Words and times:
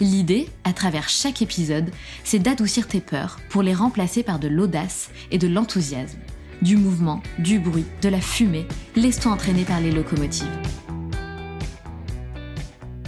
L'idée, 0.00 0.48
à 0.64 0.72
travers 0.72 1.08
chaque 1.08 1.40
épisode, 1.40 1.90
c'est 2.24 2.40
d'adoucir 2.40 2.88
tes 2.88 3.00
peurs 3.00 3.38
pour 3.48 3.62
les 3.62 3.74
remplacer 3.74 4.22
par 4.22 4.38
de 4.38 4.48
l'audace 4.48 5.10
et 5.30 5.38
de 5.38 5.46
l'enthousiasme. 5.46 6.18
Du 6.62 6.76
mouvement, 6.76 7.22
du 7.38 7.58
bruit, 7.58 7.84
de 8.02 8.08
la 8.08 8.20
fumée, 8.20 8.66
laisse-toi 8.96 9.32
entraîner 9.32 9.64
par 9.64 9.80
les 9.80 9.92
locomotives. 9.92 10.48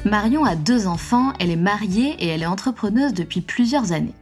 Marion 0.05 0.45
a 0.45 0.55
deux 0.55 0.87
enfants, 0.87 1.33
elle 1.41 1.51
est 1.51 1.57
mariée 1.57 2.15
et 2.21 2.29
elle 2.29 2.43
est 2.43 2.47
entrepreneuse 2.47 3.15
depuis 3.15 3.41
plusieurs 3.41 3.91
années. 3.91 4.15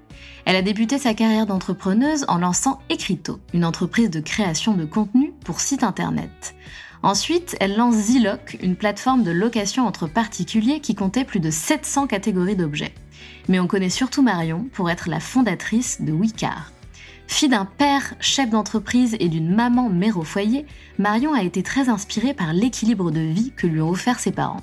Elle 0.47 0.57
a 0.57 0.63
débuté 0.63 0.99
sa 0.99 1.13
carrière 1.13 1.47
d'entrepreneuse 1.47 2.25
en 2.29 2.39
lançant 2.39 2.81
Ecrito, 2.89 3.41
une 3.53 3.65
entreprise 3.65 4.11
de 4.11 4.21
création 4.21 4.75
de 4.75 4.85
contenu 4.87 5.33
pour 5.45 5.61
site 5.61 5.83
internet. 5.83 6.55
Ensuite, 7.05 7.55
elle 7.61 7.77
lance 7.77 7.97
Ziloc, 7.97 8.57
une 8.63 8.77
plateforme 8.77 9.25
de 9.25 9.31
location 9.31 9.87
entre 9.87 10.07
particuliers 10.07 10.81
qui 10.81 10.95
comptait 10.95 11.27
plus 11.27 11.39
de 11.39 11.51
700 11.51 12.07
catégories 12.07 12.57
d'objets. 12.57 12.95
Mais 13.47 13.61
on 13.61 13.67
connaît 13.67 13.91
surtout 13.91 14.23
Marion 14.23 14.71
pour 14.73 14.89
être 14.89 15.11
la 15.11 15.21
fondatrice 15.21 16.01
de 16.01 16.13
Wicar. 16.13 16.73
Fille 17.27 17.51
d'un 17.51 17.67
père 17.67 18.15
chef 18.21 18.49
d'entreprise 18.49 19.19
et 19.21 19.29
d'une 19.29 19.55
maman 19.55 19.91
mère 19.91 20.17
au 20.17 20.23
foyer, 20.23 20.65
Marion 20.99 21.35
a 21.35 21.43
été 21.43 21.63
très 21.63 21.91
inspirée 21.91 22.33
par 22.33 22.55
l'équilibre 22.55 23.11
de 23.11 23.21
vie 23.21 23.53
que 23.55 23.67
lui 23.67 23.83
ont 23.83 23.91
offert 23.91 24.19
ses 24.19 24.33
parents. 24.33 24.63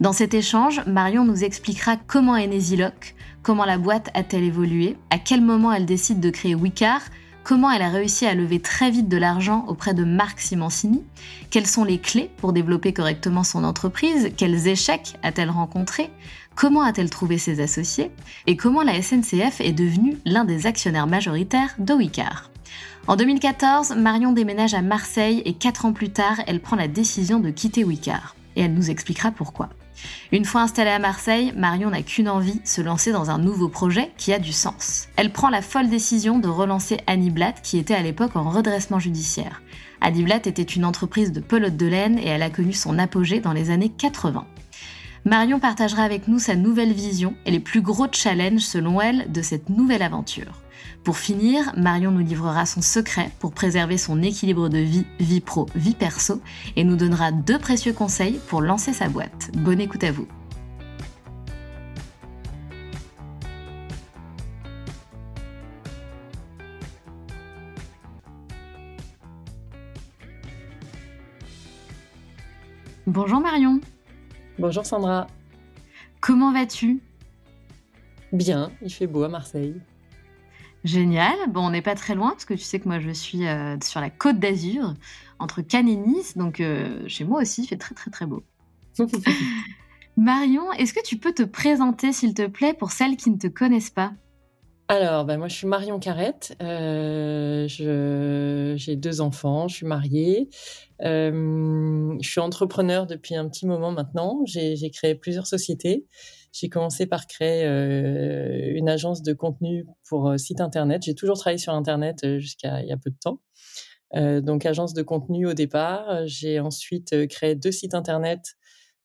Dans 0.00 0.12
cet 0.12 0.34
échange, 0.34 0.82
Marion 0.86 1.24
nous 1.24 1.44
expliquera 1.44 1.96
comment 1.96 2.36
est 2.36 2.46
né 2.46 2.60
Ziloc, 2.60 3.14
comment 3.42 3.64
la 3.64 3.78
boîte 3.78 4.10
a-t-elle 4.12 4.44
évolué, 4.44 4.98
à 5.08 5.16
quel 5.16 5.40
moment 5.40 5.72
elle 5.72 5.86
décide 5.86 6.20
de 6.20 6.28
créer 6.28 6.54
Wicar, 6.54 7.00
comment 7.44 7.70
elle 7.70 7.82
a 7.82 7.88
réussi 7.88 8.26
à 8.26 8.34
lever 8.34 8.60
très 8.60 8.90
vite 8.90 9.08
de 9.08 9.16
l'argent 9.16 9.64
auprès 9.68 9.94
de 9.94 10.04
Marc 10.04 10.40
Simoncini, 10.40 11.02
quelles 11.50 11.66
sont 11.66 11.84
les 11.84 11.98
clés 11.98 12.30
pour 12.38 12.52
développer 12.52 12.92
correctement 12.92 13.44
son 13.44 13.64
entreprise, 13.64 14.30
quels 14.36 14.68
échecs 14.68 15.16
a-t-elle 15.22 15.50
rencontré, 15.50 16.10
comment 16.54 16.82
a-t-elle 16.82 17.10
trouvé 17.10 17.38
ses 17.38 17.60
associés, 17.60 18.10
et 18.46 18.56
comment 18.56 18.82
la 18.82 19.00
SNCF 19.00 19.60
est 19.60 19.72
devenue 19.72 20.18
l'un 20.24 20.44
des 20.44 20.66
actionnaires 20.66 21.06
majoritaires 21.06 21.74
de 21.78 21.94
Wicar. 21.94 22.50
En 23.06 23.16
2014, 23.16 23.96
Marion 23.96 24.32
déménage 24.32 24.74
à 24.74 24.82
Marseille 24.82 25.42
et 25.44 25.54
4 25.54 25.86
ans 25.86 25.92
plus 25.92 26.10
tard, 26.10 26.40
elle 26.46 26.60
prend 26.60 26.76
la 26.76 26.88
décision 26.88 27.40
de 27.40 27.50
quitter 27.50 27.82
Wicar. 27.82 28.36
Et 28.56 28.62
elle 28.62 28.74
nous 28.74 28.90
expliquera 28.90 29.30
pourquoi. 29.30 29.70
Une 30.32 30.44
fois 30.44 30.62
installée 30.62 30.90
à 30.90 30.98
Marseille, 30.98 31.52
Marion 31.56 31.90
n'a 31.90 32.02
qu'une 32.02 32.28
envie, 32.28 32.60
se 32.64 32.80
lancer 32.80 33.12
dans 33.12 33.30
un 33.30 33.38
nouveau 33.38 33.68
projet 33.68 34.12
qui 34.16 34.32
a 34.32 34.38
du 34.38 34.52
sens. 34.52 35.08
Elle 35.16 35.32
prend 35.32 35.50
la 35.50 35.62
folle 35.62 35.88
décision 35.88 36.38
de 36.38 36.48
relancer 36.48 36.98
Annie 37.06 37.30
Blatt, 37.30 37.60
qui 37.62 37.78
était 37.78 37.94
à 37.94 38.02
l'époque 38.02 38.36
en 38.36 38.48
redressement 38.48 38.98
judiciaire. 38.98 39.62
Annie 40.00 40.22
Blatt 40.22 40.46
était 40.46 40.62
une 40.62 40.84
entreprise 40.84 41.32
de 41.32 41.40
pelote 41.40 41.76
de 41.76 41.86
laine 41.86 42.18
et 42.18 42.28
elle 42.28 42.42
a 42.42 42.50
connu 42.50 42.72
son 42.72 42.98
apogée 42.98 43.40
dans 43.40 43.52
les 43.52 43.70
années 43.70 43.90
80. 43.90 44.46
Marion 45.24 45.60
partagera 45.60 46.02
avec 46.02 46.28
nous 46.28 46.38
sa 46.38 46.56
nouvelle 46.56 46.92
vision 46.92 47.34
et 47.44 47.50
les 47.50 47.60
plus 47.60 47.82
gros 47.82 48.06
challenges 48.10 48.62
selon 48.62 49.00
elle 49.00 49.30
de 49.30 49.42
cette 49.42 49.68
nouvelle 49.68 50.02
aventure. 50.02 50.62
Pour 51.04 51.16
finir, 51.16 51.72
Marion 51.76 52.10
nous 52.10 52.24
livrera 52.24 52.66
son 52.66 52.82
secret 52.82 53.30
pour 53.38 53.52
préserver 53.52 53.96
son 53.96 54.22
équilibre 54.22 54.68
de 54.68 54.78
vie, 54.78 55.06
vie 55.18 55.40
pro, 55.40 55.66
vie 55.74 55.94
perso, 55.94 56.40
et 56.76 56.84
nous 56.84 56.96
donnera 56.96 57.32
deux 57.32 57.58
précieux 57.58 57.92
conseils 57.92 58.40
pour 58.48 58.60
lancer 58.60 58.92
sa 58.92 59.08
boîte. 59.08 59.50
Bonne 59.54 59.80
écoute 59.80 60.04
à 60.04 60.12
vous. 60.12 60.28
Bonjour 73.06 73.40
Marion. 73.40 73.80
Bonjour 74.58 74.86
Sandra. 74.86 75.26
Comment 76.20 76.52
vas-tu? 76.52 77.00
Bien, 78.32 78.70
il 78.82 78.92
fait 78.92 79.08
beau 79.08 79.24
à 79.24 79.28
Marseille. 79.28 79.80
Génial. 80.84 81.36
Bon, 81.48 81.66
on 81.66 81.70
n'est 81.70 81.82
pas 81.82 81.94
très 81.94 82.14
loin 82.14 82.30
parce 82.30 82.44
que 82.44 82.54
tu 82.54 82.60
sais 82.60 82.80
que 82.80 82.88
moi 82.88 83.00
je 83.00 83.10
suis 83.10 83.46
euh, 83.46 83.76
sur 83.82 84.00
la 84.00 84.10
côte 84.10 84.38
d'Azur, 84.38 84.94
entre 85.38 85.60
Cannes 85.60 85.88
et 85.88 85.96
Nice, 85.96 86.36
donc 86.36 86.60
euh, 86.60 87.06
chez 87.06 87.24
moi 87.24 87.42
aussi 87.42 87.64
il 87.64 87.66
fait 87.66 87.76
très 87.76 87.94
très 87.94 88.10
très 88.10 88.26
beau. 88.26 88.42
Marion, 90.16 90.72
est-ce 90.72 90.92
que 90.92 91.02
tu 91.02 91.16
peux 91.18 91.32
te 91.32 91.42
présenter 91.42 92.12
s'il 92.12 92.34
te 92.34 92.46
plaît 92.46 92.74
pour 92.74 92.92
celles 92.92 93.16
qui 93.16 93.30
ne 93.30 93.36
te 93.36 93.46
connaissent 93.46 93.90
pas? 93.90 94.12
Alors, 94.88 95.24
ben 95.24 95.38
moi, 95.38 95.46
je 95.46 95.54
suis 95.54 95.68
Marion 95.68 96.00
Carrette. 96.00 96.56
Euh, 96.60 97.68
j'ai 97.68 98.96
deux 98.96 99.20
enfants. 99.20 99.68
Je 99.68 99.76
suis 99.76 99.86
mariée. 99.86 100.48
je 101.00 102.18
suis 102.22 102.40
entrepreneur 102.40 103.06
depuis 103.06 103.36
un 103.36 103.48
petit 103.48 103.66
moment 103.66 103.92
maintenant. 103.92 104.40
J'ai 104.46 104.90
créé 104.90 105.14
plusieurs 105.14 105.46
sociétés. 105.46 106.06
J'ai 106.52 106.68
commencé 106.68 107.06
par 107.06 107.26
créer 107.26 107.64
euh, 107.64 108.72
une 108.74 108.88
agence 108.88 109.22
de 109.22 109.32
contenu 109.32 109.86
pour 110.08 110.28
euh, 110.28 110.36
site 110.36 110.60
internet. 110.60 111.02
J'ai 111.04 111.14
toujours 111.14 111.38
travaillé 111.38 111.58
sur 111.58 111.72
internet 111.72 112.18
euh, 112.24 112.38
jusqu'à 112.40 112.82
il 112.82 112.88
y 112.88 112.92
a 112.92 112.96
peu 112.96 113.10
de 113.10 113.18
temps. 113.18 113.40
Donc 114.12 114.66
agence 114.66 114.92
de 114.92 115.02
contenu 115.02 115.46
au 115.46 115.54
départ. 115.54 116.26
J'ai 116.26 116.58
ensuite 116.58 117.28
créé 117.28 117.54
deux 117.54 117.70
sites 117.70 117.94
internet 117.94 118.56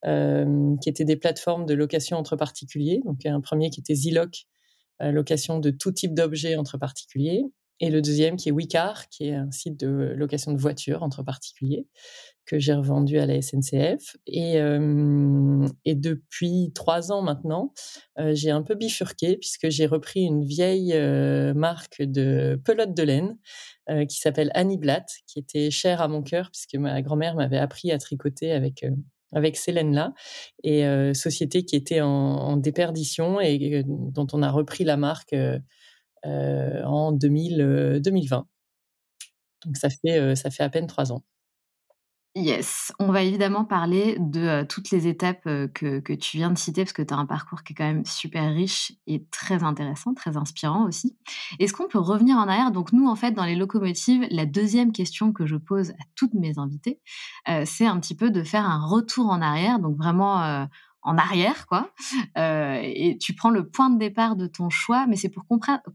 qui 0.03 0.89
étaient 0.89 1.05
des 1.05 1.15
plateformes 1.15 1.67
de 1.67 1.75
location 1.75 2.17
entre 2.17 2.35
particuliers. 2.35 3.03
Donc 3.05 3.23
un 3.23 3.39
premier 3.39 3.69
qui 3.69 3.81
était 3.81 3.93
Ziloc, 3.93 4.47
location 4.99 5.59
de 5.59 5.69
tout 5.69 5.91
type 5.91 6.15
d'objets 6.15 6.55
entre 6.55 6.79
particuliers. 6.79 7.43
Et 7.79 7.91
le 7.91 8.01
deuxième 8.01 8.35
qui 8.35 8.49
est 8.49 8.51
Wicar, 8.51 9.07
qui 9.09 9.27
est 9.27 9.35
un 9.35 9.51
site 9.51 9.79
de 9.79 10.15
location 10.17 10.53
de 10.53 10.57
voitures 10.59 11.03
entre 11.03 11.21
particuliers 11.21 11.85
que 12.45 12.59
j'ai 12.59 12.73
revendu 12.73 13.19
à 13.19 13.25
la 13.25 13.41
SNCF. 13.41 14.17
Et, 14.27 14.59
euh, 14.59 15.67
et 15.83 15.95
depuis 15.95 16.71
trois 16.73 17.11
ans 17.11 17.21
maintenant, 17.21 17.73
euh, 18.19 18.33
j'ai 18.33 18.51
un 18.51 18.61
peu 18.61 18.75
bifurqué 18.75 19.37
puisque 19.37 19.69
j'ai 19.69 19.85
repris 19.85 20.21
une 20.21 20.43
vieille 20.43 20.93
euh, 20.93 21.53
marque 21.53 22.01
de 22.01 22.59
pelote 22.63 22.93
de 22.93 23.03
laine 23.03 23.37
qui 24.09 24.17
s'appelle 24.17 24.49
Annie 24.55 24.79
Blatt, 24.79 25.07
qui 25.27 25.37
était 25.37 25.69
chère 25.69 26.01
à 26.01 26.07
mon 26.07 26.23
cœur 26.23 26.49
puisque 26.49 26.73
ma 26.73 27.03
grand-mère 27.03 27.35
m'avait 27.35 27.59
appris 27.59 27.91
à 27.91 27.99
tricoter 27.99 28.51
avec 28.51 28.83
avec 29.31 29.57
ces 29.57 29.71
laines-là, 29.71 30.15
et 30.63 30.83
société 31.13 31.65
qui 31.65 31.75
était 31.75 32.01
en, 32.01 32.07
en, 32.07 32.57
déperdition 32.57 33.39
et 33.39 33.83
dont 33.85 34.25
on 34.33 34.41
a 34.41 34.49
repris 34.49 34.85
la 34.85 34.97
marque 34.97 35.35
en 36.23 37.11
2000, 37.11 37.99
2020. 38.03 38.47
Donc 39.65 39.77
ça 39.77 39.89
fait, 39.89 40.35
ça 40.35 40.49
fait 40.49 40.63
à 40.63 40.69
peine 40.69 40.87
trois 40.87 41.11
ans. 41.11 41.23
Yes, 42.37 42.91
on 42.99 43.13
va 43.13 43.23
évidemment 43.23 43.63
parler 43.63 44.17
de 44.19 44.63
toutes 44.63 44.91
les 44.91 45.07
étapes 45.07 45.43
que, 45.73 45.99
que, 45.99 46.13
tu 46.13 46.35
viens 46.35 46.51
de 46.51 46.57
citer, 46.57 46.83
parce 46.83 46.91
que 46.91 47.01
tu 47.01 47.13
as 47.13 47.17
un 47.17 47.25
parcours 47.25 47.63
qui 47.63 47.71
est 47.71 47.75
quand 47.77 47.85
même 47.85 48.03
super 48.03 48.53
riche 48.53 48.91
et 49.07 49.25
très 49.31 49.63
intéressant, 49.63 50.13
très 50.13 50.35
inspirant 50.35 50.85
aussi. 50.85 51.15
Est-ce 51.59 51.71
qu'on 51.71 51.87
peut 51.87 51.97
revenir 51.97 52.35
en 52.35 52.49
arrière? 52.49 52.71
Donc 52.71 52.91
nous, 52.91 53.07
en 53.07 53.15
fait, 53.15 53.31
dans 53.31 53.45
les 53.45 53.55
locomotives, 53.55 54.27
la 54.31 54.45
deuxième 54.45 54.91
question 54.91 55.31
que 55.31 55.45
je 55.45 55.55
pose 55.55 55.91
à 55.91 56.03
toutes 56.15 56.33
mes 56.33 56.59
invitées, 56.59 56.99
c'est 57.63 57.85
un 57.85 57.97
petit 58.01 58.15
peu 58.15 58.29
de 58.31 58.43
faire 58.43 58.65
un 58.65 58.85
retour 58.85 59.29
en 59.29 59.41
arrière, 59.41 59.79
donc 59.79 59.95
vraiment 59.95 60.67
en 61.05 61.17
arrière, 61.17 61.67
quoi. 61.67 61.91
Euh, 62.37 62.79
et 62.81 63.17
tu 63.17 63.33
prends 63.33 63.51
le 63.51 63.69
point 63.69 63.89
de 63.89 63.99
départ 63.99 64.35
de 64.35 64.47
ton 64.47 64.69
choix, 64.69 65.05
mais 65.07 65.15
c'est 65.15 65.29
pour, 65.29 65.45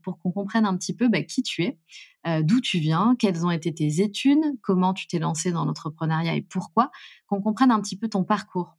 pour 0.02 0.18
qu'on 0.18 0.30
comprenne 0.30 0.64
un 0.64 0.76
petit 0.76 0.94
peu 0.94 1.08
bah, 1.08 1.22
qui 1.22 1.42
tu 1.42 1.64
es, 1.64 1.78
euh, 2.26 2.42
d'où 2.42 2.60
tu 2.60 2.78
viens, 2.78 3.16
quelles 3.18 3.44
ont 3.44 3.50
été 3.50 3.74
tes 3.74 4.00
études, 4.00 4.44
comment 4.62 4.94
tu 4.94 5.08
t'es 5.08 5.18
lancé 5.18 5.50
dans 5.50 5.64
l'entrepreneuriat 5.64 6.34
et 6.36 6.42
pourquoi, 6.42 6.90
qu'on 7.26 7.42
comprenne 7.42 7.72
un 7.72 7.80
petit 7.80 7.98
peu 7.98 8.08
ton 8.08 8.24
parcours. 8.24 8.76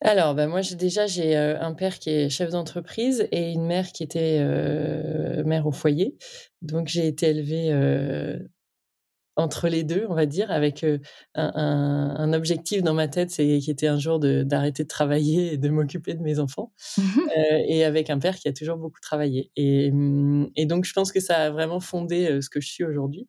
Alors, 0.00 0.34
bah 0.34 0.48
moi, 0.48 0.60
j'ai, 0.60 0.74
déjà, 0.74 1.06
j'ai 1.06 1.36
euh, 1.36 1.58
un 1.60 1.72
père 1.72 2.00
qui 2.00 2.10
est 2.10 2.28
chef 2.28 2.50
d'entreprise 2.50 3.28
et 3.30 3.52
une 3.52 3.64
mère 3.64 3.92
qui 3.92 4.02
était 4.02 4.44
mère 5.44 5.66
au 5.66 5.72
foyer. 5.72 6.16
Donc, 6.62 6.88
j'ai 6.88 7.06
été 7.06 7.28
élevée 7.28 7.70
entre 9.36 9.68
les 9.68 9.82
deux, 9.82 10.06
on 10.08 10.14
va 10.14 10.26
dire, 10.26 10.50
avec 10.50 10.84
un, 10.84 11.00
un, 11.34 12.32
objectif 12.32 12.82
dans 12.82 12.94
ma 12.94 13.08
tête, 13.08 13.30
c'est 13.30 13.58
qui 13.58 13.70
était 13.70 13.88
un 13.88 13.98
jour 13.98 14.20
d'arrêter 14.20 14.84
de, 14.84 14.88
travailler 14.88 15.54
et 15.54 15.58
de 15.58 15.68
m'occuper 15.68 16.14
de 16.14 16.22
mes 16.22 16.38
enfants, 16.38 16.72
mmh 16.98 17.02
euh, 17.36 17.58
et 17.66 17.84
avec 17.84 18.10
un 18.10 18.18
père 18.18 18.36
qui 18.36 18.48
a 18.48 18.52
toujours 18.52 18.76
beaucoup 18.76 19.00
travaillé. 19.00 19.50
Et, 19.56 19.90
mmh, 19.90 20.50
et, 20.56 20.66
donc, 20.66 20.84
je 20.84 20.92
pense 20.92 21.10
que 21.10 21.20
ça 21.20 21.36
a 21.36 21.50
vraiment 21.50 21.80
fondé 21.80 22.40
ce 22.40 22.48
que 22.48 22.60
je 22.60 22.68
suis 22.68 22.84
aujourd'hui, 22.84 23.28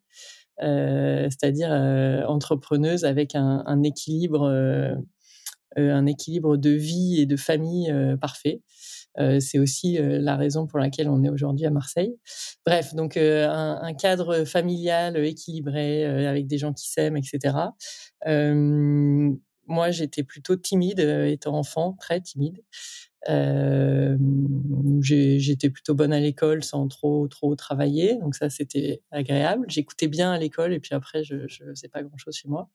euh, 0.61 1.27
c'est-à-dire 1.29 1.71
entrepreneuse 2.27 3.03
avec 3.05 3.35
un, 3.35 3.63
un 3.65 3.81
équilibre, 3.83 4.47
un 5.75 6.05
équilibre 6.05 6.57
de 6.57 6.69
vie 6.69 7.19
et 7.19 7.25
de 7.25 7.35
famille 7.35 7.93
parfait. 8.21 8.61
C'est 9.39 9.59
aussi 9.59 9.97
la 9.99 10.35
raison 10.35 10.67
pour 10.67 10.79
laquelle 10.79 11.09
on 11.09 11.23
est 11.23 11.29
aujourd'hui 11.29 11.65
à 11.65 11.69
Marseille. 11.69 12.17
Bref, 12.65 12.93
donc 12.93 13.17
un, 13.17 13.79
un, 13.81 13.93
cadre 13.93 14.43
familial 14.43 15.17
équilibré 15.17 16.05
avec 16.05 16.47
des 16.47 16.57
gens 16.57 16.73
qui 16.73 16.89
s'aiment, 16.89 17.17
etc. 17.17 17.55
moi, 19.67 19.91
j'étais 19.91 20.23
plutôt 20.23 20.55
timide 20.55 20.99
étant 20.99 21.57
enfant, 21.57 21.93
très 21.99 22.21
timide. 22.21 22.61
Euh, 23.29 24.17
j'étais 25.01 25.69
plutôt 25.69 25.95
bonne 25.95 26.13
à 26.13 26.19
l'école 26.19 26.63
sans 26.63 26.87
trop 26.87 27.27
trop 27.27 27.55
travailler, 27.55 28.17
donc 28.17 28.35
ça 28.35 28.49
c'était 28.49 29.01
agréable. 29.11 29.65
J'écoutais 29.67 30.07
bien 30.07 30.31
à 30.31 30.37
l'école 30.37 30.73
et 30.73 30.79
puis 30.79 30.93
après 30.93 31.23
je 31.23 31.47
je 31.47 31.63
faisais 31.63 31.87
pas 31.87 32.03
grand 32.03 32.17
chose 32.17 32.35
chez 32.35 32.47
moi. 32.47 32.69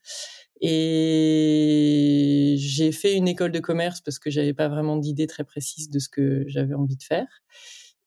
Et 0.60 2.56
j'ai 2.58 2.92
fait 2.92 3.14
une 3.16 3.28
école 3.28 3.52
de 3.52 3.60
commerce 3.60 4.00
parce 4.00 4.18
que 4.18 4.30
j'avais 4.30 4.54
pas 4.54 4.68
vraiment 4.68 4.96
d'idée 4.96 5.26
très 5.26 5.44
précise 5.44 5.88
de 5.90 5.98
ce 5.98 6.08
que 6.08 6.44
j'avais 6.48 6.74
envie 6.74 6.96
de 6.96 7.02
faire. 7.02 7.26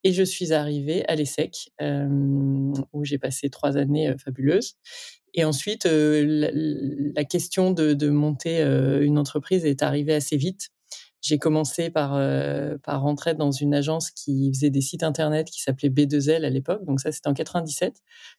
Et 0.03 0.11
je 0.11 0.23
suis 0.23 0.51
arrivée 0.51 1.05
à 1.07 1.15
l'ESSEC, 1.15 1.71
euh, 1.81 2.73
où 2.91 3.05
j'ai 3.05 3.17
passé 3.17 3.49
trois 3.49 3.77
années 3.77 4.09
euh, 4.09 4.17
fabuleuses. 4.17 4.75
Et 5.33 5.45
ensuite, 5.45 5.85
euh, 5.85 6.49
la, 7.15 7.23
question 7.23 7.71
de, 7.71 8.09
monter 8.09 8.61
une 8.61 9.17
entreprise 9.17 9.65
est 9.65 9.81
arrivée 9.81 10.13
assez 10.13 10.37
vite 10.37 10.69
j'ai 11.23 11.39
commencé 11.39 11.89
par, 11.89 12.15
euh, 12.15 12.77
par 12.83 13.01
rentrer 13.01 13.33
dans 13.33 13.49
une 13.51 13.73
agence 13.73 14.11
qui 14.11 14.53
faisait 14.53 14.69
des 14.69 14.81
sites 14.81 15.03
internet 15.03 15.49
qui 15.49 15.61
s'appelait 15.61 15.89
B2L 15.89 16.43
à 16.43 16.49
l'époque. 16.49 16.83
Donc 16.85 16.99
ça, 16.99 17.13
c'était 17.13 17.29
en 17.29 17.33
97, 17.33 17.95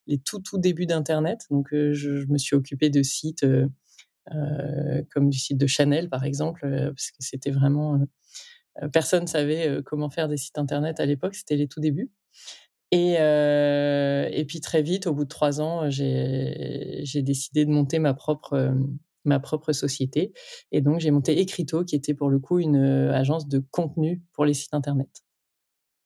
les 0.07 0.19
tout 0.19 0.39
tout 0.39 0.59
débuts 0.59 0.85
d'internet. 0.85 1.47
Donc 1.51 1.73
euh, 1.73 1.95
je, 1.95 2.19
je, 2.19 2.27
me 2.27 2.37
suis 2.37 2.55
occupée 2.55 2.91
de 2.91 3.03
sites 3.03 3.43
euh, 3.45 3.67
euh 4.35 5.03
comme 5.11 5.31
du 5.31 5.39
site 5.39 5.59
de 5.59 5.67
Chanel 5.67 6.11
par 6.11 6.25
exemple, 6.25 6.67
euh, 6.67 6.89
parce 6.89 7.11
que 7.11 7.17
c'était 7.21 7.51
vraiment 7.51 7.99
personne 8.93 9.27
savait 9.27 9.81
comment 9.85 10.11
faire 10.11 10.29
des 10.29 10.37
sites 10.37 10.59
internet 10.59 11.01
à 11.01 11.07
l'époque. 11.07 11.35
C'était 11.37 11.57
les 11.57 11.69
tout 11.69 11.81
débuts. 11.81 12.11
Et, 12.91 13.15
et 13.15 14.45
puis 14.47 14.61
très 14.61 14.83
vite, 14.83 15.07
au 15.07 15.15
bout 15.15 15.25
de 15.25 15.29
trois 15.29 15.61
ans, 15.61 15.89
j'ai 15.91 17.23
décidé 17.23 17.65
de 17.65 17.71
monter 17.71 17.99
ma 17.99 18.15
propre 18.15 18.75
ma 19.25 19.41
propre 19.41 19.73
société. 19.73 20.33
Et 20.73 20.81
donc, 20.81 21.01
j'ai 21.01 21.11
monté 21.11 21.41
Ecrito, 21.41 21.85
qui 21.85 21.97
était 21.97 22.15
pour 22.15 22.31
le 22.31 22.39
coup 22.39 22.59
une 22.59 22.77
euh, 22.77 23.15
agence 23.15 23.49
de 23.49 23.59
contenu 23.71 24.23
pour 24.33 24.45
les 24.45 24.55
sites 24.55 24.75
Internet. 24.75 25.25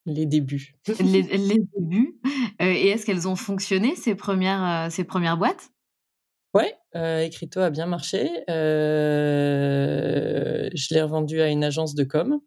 Les 0.07 0.27
débuts. 0.27 0.77
les, 1.01 1.23
les 1.23 1.59
débuts. 1.77 2.19
Euh, 2.61 2.73
et 2.73 2.89
est-ce 2.89 3.07
qu'elles 3.07 3.29
ont 3.29 3.37
fonctionné, 3.37 3.95
ces 3.95 4.15
premières, 4.15 4.87
euh, 4.87 4.91
ces 4.91 5.05
premières 5.05 5.37
boîtes? 5.37 5.71
Ouais, 6.55 6.75
euh, 6.97 7.21
Ecrito 7.21 7.61
a 7.61 7.69
bien 7.71 7.87
marché. 7.87 8.31
Je 8.49 9.35
l'ai 10.95 11.03
revendu 11.03 11.41
à 11.41 11.49
une 11.49 11.63
agence 11.63 11.95
de 11.95 12.05
com. 12.05 12.41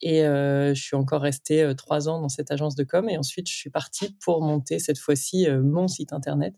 Et 0.00 0.20
je 0.20 0.80
suis 0.80 0.94
encore 0.94 1.22
restée 1.22 1.72
trois 1.76 2.08
ans 2.08 2.20
dans 2.20 2.28
cette 2.28 2.52
agence 2.52 2.76
de 2.76 2.84
com. 2.84 3.08
Et 3.08 3.18
ensuite, 3.18 3.48
je 3.48 3.54
suis 3.56 3.70
partie 3.70 4.16
pour 4.22 4.42
monter 4.42 4.78
cette 4.78 4.98
fois-ci 4.98 5.48
mon 5.50 5.88
site 5.88 6.12
Internet 6.12 6.54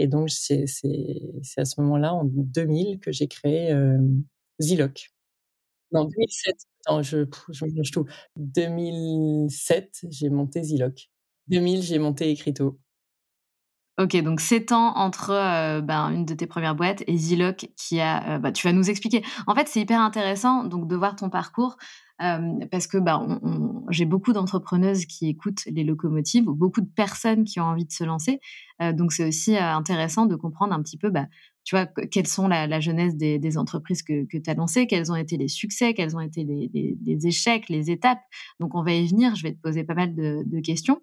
et 0.00 0.06
donc, 0.06 0.30
c'est 0.30 0.64
à 1.58 1.64
ce 1.66 1.78
moment-là, 1.82 2.14
en 2.14 2.24
2000, 2.24 3.00
que 3.00 3.12
j'ai 3.12 3.28
créé 3.28 3.70
euh, 3.70 3.98
Ziloc. 4.58 5.10
Non, 5.92 6.04
2007. 6.04 6.56
Attends, 6.86 7.02
je, 7.02 7.24
tout. 7.92 8.06
2007, 8.36 10.06
j'ai 10.08 10.30
monté 10.30 10.62
Ziloc. 10.62 11.10
2000, 11.48 11.82
j'ai 11.82 11.98
monté 11.98 12.30
Ecrito. 12.30 12.80
Ok, 14.00 14.16
donc 14.22 14.40
7 14.40 14.72
ans 14.72 14.96
entre 14.96 15.32
euh, 15.32 15.82
ben, 15.82 16.08
une 16.08 16.24
de 16.24 16.32
tes 16.32 16.46
premières 16.46 16.74
boîtes 16.74 17.04
et 17.06 17.18
Ziloc 17.18 17.68
qui 17.76 18.00
a. 18.00 18.36
Euh, 18.36 18.38
bah, 18.38 18.52
tu 18.52 18.66
vas 18.66 18.72
nous 18.72 18.88
expliquer. 18.88 19.22
En 19.46 19.54
fait, 19.54 19.68
c'est 19.68 19.80
hyper 19.80 20.00
intéressant 20.00 20.64
donc 20.64 20.88
de 20.88 20.96
voir 20.96 21.14
ton 21.14 21.28
parcours 21.28 21.76
parce 22.70 22.86
que 22.86 22.98
bah, 22.98 23.26
j'ai 23.88 24.04
beaucoup 24.04 24.32
d'entrepreneuses 24.32 25.06
qui 25.06 25.28
écoutent 25.28 25.64
les 25.66 25.84
locomotives, 25.84 26.48
ou 26.48 26.54
beaucoup 26.54 26.82
de 26.82 26.90
personnes 26.94 27.44
qui 27.44 27.60
ont 27.60 27.64
envie 27.64 27.86
de 27.86 27.92
se 27.92 28.04
lancer. 28.04 28.40
donc 28.92 29.12
c'est 29.12 29.26
aussi 29.26 29.56
intéressant 29.56 30.26
de 30.26 30.36
comprendre 30.36 30.74
un 30.74 30.82
petit 30.82 30.98
peu, 30.98 31.10
bah, 31.10 31.26
tu 31.64 31.76
vois, 31.76 31.86
quelles 31.86 32.26
sont 32.26 32.48
la, 32.48 32.66
la 32.66 32.80
genèse 32.80 33.16
des, 33.16 33.58
entreprises 33.58 34.02
que, 34.02 34.24
tu 34.26 34.50
as 34.50 34.54
lancées, 34.54 34.86
quels 34.86 35.10
ont 35.12 35.16
été 35.16 35.36
les 35.36 35.48
succès, 35.48 35.94
quels 35.94 36.16
ont 36.16 36.20
été 36.20 36.44
les, 36.44 37.26
échecs, 37.26 37.68
les 37.68 37.90
étapes. 37.90 38.20
Donc 38.60 38.74
on 38.74 38.82
va 38.82 38.92
y 38.92 39.06
venir, 39.06 39.34
je 39.34 39.42
vais 39.42 39.52
te 39.52 39.60
poser 39.60 39.84
pas 39.84 39.94
mal 39.94 40.14
de, 40.14 40.60
questions. 40.60 41.00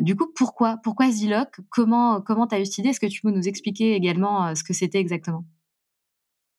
du 0.00 0.16
coup, 0.16 0.32
pourquoi 0.36 0.76
Pourquoi 0.84 1.10
Ziloc 1.10 1.48
Comment 1.70 2.20
comment 2.20 2.46
tu 2.46 2.54
as 2.54 2.60
eu 2.60 2.66
cette 2.66 2.78
idée? 2.78 2.88
Est-ce 2.90 3.00
que 3.00 3.06
tu 3.06 3.22
peux 3.22 3.30
nous 3.30 3.48
expliquer 3.48 3.94
également 3.94 4.54
ce 4.54 4.62
que 4.62 4.72
c'était 4.72 4.98
exactement? 4.98 5.44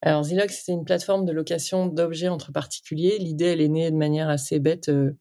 Alors 0.01 0.23
Zilox, 0.23 0.61
c'est 0.63 0.73
une 0.73 0.85
plateforme 0.85 1.25
de 1.25 1.31
location 1.31 1.87
d'objets 1.87 2.27
entre 2.27 2.51
particuliers. 2.51 3.17
L'idée, 3.19 3.45
elle 3.45 3.61
est 3.61 3.67
née 3.67 3.89
de 3.89 3.95
manière 3.95 4.29
assez 4.29 4.59
bête 4.59 4.89
euh, 4.89 5.13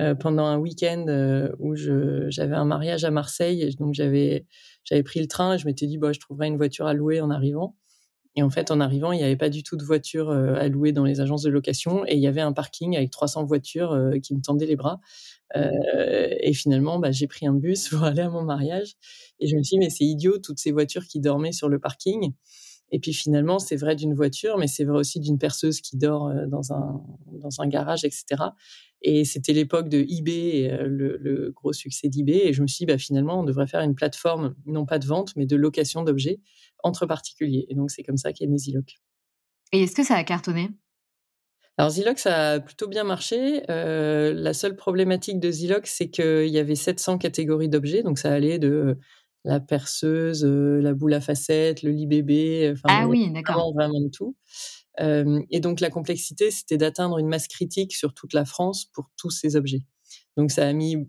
euh, 0.00 0.14
pendant 0.14 0.44
un 0.44 0.58
week-end 0.58 1.06
euh, 1.08 1.50
où 1.60 1.76
j'avais 1.76 2.56
un 2.56 2.64
mariage 2.64 3.04
à 3.04 3.10
Marseille. 3.12 3.74
Donc 3.78 3.94
j'avais 3.94 4.46
pris 5.04 5.20
le 5.20 5.28
train 5.28 5.54
et 5.54 5.58
je 5.58 5.66
m'étais 5.66 5.86
dit, 5.86 5.98
bah, 5.98 6.12
je 6.12 6.18
trouverais 6.18 6.48
une 6.48 6.56
voiture 6.56 6.86
à 6.86 6.94
louer 6.94 7.20
en 7.20 7.30
arrivant. 7.30 7.76
Et 8.36 8.42
en 8.42 8.50
fait, 8.50 8.70
en 8.70 8.80
arrivant, 8.80 9.12
il 9.12 9.18
n'y 9.18 9.24
avait 9.24 9.36
pas 9.36 9.50
du 9.50 9.62
tout 9.64 9.76
de 9.76 9.84
voiture 9.84 10.30
à 10.30 10.68
louer 10.68 10.92
dans 10.92 11.04
les 11.04 11.20
agences 11.20 11.42
de 11.42 11.50
location 11.50 12.04
et 12.06 12.14
il 12.14 12.20
y 12.20 12.28
avait 12.28 12.40
un 12.40 12.52
parking 12.52 12.96
avec 12.96 13.10
300 13.10 13.44
voitures 13.44 13.98
qui 14.22 14.34
me 14.34 14.40
tendaient 14.40 14.66
les 14.66 14.76
bras. 14.76 15.00
et 15.56 16.52
finalement, 16.52 17.00
bah, 17.00 17.10
j'ai 17.10 17.26
pris 17.26 17.46
un 17.46 17.54
bus 17.54 17.88
pour 17.90 18.04
aller 18.04 18.22
à 18.22 18.28
mon 18.28 18.42
mariage 18.42 18.94
et 19.40 19.48
je 19.48 19.56
me 19.56 19.62
suis 19.62 19.76
dit, 19.76 19.78
mais 19.80 19.90
c'est 19.90 20.04
idiot, 20.04 20.38
toutes 20.38 20.58
ces 20.58 20.70
voitures 20.70 21.06
qui 21.06 21.18
dormaient 21.20 21.52
sur 21.52 21.68
le 21.68 21.80
parking. 21.80 22.32
Et 22.90 22.98
puis 22.98 23.12
finalement, 23.12 23.58
c'est 23.58 23.76
vrai 23.76 23.96
d'une 23.96 24.14
voiture, 24.14 24.58
mais 24.58 24.66
c'est 24.66 24.84
vrai 24.84 24.98
aussi 24.98 25.20
d'une 25.20 25.38
perceuse 25.38 25.80
qui 25.80 25.96
dort 25.96 26.28
euh, 26.28 26.46
dans 26.46 26.72
un, 26.72 27.02
dans 27.32 27.60
un 27.60 27.66
garage, 27.66 28.04
etc. 28.04 28.24
Et 29.02 29.24
c'était 29.24 29.52
l'époque 29.52 29.88
de 29.88 30.04
eBay, 30.08 30.70
euh, 30.70 30.86
le, 30.88 31.16
le, 31.18 31.52
gros 31.52 31.72
succès 31.72 32.08
d'eBay. 32.08 32.48
Et 32.48 32.52
je 32.52 32.62
me 32.62 32.66
suis 32.66 32.78
dit, 32.78 32.86
bah, 32.86 32.98
finalement, 32.98 33.40
on 33.40 33.44
devrait 33.44 33.66
faire 33.66 33.82
une 33.82 33.94
plateforme, 33.94 34.54
non 34.66 34.86
pas 34.86 34.98
de 34.98 35.06
vente, 35.06 35.36
mais 35.36 35.46
de 35.46 35.56
location 35.56 36.02
d'objets 36.02 36.40
entre 36.82 37.06
particuliers. 37.06 37.66
Et 37.68 37.74
donc, 37.74 37.90
c'est 37.90 38.02
comme 38.02 38.16
ça 38.16 38.32
qu'est 38.32 38.46
né 38.46 38.58
Ziloc. 38.58 38.96
Et 39.72 39.82
est-ce 39.82 39.94
que 39.94 40.04
ça 40.04 40.14
a 40.14 40.24
cartonné? 40.24 40.70
Alors 41.76 41.90
Ziloc, 41.90 42.18
ça 42.18 42.52
a 42.52 42.60
plutôt 42.60 42.88
bien 42.88 43.04
marché. 43.04 43.62
Euh, 43.70 44.34
la 44.34 44.52
seule 44.52 44.74
problématique 44.74 45.38
de 45.38 45.48
Ziloc, 45.48 45.86
c'est 45.86 46.08
qu'il 46.10 46.48
y 46.48 46.58
avait 46.58 46.74
700 46.74 47.18
catégories 47.18 47.68
d'objets, 47.68 48.02
donc 48.02 48.18
ça 48.18 48.32
allait 48.32 48.58
de 48.58 48.98
la 49.48 49.60
perceuse, 49.60 50.44
euh, 50.44 50.78
la 50.82 50.92
boule 50.92 51.14
à 51.14 51.22
facettes, 51.22 51.82
le 51.82 51.90
lit 51.90 52.06
bébé. 52.06 52.70
Enfin, 52.74 52.88
ah 53.02 53.08
oui. 53.08 53.32
Vraiment, 53.46 53.72
vraiment 53.72 54.00
de 54.00 54.08
tout. 54.08 54.36
Euh, 55.00 55.40
et 55.50 55.60
donc 55.60 55.80
la 55.80 55.88
complexité, 55.88 56.50
c'était 56.50 56.76
d'atteindre 56.76 57.18
une 57.18 57.28
masse 57.28 57.48
critique 57.48 57.94
sur 57.96 58.12
toute 58.12 58.34
la 58.34 58.44
France 58.44 58.84
pour 58.92 59.10
tous 59.16 59.30
ces 59.30 59.56
objets. 59.56 59.80
Donc 60.36 60.50
ça 60.50 60.68
a 60.68 60.72
mis 60.72 61.08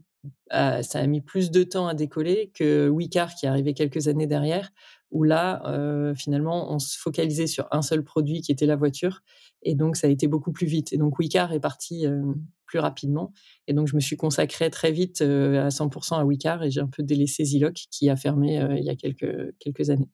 ça 0.51 0.99
a 0.99 1.07
mis 1.07 1.21
plus 1.21 1.49
de 1.49 1.63
temps 1.63 1.87
à 1.87 1.93
décoller 1.93 2.51
que 2.53 2.89
Wicar 2.89 3.35
qui 3.35 3.45
est 3.45 3.49
arrivé 3.49 3.73
quelques 3.73 4.09
années 4.09 4.27
derrière, 4.27 4.69
où 5.11 5.23
là 5.23 5.61
euh, 5.65 6.13
finalement 6.15 6.73
on 6.73 6.79
se 6.79 6.97
focalisait 6.97 7.47
sur 7.47 7.67
un 7.71 7.81
seul 7.81 8.03
produit 8.03 8.41
qui 8.41 8.51
était 8.51 8.65
la 8.65 8.75
voiture, 8.75 9.21
et 9.63 9.75
donc 9.75 9.95
ça 9.95 10.07
a 10.07 10.09
été 10.09 10.27
beaucoup 10.27 10.51
plus 10.51 10.67
vite. 10.67 10.93
Et 10.93 10.97
donc 10.97 11.19
Wicar 11.19 11.53
est 11.53 11.59
parti 11.59 12.05
euh, 12.05 12.21
plus 12.69 12.79
rapidement. 12.79 13.33
Et 13.67 13.73
donc, 13.73 13.87
je 13.87 13.95
me 13.95 13.99
suis 13.99 14.15
consacrée 14.15 14.69
très 14.69 14.91
vite 14.91 15.21
euh, 15.21 15.65
à 15.65 15.69
100% 15.69 16.19
à 16.19 16.23
Wicar 16.23 16.63
et 16.63 16.71
j'ai 16.71 16.81
un 16.81 16.87
peu 16.87 17.03
délaissé 17.03 17.43
Ziloc 17.43 17.87
qui 17.91 18.09
a 18.09 18.15
fermé 18.15 18.61
euh, 18.61 18.77
il 18.77 18.85
y 18.85 18.89
a 18.89 18.95
quelques, 18.95 19.53
quelques 19.59 19.89
années. 19.89 20.09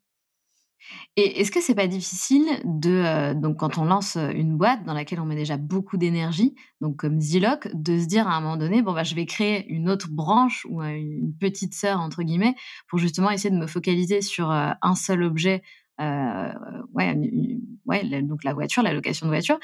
Et 1.16 1.42
est-ce 1.42 1.52
que 1.52 1.62
c'est 1.62 1.76
pas 1.76 1.88
difficile 1.88 2.46
de 2.64 2.92
euh, 2.92 3.34
donc 3.34 3.58
quand 3.58 3.78
on 3.78 3.86
lance 3.86 4.16
une 4.16 4.58
boîte 4.58 4.84
dans 4.84 4.94
laquelle 4.94 5.20
on 5.20 5.26
met 5.26 5.36
déjà 5.36 5.58
beaucoup 5.58 5.98
d'énergie, 5.98 6.56
donc 6.82 6.98
comme 6.98 7.20
Ziloc, 7.20 7.70
de 7.74 7.98
se 8.00 8.06
dire 8.06 8.28
à 8.28 8.36
un 8.36 8.42
moment 8.42 8.58
donné 8.58 8.82
bon 8.82 8.94
bah 8.94 9.04
je 9.04 9.16
vais 9.16 9.26
créer 9.26 9.68
une 9.68 9.90
autre 9.90 10.10
branche 10.10 10.66
ou 10.70 10.82
une 10.82 11.34
petite 11.40 11.74
sœur 11.74 12.00
entre 12.00 12.24
guillemets 12.24 12.56
pour 12.88 13.00
justement 13.00 13.32
essayer 13.32 13.50
de 13.50 13.60
me 13.60 13.68
focaliser 13.68 14.22
sur 14.22 14.52
un 14.52 14.96
seul 14.96 15.24
objet, 15.24 15.62
euh, 16.02 16.52
ouais, 16.94 17.18
ouais 17.86 18.22
donc 18.22 18.44
la 18.44 18.54
voiture, 18.54 18.84
la 18.84 18.94
location 18.94 19.28
de 19.28 19.32
voiture. 19.32 19.60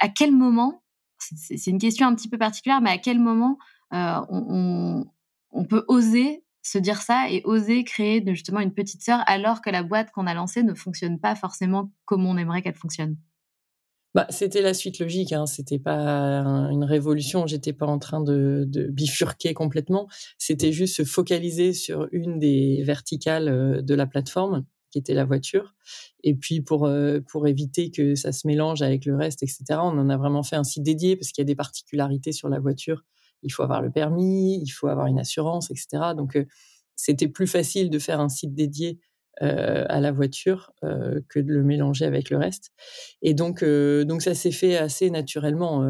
à 0.00 0.08
quel 0.08 0.32
moment 0.32 0.82
c'est 1.18 1.70
une 1.70 1.78
question 1.78 2.06
un 2.06 2.14
petit 2.14 2.28
peu 2.28 2.38
particulière, 2.38 2.80
mais 2.80 2.90
à 2.90 2.98
quel 2.98 3.18
moment 3.18 3.58
euh, 3.92 4.20
on, 4.28 5.64
peut 5.64 5.84
oser 5.88 6.43
se 6.64 6.78
dire 6.78 7.00
ça 7.02 7.30
et 7.30 7.42
oser 7.44 7.84
créer 7.84 8.24
justement 8.26 8.60
une 8.60 8.72
petite 8.72 9.02
sœur 9.02 9.22
alors 9.26 9.60
que 9.60 9.70
la 9.70 9.82
boîte 9.82 10.10
qu'on 10.10 10.26
a 10.26 10.34
lancée 10.34 10.62
ne 10.62 10.74
fonctionne 10.74 11.20
pas 11.20 11.36
forcément 11.36 11.92
comme 12.04 12.26
on 12.26 12.36
aimerait 12.36 12.62
qu'elle 12.62 12.74
fonctionne 12.74 13.16
bah, 14.14 14.28
c'était 14.30 14.62
la 14.62 14.74
suite 14.74 15.00
logique, 15.00 15.32
hein. 15.32 15.44
c'était 15.44 15.80
pas 15.80 16.44
une 16.70 16.84
révolution, 16.84 17.48
j'étais 17.48 17.72
pas 17.72 17.86
en 17.86 17.98
train 17.98 18.20
de, 18.20 18.64
de 18.64 18.86
bifurquer 18.86 19.54
complètement, 19.54 20.06
c'était 20.38 20.70
juste 20.70 20.94
se 20.94 21.04
focaliser 21.04 21.72
sur 21.72 22.06
une 22.12 22.38
des 22.38 22.84
verticales 22.84 23.48
euh, 23.48 23.82
de 23.82 23.92
la 23.92 24.06
plateforme 24.06 24.66
qui 24.92 24.98
était 25.00 25.14
la 25.14 25.24
voiture. 25.24 25.74
Et 26.22 26.36
puis 26.36 26.60
pour 26.60 26.86
euh, 26.86 27.18
pour 27.28 27.48
éviter 27.48 27.90
que 27.90 28.14
ça 28.14 28.30
se 28.30 28.46
mélange 28.46 28.82
avec 28.82 29.04
le 29.04 29.16
reste, 29.16 29.42
etc. 29.42 29.64
On 29.70 29.98
en 29.98 30.08
a 30.08 30.16
vraiment 30.16 30.44
fait 30.44 30.54
un 30.54 30.62
site 30.62 30.84
dédié 30.84 31.16
parce 31.16 31.32
qu'il 31.32 31.42
y 31.42 31.46
a 31.46 31.46
des 31.46 31.56
particularités 31.56 32.30
sur 32.30 32.48
la 32.48 32.60
voiture. 32.60 33.04
Il 33.44 33.50
faut 33.50 33.62
avoir 33.62 33.82
le 33.82 33.90
permis, 33.90 34.60
il 34.60 34.70
faut 34.70 34.88
avoir 34.88 35.06
une 35.06 35.18
assurance, 35.18 35.70
etc. 35.70 36.14
Donc 36.16 36.36
euh, 36.36 36.46
c'était 36.96 37.28
plus 37.28 37.46
facile 37.46 37.90
de 37.90 37.98
faire 37.98 38.20
un 38.20 38.28
site 38.28 38.54
dédié 38.54 38.98
euh, 39.42 39.84
à 39.88 40.00
la 40.00 40.12
voiture 40.12 40.72
euh, 40.84 41.20
que 41.28 41.40
de 41.40 41.52
le 41.52 41.62
mélanger 41.62 42.04
avec 42.04 42.30
le 42.30 42.38
reste. 42.38 42.70
Et 43.20 43.34
donc, 43.34 43.64
donc 43.64 44.22
ça 44.22 44.34
s'est 44.34 44.52
fait 44.52 44.76
assez 44.76 45.10
naturellement. 45.10 45.84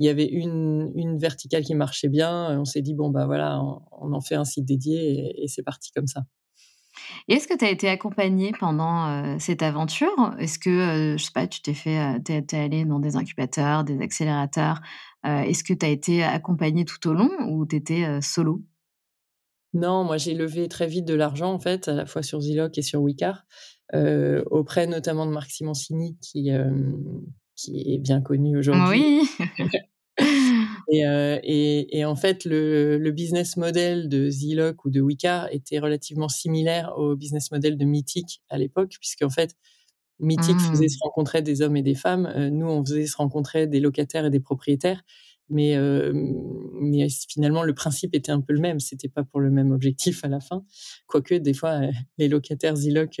il 0.00 0.06
y 0.06 0.08
avait 0.08 0.26
une, 0.26 0.92
une 0.96 1.18
verticale 1.18 1.62
qui 1.62 1.74
marchait 1.74 2.08
bien. 2.08 2.58
On 2.58 2.64
s'est 2.64 2.82
dit, 2.82 2.94
bon, 2.94 3.10
bah 3.10 3.26
voilà, 3.26 3.60
on, 4.00 4.12
en 4.12 4.20
fait 4.20 4.34
un 4.34 4.44
site 4.44 4.64
dédié 4.64 5.42
et, 5.42 5.48
c'est 5.48 5.62
parti 5.62 5.90
comme 5.92 6.06
ça. 6.06 6.22
Et 7.28 7.34
est-ce 7.34 7.48
que 7.48 7.56
tu 7.56 7.64
as 7.64 7.70
été 7.70 7.88
accompagné 7.88 8.52
pendant 8.58 9.38
cette 9.38 9.62
aventure? 9.62 10.34
Est-ce 10.38 10.58
que, 10.58 11.16
je 11.18 11.22
sais 11.22 11.32
pas, 11.34 11.46
tu 11.46 11.60
t'es 11.60 11.74
fait, 11.74 12.20
t'es, 12.24 12.56
allé 12.56 12.84
dans 12.84 12.98
des 12.98 13.16
incubateurs, 13.16 13.84
des 13.84 14.00
accélérateurs 14.00 14.80
Est-ce 15.24 15.64
que 15.64 15.72
tu 15.72 15.86
as 15.86 15.88
été 15.88 16.22
accompagné 16.22 16.84
tout 16.84 17.08
au 17.08 17.14
long 17.14 17.30
ou 17.48 17.66
tu 17.66 17.76
étais 17.76 18.20
solo? 18.20 18.62
Non, 19.72 20.04
moi 20.04 20.18
j'ai 20.18 20.34
levé 20.34 20.68
très 20.68 20.86
vite 20.86 21.04
de 21.04 21.14
l'argent 21.14 21.52
en 21.52 21.58
fait, 21.58 21.88
à 21.88 21.94
la 21.94 22.06
fois 22.06 22.22
sur 22.22 22.40
Ziloc 22.40 22.76
et 22.78 22.82
sur 22.82 23.00
Wicar, 23.00 23.46
auprès 24.50 24.86
notamment 24.86 25.26
de 25.26 25.32
Marc 25.32 25.50
Simoncini 25.50 26.16
qui, 26.20 26.50
qui 27.56 27.94
est 27.94 27.98
bien 27.98 28.20
connu 28.20 28.56
aujourd'hui. 28.58 29.00
Oui. 29.00 29.28
Euh, 30.92 31.40
et, 31.42 31.98
et, 31.98 32.04
en 32.04 32.14
fait, 32.14 32.44
le, 32.44 32.98
le, 32.98 33.10
business 33.10 33.56
model 33.56 34.08
de 34.08 34.28
Ziloc 34.28 34.84
ou 34.84 34.90
de 34.90 35.00
Wicca 35.00 35.48
était 35.50 35.78
relativement 35.78 36.28
similaire 36.28 36.92
au 36.96 37.16
business 37.16 37.50
model 37.50 37.76
de 37.76 37.84
Mythic 37.84 38.42
à 38.48 38.58
l'époque, 38.58 38.94
puisqu'en 39.00 39.30
fait, 39.30 39.56
Faisait 40.20 40.86
mmh. 40.86 40.88
se 40.88 40.98
rencontrer 41.02 41.42
des 41.42 41.62
hommes 41.62 41.76
et 41.76 41.82
des 41.82 41.94
femmes. 41.94 42.26
Euh, 42.36 42.50
nous, 42.50 42.66
on 42.66 42.84
faisait 42.84 43.06
se 43.06 43.16
rencontrer 43.16 43.66
des 43.66 43.80
locataires 43.80 44.26
et 44.26 44.30
des 44.30 44.40
propriétaires. 44.40 45.02
Mais, 45.50 45.76
euh, 45.76 46.12
mais 46.80 47.06
finalement, 47.28 47.62
le 47.64 47.74
principe 47.74 48.14
était 48.14 48.32
un 48.32 48.40
peu 48.40 48.54
le 48.54 48.60
même. 48.60 48.80
C'était 48.80 49.08
pas 49.08 49.24
pour 49.24 49.40
le 49.40 49.50
même 49.50 49.72
objectif 49.72 50.24
à 50.24 50.28
la 50.28 50.40
fin. 50.40 50.64
Quoique, 51.06 51.34
des 51.34 51.52
fois, 51.52 51.80
les 52.16 52.28
locataires 52.28 52.76
Ziloc 52.76 53.20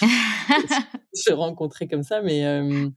se 1.12 1.32
rencontraient 1.32 1.88
comme 1.88 2.02
ça. 2.02 2.22
Mais, 2.22 2.42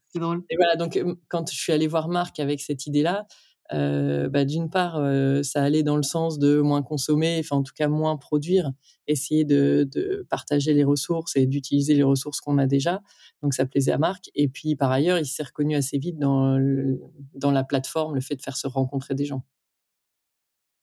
C'est 0.07 0.19
drôle. 0.19 0.43
Et 0.49 0.55
voilà, 0.55 0.75
donc, 0.77 1.03
quand 1.27 1.51
je 1.51 1.57
suis 1.57 1.73
allée 1.73 1.87
voir 1.87 2.07
Marc 2.07 2.39
avec 2.39 2.61
cette 2.61 2.87
idée-là, 2.87 3.27
euh, 3.73 4.29
bah, 4.29 4.45
d'une 4.45 4.69
part, 4.69 4.97
euh, 4.97 5.41
ça 5.41 5.63
allait 5.63 5.83
dans 5.83 5.97
le 5.97 6.03
sens 6.03 6.37
de 6.37 6.59
moins 6.59 6.83
consommer, 6.83 7.37
enfin 7.39 7.57
en 7.57 7.63
tout 7.63 7.73
cas 7.75 7.87
moins 7.87 8.17
produire, 8.17 8.71
essayer 9.07 9.45
de, 9.45 9.89
partager 10.29 10.73
les 10.73 10.83
ressources 10.83 11.35
et 11.35 11.47
d'utiliser 11.47 11.95
les 11.95 12.03
ressources 12.03 12.39
qu'on 12.39 12.57
a 12.57 12.67
déjà. 12.67 13.01
Donc 13.41 13.53
ça 13.53 13.65
plaisait 13.65 13.91
à 13.91 13.97
Marc. 13.97 14.29
Et 14.35 14.47
puis 14.47 14.75
par 14.75 14.91
ailleurs, 14.91 15.17
il 15.17 15.25
s'est 15.25 15.43
reconnu 15.43 15.75
assez 15.75 15.97
vite 15.97 16.19
dans, 16.19 16.57
la 16.57 17.63
plateforme, 17.63 18.15
le 18.15 18.21
fait 18.21 18.35
de 18.35 18.41
faire 18.41 18.57
se 18.57 18.67
rencontrer 18.67 19.15
des 19.15 19.25
gens. 19.25 19.43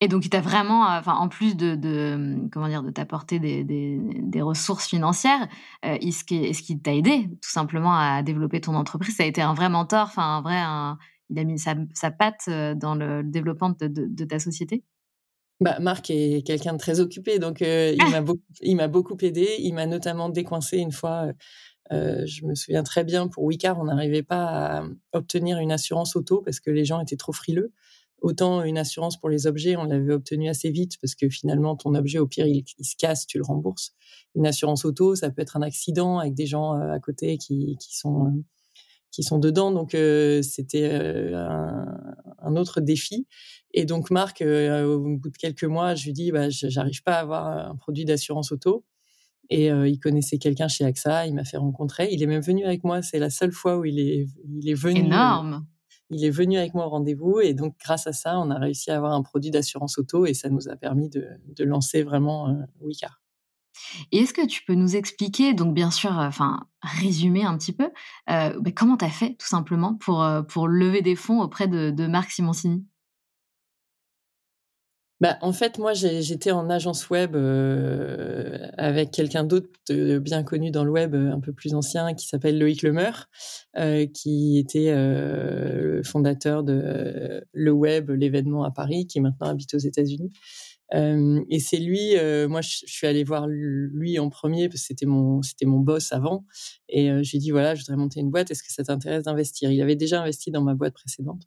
Et 0.03 0.09
donc, 0.09 0.25
il 0.25 0.31
t'a 0.31 0.41
vraiment, 0.41 0.87
enfin, 0.87 1.15
en 1.17 1.29
plus 1.29 1.57
de, 1.57 2.49
comment 2.51 2.69
dire, 2.69 2.83
de 2.83 2.91
t'apporter 2.91 3.39
des, 3.39 4.41
ressources 4.43 4.89
financières, 4.89 5.47
euh, 5.85 5.99
est-ce 6.01 6.25
qu'il 6.63 6.81
t'a 6.81 6.95
aidé 6.95 7.29
tout 7.43 7.51
simplement 7.51 7.95
à 7.95 8.23
développer 8.23 8.63
ton 8.63 8.75
entreprise 8.75 9.17
Ça 9.17 9.25
a 9.25 9.27
été 9.27 9.43
un 9.43 9.53
vrai 9.53 9.69
mentor, 9.69 10.07
enfin, 10.07 10.39
un 10.39 10.41
vrai, 10.41 10.63
il 11.31 11.39
a 11.39 11.45
mis 11.45 11.59
sa, 11.59 12.11
patte 12.11 12.49
dans 12.77 12.95
le, 12.95 13.23
développement 13.23 13.71
de, 13.71 14.25
ta 14.25 14.39
société? 14.39 14.85
Bah, 15.61 15.79
Marc 15.79 16.11
est 16.11 16.45
quelqu'un 16.47 16.73
de 16.73 16.79
très 16.79 17.01
occupé, 17.01 17.39
donc 17.39 17.61
il 17.61 18.11
m'a 18.11 18.21
beaucoup, 18.23 18.43
il 18.63 18.77
m'a 18.77 18.89
beaucoup 18.89 19.17
aidé. 19.21 19.57
Il 19.61 19.75
m'a 19.75 19.87
notamment 19.87 20.29
décoincé 20.29 20.79
une 20.79 20.93
fois. 20.93 21.33
je 21.91 22.47
me 22.47 22.55
souviens 22.55 22.83
très 22.83 23.05
bien 23.05 23.29
pour 23.29 23.45
Wicar, 23.45 23.79
on 23.79 23.85
n'arrivait 23.85 24.23
pas 24.23 24.79
à 24.79 24.85
obtenir 25.13 25.59
une 25.59 25.73
assurance 25.73 26.17
auto 26.17 26.43
parce 26.43 26.61
que 26.61 26.71
les 26.71 26.85
gens 26.85 27.01
étaient 27.01 27.17
trop 27.17 27.33
frileux. 27.33 27.73
Autant 28.21 28.63
une 28.63 28.77
assurance 28.77 29.19
pour 29.19 29.31
les 29.31 29.47
objets, 29.47 29.77
on 29.77 29.85
l'avait 29.85 30.13
obtenue 30.13 30.51
assez 30.51 30.71
vite 30.71 30.99
parce 31.01 31.15
que 31.15 31.31
finalement 31.31 31.75
ton 31.75 31.95
objet, 31.95 32.19
au 32.19 32.27
pire, 32.27 32.47
il, 32.47 32.65
se 32.83 32.95
casse, 32.97 33.27
tu 33.27 33.39
le 33.39 33.45
rembourses. 33.45 33.95
Une 34.35 34.47
assurance 34.47 34.85
auto, 34.85 35.15
ça 35.15 35.31
peut 35.31 35.41
être 35.41 35.57
un 35.57 35.63
accident 35.63 36.19
avec 36.19 36.35
des 36.35 36.47
gens 36.47 36.73
à 36.73 37.01
côté 37.01 37.39
qui, 37.39 37.79
qui 37.81 37.97
sont 37.97 38.45
qui 39.11 39.23
sont 39.23 39.39
dedans. 39.39 39.71
Donc 39.71 39.91
c'était 40.43 40.91
un, 40.93 42.57
autre 42.57 42.81
défi. 42.81 43.27
Et 43.73 43.85
donc 43.85 44.11
Marc, 44.11 44.43
au 44.43 44.99
bout 44.99 45.31
de 45.31 45.37
quelques 45.37 45.65
mois, 45.65 45.95
je 45.95 46.05
lui 46.07 46.13
dis, 46.13 46.33
bah, 46.33 46.49
j'arrive 46.51 47.03
pas 47.03 47.15
à 47.15 47.21
avoir 47.21 47.71
un 47.71 47.77
produit 47.77 48.05
d'assurance 48.05 48.53
auto. 48.53 48.85
Et 49.49 49.67
il 49.67 49.99
connaissait 49.99 50.39
quelqu'un 50.39 50.69
chez 50.69 50.85
AXA, 50.85 51.27
il 51.27 51.35
m'a 51.35 51.45
fait 51.45 51.57
rencontrer. 51.57 52.09
Il 52.13 52.23
est 52.23 52.27
même 52.27 52.43
venu 52.43 52.65
avec 52.65 52.85
moi. 52.85 53.03
C'est 53.03 53.19
la 53.19 53.31
seule 53.31 53.53
fois 53.53 53.79
où 53.79 53.85
il 53.85 53.99
est, 53.99 54.27
il 54.49 54.69
est 54.69 54.75
venu. 54.75 55.01
Énorme. 55.01 55.67
Il 56.11 56.25
est 56.25 56.31
venu 56.31 56.59
avec 56.59 56.75
moi 56.75 56.87
au 56.87 56.91
rendez-vous 56.91 57.41
et 57.41 57.55
donc 57.55 57.77
grâce 57.79 58.09
à 58.09 58.13
ça, 58.13 58.39
on 58.41 58.51
a 58.51 58.59
réussi 58.59 58.91
à 58.91 58.97
avoir 58.97 59.13
un 59.13 59.23
produit 59.23 59.53
d'assurance 59.53 59.97
auto 59.97 60.27
et 60.27 60.35
ça 60.35 60.49
nous 60.49 60.69
a 60.69 60.75
permis 60.75 61.09
de, 61.09 61.25
de 61.47 61.65
lancer 61.65 62.03
vraiment 62.03 62.49
euh, 62.49 62.55
Wicar. 62.81 63.23
Et 64.13 64.19
est-ce 64.19 64.35
que 64.35 64.47
tu 64.47 64.63
peux 64.65 64.75
nous 64.75 64.97
expliquer, 64.97 65.55
donc 65.55 65.75
bien 65.75 65.91
sûr, 65.91 66.19
euh, 66.19 66.27
enfin 66.27 66.67
résumer 66.83 67.45
un 67.45 67.57
petit 67.57 67.73
peu, 67.73 67.91
euh, 68.31 68.59
bah, 68.61 68.71
comment 68.75 68.97
tu 68.97 69.05
as 69.05 69.11
fait 69.11 69.37
tout 69.39 69.47
simplement 69.47 69.95
pour, 69.95 70.23
euh, 70.23 70.43
pour 70.43 70.69
lever 70.69 71.03
des 71.03 71.17
fonds 71.17 71.41
auprès 71.41 71.69
de, 71.69 72.07
Marc 72.07 72.31
Simoncini? 72.31 72.85
Bah, 75.21 75.37
en 75.43 75.53
fait, 75.53 75.77
moi, 75.79 75.93
j'étais 75.93 76.51
en 76.51 76.71
agence 76.71 77.11
web 77.11 77.37
avec 78.79 79.11
quelqu'un 79.11 79.45
d'autre 79.45 79.69
bien 80.19 80.43
connu 80.43 80.71
dans 80.71 80.83
le 80.83 80.91
web, 80.91 81.15
un 81.15 81.41
peu 81.41 81.53
plus 81.53 81.75
ancien, 81.75 82.15
qui 82.15 82.27
s'appelle 82.27 82.59
Loïc 82.59 82.83
Lemeur, 82.83 83.29
qui 84.15 84.59
était 84.59 84.91
le 84.95 86.01
fondateur 86.05 86.63
de 86.65 87.45
Le 87.53 87.71
Web, 87.71 88.09
l'événement 88.09 88.65
à 88.65 88.71
Paris, 88.71 89.07
qui 89.07 89.21
maintenant 89.21 89.49
habite 89.49 89.75
aux 89.75 89.79
États-Unis. 89.79 90.33
Et 90.93 91.61
c'est 91.61 91.79
lui, 91.79 92.17
euh, 92.17 92.49
moi 92.49 92.63
je, 92.63 92.79
suis 92.87 93.07
allée 93.07 93.23
voir 93.23 93.47
lui 93.47 94.19
en 94.19 94.29
premier 94.29 94.69
parce 94.69 94.81
que 94.81 94.87
c'était 94.89 95.07
mon 95.07 95.41
c'était 95.41 95.67
mon 95.67 95.79
boss 95.79 96.13
avant 96.13 96.45
et 96.89 97.11
euh, 97.11 97.23
j'ai 97.23 97.39
dit 97.39 97.53
voilà 97.53 97.77
je 97.77 97.83
voudrais 97.83 97.97
monter 97.97 98.19
une 98.19 98.31
boîte 98.31 98.51
est-ce 98.51 98.63
que 98.65 98.73
ça 98.73 98.83
t'intéresse 98.83 99.25
d'investir? 99.25 99.71
Il 99.71 99.81
avait 99.83 99.95
déjà 99.95 100.21
investi 100.21 100.51
dans 100.51 100.63
ma 100.63 100.75
boîte 100.75 100.95
précédente 100.95 101.43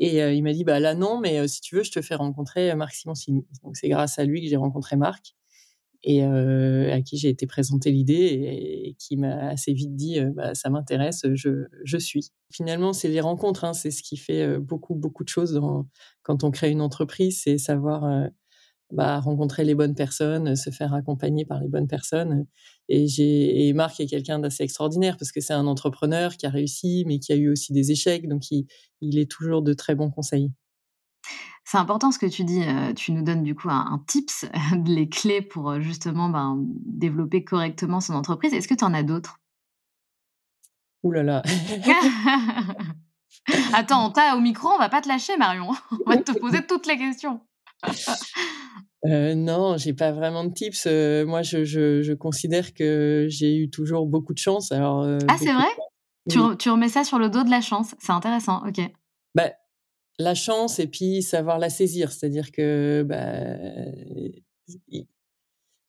et 0.00 0.18
il 0.18 0.42
m'a 0.42 0.52
dit 0.52 0.64
bah 0.64 0.80
là 0.80 0.94
non 0.94 1.20
mais 1.20 1.46
si 1.46 1.60
tu 1.60 1.76
veux 1.76 1.84
je 1.84 1.92
te 1.92 2.02
fais 2.02 2.16
rencontrer 2.16 2.74
Marc 2.74 2.94
Simoncini. 2.94 3.46
Donc 3.62 3.76
c'est 3.76 3.88
grâce 3.88 4.18
à 4.18 4.24
lui 4.24 4.42
que 4.42 4.48
j'ai 4.48 4.56
rencontré 4.56 4.96
Marc 4.96 5.36
et 6.02 6.24
à 6.24 7.00
qui 7.00 7.16
j'ai 7.16 7.28
été 7.28 7.46
présenter 7.46 7.92
l'idée 7.92 8.88
et, 8.88 8.96
qui 8.98 9.16
m'a 9.16 9.50
assez 9.50 9.72
vite 9.72 9.94
dit 9.94 10.18
bah, 10.34 10.52
ça 10.56 10.68
m'intéresse 10.68 11.26
je, 11.34 11.66
je 11.84 11.96
suis. 11.96 12.32
Finalement 12.50 12.92
c'est 12.92 13.08
les 13.08 13.20
rencontres 13.20 13.62
hein, 13.62 13.72
c'est 13.72 13.92
ce 13.92 14.02
qui 14.02 14.16
fait 14.16 14.58
beaucoup 14.58 14.96
beaucoup 14.96 15.22
de 15.22 15.28
choses 15.28 15.52
dans, 15.52 15.86
quand 16.24 16.42
on 16.42 16.50
crée 16.50 16.70
une 16.70 16.80
entreprise 16.80 17.42
c'est 17.44 17.58
savoir 17.58 18.28
bah, 18.94 19.20
rencontrer 19.20 19.64
les 19.64 19.74
bonnes 19.74 19.94
personnes, 19.94 20.56
se 20.56 20.70
faire 20.70 20.94
accompagner 20.94 21.44
par 21.44 21.60
les 21.60 21.68
bonnes 21.68 21.88
personnes. 21.88 22.46
Et, 22.88 23.06
j'ai, 23.08 23.66
et 23.68 23.72
Marc 23.72 24.00
est 24.00 24.06
quelqu'un 24.06 24.38
d'assez 24.38 24.62
extraordinaire 24.62 25.16
parce 25.18 25.32
que 25.32 25.40
c'est 25.40 25.52
un 25.52 25.66
entrepreneur 25.66 26.36
qui 26.36 26.46
a 26.46 26.50
réussi, 26.50 27.04
mais 27.06 27.18
qui 27.18 27.32
a 27.32 27.36
eu 27.36 27.50
aussi 27.50 27.72
des 27.72 27.90
échecs. 27.90 28.28
Donc, 28.28 28.50
il, 28.50 28.66
il 29.00 29.18
est 29.18 29.30
toujours 29.30 29.62
de 29.62 29.72
très 29.72 29.94
bons 29.94 30.10
conseils. 30.10 30.52
C'est 31.64 31.78
important 31.78 32.10
ce 32.12 32.18
que 32.18 32.26
tu 32.26 32.44
dis. 32.44 32.62
Euh, 32.62 32.92
tu 32.92 33.12
nous 33.12 33.22
donnes 33.22 33.42
du 33.42 33.54
coup 33.54 33.70
un, 33.70 34.02
tips, 34.06 34.46
les 34.86 35.08
clés 35.08 35.40
pour 35.42 35.70
euh, 35.70 35.80
justement 35.80 36.28
ben, 36.28 36.58
développer 36.60 37.42
correctement 37.42 38.00
son 38.00 38.14
entreprise. 38.14 38.52
Est-ce 38.52 38.68
que 38.68 38.74
tu 38.74 38.84
en 38.84 38.94
as 38.94 39.02
d'autres? 39.02 39.40
Ouh 41.02 41.10
là 41.10 41.22
là. 41.22 41.42
Attends, 43.74 44.12
on 44.16 44.36
au 44.36 44.40
micro, 44.40 44.68
on 44.68 44.78
va 44.78 44.88
pas 44.88 45.02
te 45.02 45.08
lâcher, 45.08 45.36
Marion. 45.36 45.70
On 46.06 46.10
va 46.10 46.16
te 46.16 46.32
poser 46.38 46.64
toutes 46.66 46.86
les 46.86 46.96
questions. 46.96 47.40
Euh, 49.06 49.34
non, 49.34 49.76
j'ai 49.76 49.92
pas 49.92 50.12
vraiment 50.12 50.44
de 50.44 50.52
tips. 50.52 50.86
Euh, 50.86 51.26
moi, 51.26 51.42
je, 51.42 51.64
je, 51.64 52.14
considère 52.14 52.72
que 52.72 53.26
j'ai 53.28 53.54
eu 53.54 53.68
toujours 53.68 54.06
beaucoup 54.06 54.32
de 54.32 54.38
chance. 54.38 54.72
Alors, 54.72 55.02
euh, 55.02 55.18
ah, 55.28 55.36
c'est 55.38 55.52
vrai? 55.52 55.68
tu, 56.30 56.38
tu, 56.58 56.70
remets 56.70 56.88
ça 56.88 57.04
sur 57.04 57.18
le 57.18 57.28
dos 57.28 57.44
de 57.44 57.50
la 57.50 57.60
chance. 57.60 57.94
C'est 57.98 58.12
intéressant, 58.12 58.66
ok. 58.66 58.80
Bah, 59.34 59.50
la 60.18 60.34
chance 60.34 60.78
et 60.78 60.86
puis 60.86 61.22
savoir 61.22 61.58
la 61.58 61.68
saisir. 61.68 62.12
C'est-à-dire 62.12 62.50
que 62.50 63.04
bah, 63.06 63.26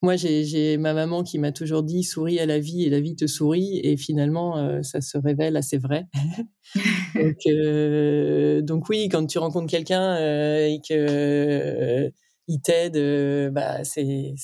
moi, 0.05 0.15
j'ai 0.15 0.77
ma 0.77 0.93
maman 0.93 1.23
qui 1.23 1.39
m'a 1.39 1.51
toujours 1.51 1.81
dit 1.81 2.03
souris 2.03 2.39
à 2.39 2.45
la 2.45 2.59
vie 2.59 2.83
et 2.83 2.89
la 2.89 2.99
vie 2.99 3.15
te 3.15 3.25
sourit. 3.25 3.79
Et 3.83 3.97
finalement, 3.97 4.81
ça 4.83 5.01
se 5.01 5.17
révèle 5.17 5.57
assez 5.57 5.77
vrai. 5.77 6.07
donc, 7.15 8.65
donc, 8.65 8.89
oui, 8.89 9.09
quand 9.09 9.25
tu 9.25 9.39
rencontres 9.39 9.69
quelqu'un 9.69 10.15
et 10.17 10.79
que 10.87 12.11
il 12.47 12.61
t'aide, 12.61 13.51
bah, 13.51 13.83
c'est 13.83 14.35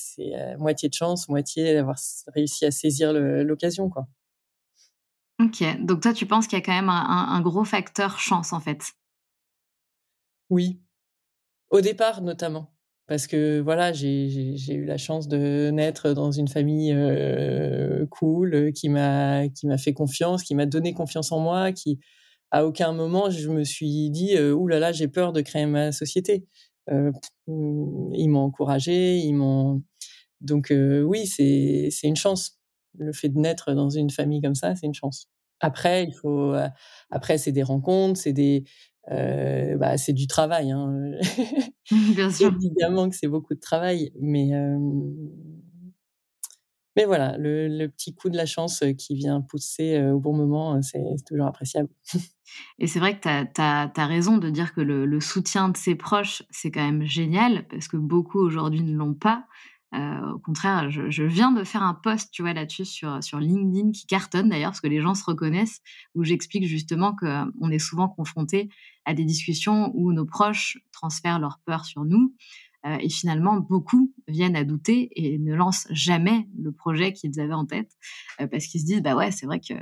moitié 0.58 0.88
de 0.88 0.94
chance, 0.94 1.28
moitié 1.28 1.74
d'avoir 1.74 1.96
réussi 2.34 2.66
à 2.66 2.72
saisir 2.72 3.12
l'occasion, 3.12 3.88
quoi. 3.88 4.08
Ok, 5.40 5.64
donc 5.80 6.00
toi, 6.00 6.12
tu 6.12 6.26
penses 6.26 6.46
qu'il 6.46 6.58
y 6.58 6.62
a 6.62 6.64
quand 6.64 6.74
même 6.74 6.90
un, 6.90 7.40
gros 7.40 7.64
facteur 7.64 8.18
chance, 8.18 8.52
en 8.52 8.60
fait? 8.60 8.92
Oui, 10.50 10.80
au 11.70 11.80
départ 11.80 12.20
notamment 12.20 12.71
parce 13.12 13.26
que 13.26 13.60
voilà, 13.60 13.92
j'ai 13.92 14.72
eu 14.72 14.86
la 14.86 14.96
chance 14.96 15.28
de 15.28 15.68
naître 15.70 16.14
dans 16.14 16.30
une 16.32 16.48
famille 16.48 16.94
euh, 16.94 18.06
cool, 18.06 18.72
qui 18.72 18.88
m'a 18.88 19.48
qui 19.48 19.66
m'a 19.66 19.76
fait 19.76 19.92
confiance, 19.92 20.42
qui 20.42 20.54
m'a 20.54 20.64
donné 20.64 20.94
confiance 20.94 21.30
en 21.30 21.38
moi, 21.38 21.72
qui 21.72 22.00
à 22.50 22.64
aucun 22.64 22.94
moment 22.94 23.28
je 23.28 23.50
me 23.50 23.64
suis 23.64 24.08
dit 24.08 24.34
euh, 24.38 24.54
ouh 24.54 24.66
là 24.66 24.78
là 24.78 24.92
j'ai 24.92 25.08
peur 25.08 25.34
de 25.34 25.42
créer 25.42 25.66
ma 25.66 25.92
société. 25.92 26.46
Euh, 26.90 27.12
ils 27.48 28.28
m'ont 28.28 28.44
encouragé, 28.44 29.18
ils 29.18 29.34
m'ont 29.34 29.82
donc 30.40 30.72
oui 30.72 31.26
c'est 31.26 31.88
c'est 31.90 32.08
une 32.08 32.16
chance. 32.16 32.58
Le 32.98 33.12
fait 33.12 33.28
de 33.28 33.38
naître 33.38 33.74
dans 33.74 33.90
une 33.90 34.08
famille 34.08 34.40
comme 34.40 34.54
ça, 34.54 34.74
c'est 34.74 34.86
une 34.86 34.94
chance. 34.94 35.28
Après, 35.60 36.04
il 36.04 36.14
faut. 36.14 36.54
Après, 37.10 37.36
c'est 37.38 37.52
des 37.52 37.62
rencontres, 37.62 38.18
c'est 38.18 38.32
des. 38.32 38.64
Bah, 39.08 39.96
c'est 39.96 40.12
du 40.12 40.26
travail. 40.26 40.70
Hein. 40.70 41.12
Bien 42.14 42.30
sûr. 42.30 42.54
Évidemment 42.54 43.08
que 43.08 43.16
c'est 43.16 43.28
beaucoup 43.28 43.54
de 43.54 43.60
travail, 43.60 44.12
mais 44.20 44.50
mais 46.94 47.06
voilà, 47.06 47.36
le, 47.38 47.86
petit 47.86 48.14
coup 48.14 48.28
de 48.28 48.36
la 48.36 48.44
chance 48.44 48.84
qui 48.98 49.14
vient 49.14 49.40
pousser 49.40 49.98
au 50.10 50.20
bon 50.20 50.36
moment, 50.36 50.80
c'est 50.82 51.02
toujours 51.26 51.46
appréciable. 51.46 51.88
Et 52.78 52.86
c'est 52.86 52.98
vrai 52.98 53.18
que 53.18 53.44
tu 53.44 53.60
as, 53.62 54.06
raison 54.06 54.36
de 54.36 54.50
dire 54.50 54.74
que 54.74 54.82
le, 54.82 55.20
soutien 55.20 55.70
de 55.70 55.76
ses 55.76 55.94
proches, 55.94 56.42
c'est 56.50 56.70
quand 56.70 56.84
même 56.84 57.04
génial, 57.04 57.66
parce 57.68 57.88
que 57.88 57.96
beaucoup 57.96 58.40
aujourd'hui 58.40 58.82
ne 58.82 58.94
l'ont 58.94 59.14
pas. 59.14 59.46
Au 59.92 60.38
contraire, 60.38 60.90
je, 60.90 61.22
viens 61.22 61.52
de 61.52 61.64
faire 61.64 61.82
un 61.82 61.94
post, 61.94 62.30
tu 62.32 62.42
vois, 62.42 62.52
là-dessus 62.52 62.84
sur, 62.84 63.38
LinkedIn 63.38 63.92
qui 63.92 64.06
cartonne 64.06 64.48
d'ailleurs, 64.48 64.70
parce 64.70 64.80
que 64.80 64.88
les 64.88 65.00
gens 65.00 65.14
se 65.14 65.24
reconnaissent, 65.24 65.82
où 66.14 66.24
j'explique 66.24 66.66
justement 66.66 67.14
qu'on 67.14 67.70
est 67.70 67.78
souvent 67.78 68.08
confronté 68.08 68.70
à 69.04 69.14
des 69.14 69.24
discussions 69.24 69.92
où 69.94 70.12
nos 70.12 70.24
proches 70.24 70.78
transfèrent 70.92 71.38
leur 71.38 71.60
peur 71.64 71.84
sur 71.84 72.04
nous. 72.04 72.34
Euh, 72.84 72.96
et 73.00 73.08
finalement, 73.08 73.58
beaucoup 73.58 74.12
viennent 74.26 74.56
à 74.56 74.64
douter 74.64 75.10
et 75.14 75.38
ne 75.38 75.54
lancent 75.54 75.86
jamais 75.90 76.48
le 76.58 76.72
projet 76.72 77.12
qu'ils 77.12 77.38
avaient 77.38 77.52
en 77.52 77.64
tête 77.64 77.92
euh, 78.40 78.48
parce 78.48 78.66
qu'ils 78.66 78.80
se 78.80 78.86
disent, 78.86 79.02
bah 79.02 79.14
ouais, 79.14 79.30
c'est 79.30 79.46
vrai 79.46 79.60
que 79.60 79.74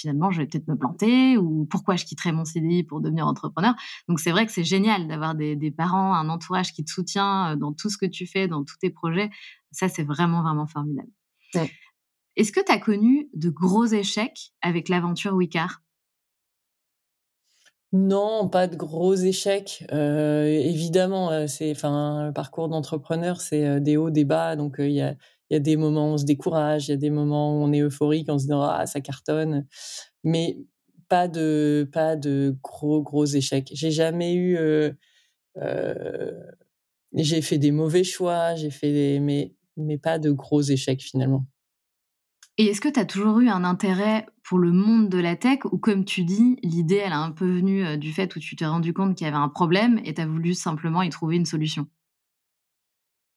finalement, 0.00 0.30
je 0.30 0.40
vais 0.40 0.46
peut-être 0.46 0.66
me 0.68 0.76
planter 0.76 1.36
ou 1.36 1.66
pourquoi 1.70 1.96
je 1.96 2.04
quitterais 2.04 2.32
mon 2.32 2.44
CDI 2.44 2.82
pour 2.82 3.00
devenir 3.00 3.26
entrepreneur. 3.26 3.74
Donc, 4.08 4.20
c'est 4.20 4.30
vrai 4.30 4.46
que 4.46 4.52
c'est 4.52 4.64
génial 4.64 5.06
d'avoir 5.06 5.34
des, 5.34 5.70
parents, 5.70 6.14
un 6.14 6.28
entourage 6.28 6.72
qui 6.72 6.84
te 6.84 6.90
soutient 6.90 7.52
euh, 7.52 7.56
dans 7.56 7.72
tout 7.72 7.90
ce 7.90 7.98
que 7.98 8.06
tu 8.06 8.26
fais, 8.26 8.48
dans 8.48 8.64
tous 8.64 8.76
tes 8.78 8.90
projets. 8.90 9.30
Ça, 9.70 9.88
c'est 9.88 10.02
vraiment, 10.02 10.42
vraiment 10.42 10.66
formidable. 10.66 11.10
Est-ce 12.36 12.52
que 12.52 12.60
tu 12.64 12.72
as 12.72 12.78
connu 12.78 13.28
de 13.34 13.50
gros 13.50 13.86
échecs 13.86 14.52
avec 14.62 14.88
l'aventure 14.88 15.34
Wicard 15.34 15.82
non, 17.92 18.48
pas 18.48 18.68
de 18.68 18.76
gros 18.76 19.16
échecs. 19.16 19.84
Euh, 19.90 20.44
évidemment, 20.44 21.32
euh, 21.32 21.48
c'est, 21.48 21.72
enfin, 21.72 22.28
le 22.28 22.32
parcours 22.32 22.68
d'entrepreneur, 22.68 23.40
c'est 23.40 23.80
des 23.80 23.96
hauts, 23.96 24.10
des 24.10 24.24
bas. 24.24 24.54
Donc, 24.54 24.76
il 24.78 24.92
y 24.92 25.00
a, 25.00 25.16
y, 25.50 25.56
a, 25.56 25.60
des 25.60 25.76
moments 25.76 26.10
où 26.10 26.14
on 26.14 26.18
se 26.18 26.24
décourage, 26.24 26.88
il 26.88 26.92
y 26.92 26.94
a 26.94 26.96
des 26.96 27.10
moments 27.10 27.56
où 27.56 27.62
on 27.64 27.72
est 27.72 27.80
euphorique, 27.80 28.28
en 28.28 28.38
se 28.38 28.44
disant 28.44 28.62
ah 28.62 28.86
ça 28.86 29.00
cartonne, 29.00 29.66
mais 30.24 30.58
pas 31.08 31.28
de 31.28 31.88
pas 31.92 32.16
de 32.16 32.56
gros 32.62 33.02
gros 33.02 33.26
échecs. 33.26 33.70
J'ai 33.72 33.90
jamais 33.90 34.34
eu. 34.34 34.58
j'ai 37.14 37.42
fait 37.42 37.58
des 37.58 37.72
mauvais 37.72 38.04
choix, 38.04 38.54
j'ai 38.54 38.70
fait 38.70 38.92
des, 38.92 39.20
mais 39.20 39.54
mais 39.76 39.98
pas 39.98 40.18
de 40.18 40.30
gros 40.30 40.62
échecs 40.62 41.02
finalement. 41.02 41.46
Et 42.58 42.66
est-ce 42.66 42.82
que 42.82 42.90
tu 42.90 43.00
as 43.00 43.06
toujours 43.06 43.40
eu 43.40 43.48
un 43.48 43.64
intérêt 43.64 44.26
pour 44.44 44.58
le 44.58 44.70
monde 44.70 45.08
de 45.08 45.18
la 45.18 45.34
tech 45.34 45.60
ou 45.64 45.78
comme 45.78 46.04
tu 46.04 46.24
dis, 46.24 46.58
l'idée, 46.62 46.96
elle 46.96 47.14
a 47.14 47.20
un 47.20 47.30
peu 47.30 47.50
venu 47.50 47.86
euh, 47.86 47.96
du 47.96 48.12
fait 48.12 48.36
où 48.36 48.38
tu 48.38 48.54
t'es 48.54 48.66
rendu 48.66 48.92
compte 48.92 49.16
qu'il 49.16 49.26
y 49.26 49.28
avait 49.28 49.38
un 49.38 49.48
problème 49.48 49.98
et 50.04 50.12
tu 50.12 50.20
as 50.20 50.26
voulu 50.26 50.52
simplement 50.52 51.00
y 51.00 51.08
trouver 51.08 51.36
une 51.36 51.46
solution? 51.46 51.86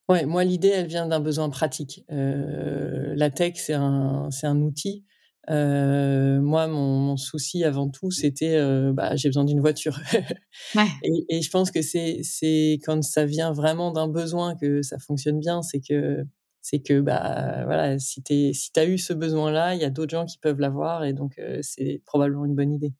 Ouais, 0.08 0.26
moi, 0.26 0.44
l'idée, 0.44 0.68
elle 0.68 0.86
vient 0.86 1.06
d'un 1.06 1.20
besoin 1.20 1.48
pratique. 1.48 2.04
Euh, 2.12 3.14
la 3.16 3.30
tech, 3.30 3.54
c'est 3.56 3.72
un, 3.72 4.30
c'est 4.30 4.46
un 4.46 4.60
outil. 4.60 5.04
Euh, 5.50 6.40
moi, 6.40 6.66
mon, 6.68 7.16
souci 7.16 7.64
avant 7.64 7.88
tout, 7.88 8.10
c'était 8.10 8.58
bah, 8.92 9.16
j'ai 9.16 9.28
besoin 9.28 9.44
d'une 9.44 9.60
voiture. 9.60 9.98
ouais. 10.74 10.86
et, 11.02 11.36
et, 11.36 11.42
je 11.42 11.50
pense 11.50 11.70
que 11.70 11.80
c'est, 11.80 12.20
c'est 12.22 12.78
quand 12.84 13.02
ça 13.02 13.24
vient 13.24 13.52
vraiment 13.52 13.92
d'un 13.92 14.08
besoin 14.08 14.56
que 14.56 14.82
ça 14.82 14.98
fonctionne 14.98 15.40
bien. 15.40 15.62
C'est 15.62 15.80
que 15.80 16.24
c'est 16.60 16.80
que 16.80 17.00
bah 17.00 17.62
voilà, 17.64 17.98
si 17.98 18.22
tu 18.22 18.54
si 18.54 18.70
as 18.76 18.86
eu 18.86 18.98
ce 18.98 19.12
besoin-là, 19.12 19.74
il 19.74 19.80
y 19.80 19.84
a 19.84 19.90
d'autres 19.90 20.12
gens 20.12 20.24
qui 20.26 20.38
peuvent 20.38 20.60
l'avoir 20.60 21.04
et 21.04 21.12
donc 21.12 21.38
c'est 21.62 22.02
probablement 22.06 22.46
une 22.46 22.54
bonne 22.54 22.72
idée. 22.72 22.94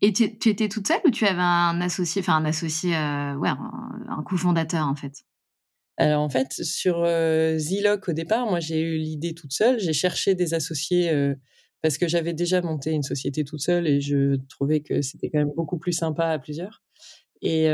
Et 0.00 0.12
tu, 0.12 0.24
étais 0.24 0.68
toute 0.68 0.86
seule 0.86 1.00
ou 1.04 1.10
tu 1.10 1.26
avais 1.26 1.40
un 1.40 1.80
associé, 1.80 2.22
enfin 2.22 2.36
un 2.36 2.44
associé, 2.44 2.90
ouais, 2.90 3.48
un, 3.48 4.22
cofondateur 4.24 4.86
en 4.86 4.94
fait? 4.94 5.24
Alors 5.98 6.22
en 6.22 6.28
fait, 6.28 6.52
sur 6.52 7.06
Ziloc 7.56 8.08
au 8.08 8.12
départ, 8.12 8.46
moi 8.46 8.60
j'ai 8.60 8.80
eu 8.80 8.98
l'idée 8.98 9.34
toute 9.34 9.52
seule. 9.52 9.78
J'ai 9.78 9.92
cherché 9.92 10.34
des 10.34 10.54
associés 10.54 11.10
parce 11.82 11.98
que 11.98 12.08
j'avais 12.08 12.34
déjà 12.34 12.60
monté 12.62 12.90
une 12.90 13.02
société 13.02 13.44
toute 13.44 13.60
seule 13.60 13.86
et 13.86 14.00
je 14.00 14.36
trouvais 14.48 14.80
que 14.80 15.02
c'était 15.02 15.30
quand 15.30 15.38
même 15.38 15.52
beaucoup 15.56 15.78
plus 15.78 15.92
sympa 15.92 16.26
à 16.26 16.38
plusieurs. 16.38 16.82
Et, 17.42 17.66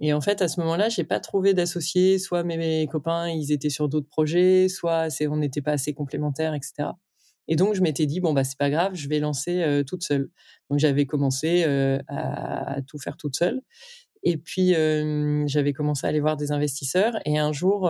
et, 0.00 0.12
en 0.12 0.20
fait, 0.20 0.42
à 0.42 0.48
ce 0.48 0.60
moment-là, 0.60 0.88
j'ai 0.88 1.04
pas 1.04 1.20
trouvé 1.20 1.54
d'associés. 1.54 2.18
Soit 2.18 2.44
mes, 2.44 2.86
copains, 2.90 3.30
ils 3.30 3.52
étaient 3.52 3.70
sur 3.70 3.88
d'autres 3.88 4.08
projets, 4.08 4.68
soit 4.68 5.08
on 5.22 5.36
n'était 5.36 5.62
pas 5.62 5.72
assez 5.72 5.94
complémentaires, 5.94 6.54
etc. 6.54 6.90
Et 7.48 7.56
donc, 7.56 7.74
je 7.74 7.82
m'étais 7.82 8.06
dit 8.06 8.20
bon 8.20 8.32
bah 8.32 8.42
c'est 8.42 8.58
pas 8.58 8.70
grave, 8.70 8.94
je 8.94 9.08
vais 9.08 9.20
lancer 9.20 9.82
toute 9.86 10.02
seule. 10.02 10.28
Donc, 10.70 10.80
j'avais 10.80 11.06
commencé 11.06 11.64
à, 12.08 12.80
tout 12.86 12.98
faire 12.98 13.16
toute 13.16 13.36
seule. 13.36 13.62
Et 14.28 14.38
puis, 14.38 14.74
j'avais 15.46 15.72
commencé 15.72 16.04
à 16.04 16.10
aller 16.10 16.18
voir 16.18 16.36
des 16.36 16.50
investisseurs. 16.50 17.16
Et 17.24 17.38
un 17.38 17.52
jour, 17.52 17.88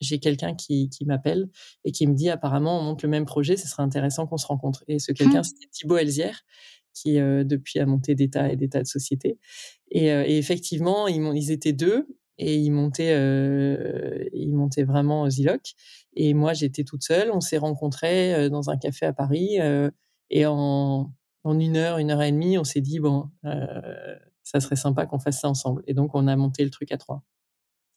j'ai 0.00 0.20
quelqu'un 0.20 0.54
qui, 0.54 0.88
qui 0.88 1.04
m'appelle 1.04 1.48
et 1.84 1.90
qui 1.90 2.06
me 2.06 2.14
dit 2.14 2.30
apparemment 2.30 2.78
on 2.78 2.82
monte 2.82 3.02
le 3.02 3.08
même 3.08 3.24
projet, 3.24 3.56
ce 3.56 3.66
serait 3.66 3.82
intéressant 3.82 4.28
qu'on 4.28 4.36
se 4.36 4.46
rencontre. 4.46 4.84
Et 4.86 5.00
ce 5.00 5.10
quelqu'un, 5.10 5.40
mmh. 5.40 5.44
c'était 5.44 5.66
Thibaut 5.72 5.96
Elzière 5.96 6.42
qui 6.94 7.14
depuis 7.14 7.80
a 7.80 7.86
monté 7.86 8.14
des 8.14 8.30
tas 8.30 8.52
et 8.52 8.56
des 8.56 8.68
tas 8.68 8.82
de 8.82 8.86
sociétés. 8.86 9.40
Et, 9.90 10.06
et 10.06 10.38
effectivement, 10.38 11.08
ils, 11.08 11.20
ils, 11.34 11.50
étaient 11.50 11.72
deux 11.72 12.06
et 12.38 12.54
ils 12.54 12.70
montaient, 12.70 13.16
ils 14.32 14.54
montaient 14.54 14.84
vraiment 14.84 15.28
Ziloc. 15.28 15.72
Et 16.14 16.34
moi, 16.34 16.52
j'étais 16.52 16.84
toute 16.84 17.02
seule. 17.02 17.32
On 17.32 17.40
s'est 17.40 17.58
rencontrés 17.58 18.48
dans 18.48 18.70
un 18.70 18.76
café 18.76 19.06
à 19.06 19.12
Paris 19.12 19.58
et 20.30 20.46
en, 20.46 21.12
en, 21.42 21.58
une 21.58 21.76
heure, 21.76 21.98
une 21.98 22.12
heure 22.12 22.22
et 22.22 22.30
demie, 22.30 22.58
on 22.58 22.64
s'est 22.64 22.80
dit 22.80 23.00
bon, 23.00 23.28
ça 24.42 24.60
serait 24.60 24.76
sympa 24.76 25.06
qu'on 25.06 25.18
fasse 25.18 25.40
ça 25.40 25.48
ensemble. 25.48 25.82
Et 25.86 25.94
donc, 25.94 26.14
on 26.14 26.26
a 26.26 26.36
monté 26.36 26.64
le 26.64 26.70
truc 26.70 26.92
à 26.92 26.98
trois. 26.98 27.22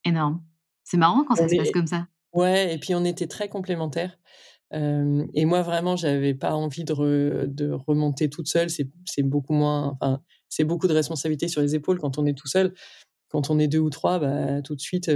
Énorme. 0.04 0.44
C'est 0.84 0.98
marrant 0.98 1.24
quand 1.24 1.36
ça 1.36 1.50
se 1.50 1.56
passe 1.56 1.72
comme 1.72 1.88
ça. 1.88 2.08
Ouais, 2.34 2.74
et 2.74 2.78
puis 2.78 2.94
on 2.94 3.06
était 3.06 3.28
très 3.28 3.48
complémentaires 3.48 4.18
et 4.72 5.46
moi, 5.46 5.62
vraiment, 5.62 5.96
j'avais 5.96 6.34
pas 6.34 6.56
envie 6.56 6.84
de, 6.84 7.46
de 7.48 7.72
remonter 7.72 8.30
toute 8.30 8.48
seule. 8.48 8.70
C'est 8.70 9.24
beaucoup 9.24 9.54
moins, 9.54 9.98
enfin, 10.00 10.22
c'est 10.50 10.64
beaucoup 10.64 10.88
de 10.88 10.94
responsabilités 10.94 11.48
sur 11.48 11.62
les 11.62 11.76
épaules 11.76 12.00
quand 12.00 12.18
on 12.18 12.26
est 12.26 12.38
tout 12.38 12.48
seul. 12.48 12.74
Quand 13.30 13.50
on 13.50 13.60
est 13.60 13.68
deux 13.68 13.80
ou 13.80 13.90
trois, 13.90 14.20
bah, 14.20 14.62
tout 14.62 14.76
de 14.76 14.82
suite, 14.82 15.10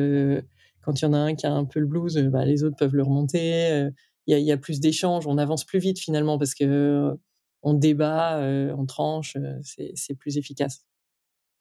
quand 0.81 1.01
il 1.01 1.05
y 1.05 1.07
en 1.07 1.13
a 1.13 1.17
un 1.17 1.35
qui 1.35 1.45
a 1.45 1.53
un 1.53 1.65
peu 1.65 1.79
le 1.79 1.87
blues, 1.87 2.17
bah, 2.31 2.45
les 2.45 2.63
autres 2.63 2.77
peuvent 2.77 2.95
le 2.95 3.03
remonter. 3.03 3.89
Il 4.27 4.37
y, 4.37 4.41
y, 4.41 4.51
a 4.51 4.57
plus 4.57 4.79
d'échanges, 4.79 5.27
on 5.27 5.37
avance 5.37 5.65
plus 5.65 5.79
vite 5.79 5.99
finalement 5.99 6.37
parce 6.37 6.53
que 6.53 7.17
on 7.61 7.73
débat, 7.73 8.39
on 8.77 8.85
tranche, 8.85 9.35
c'est 9.63 10.15
plus 10.15 10.37
efficace. 10.37 10.85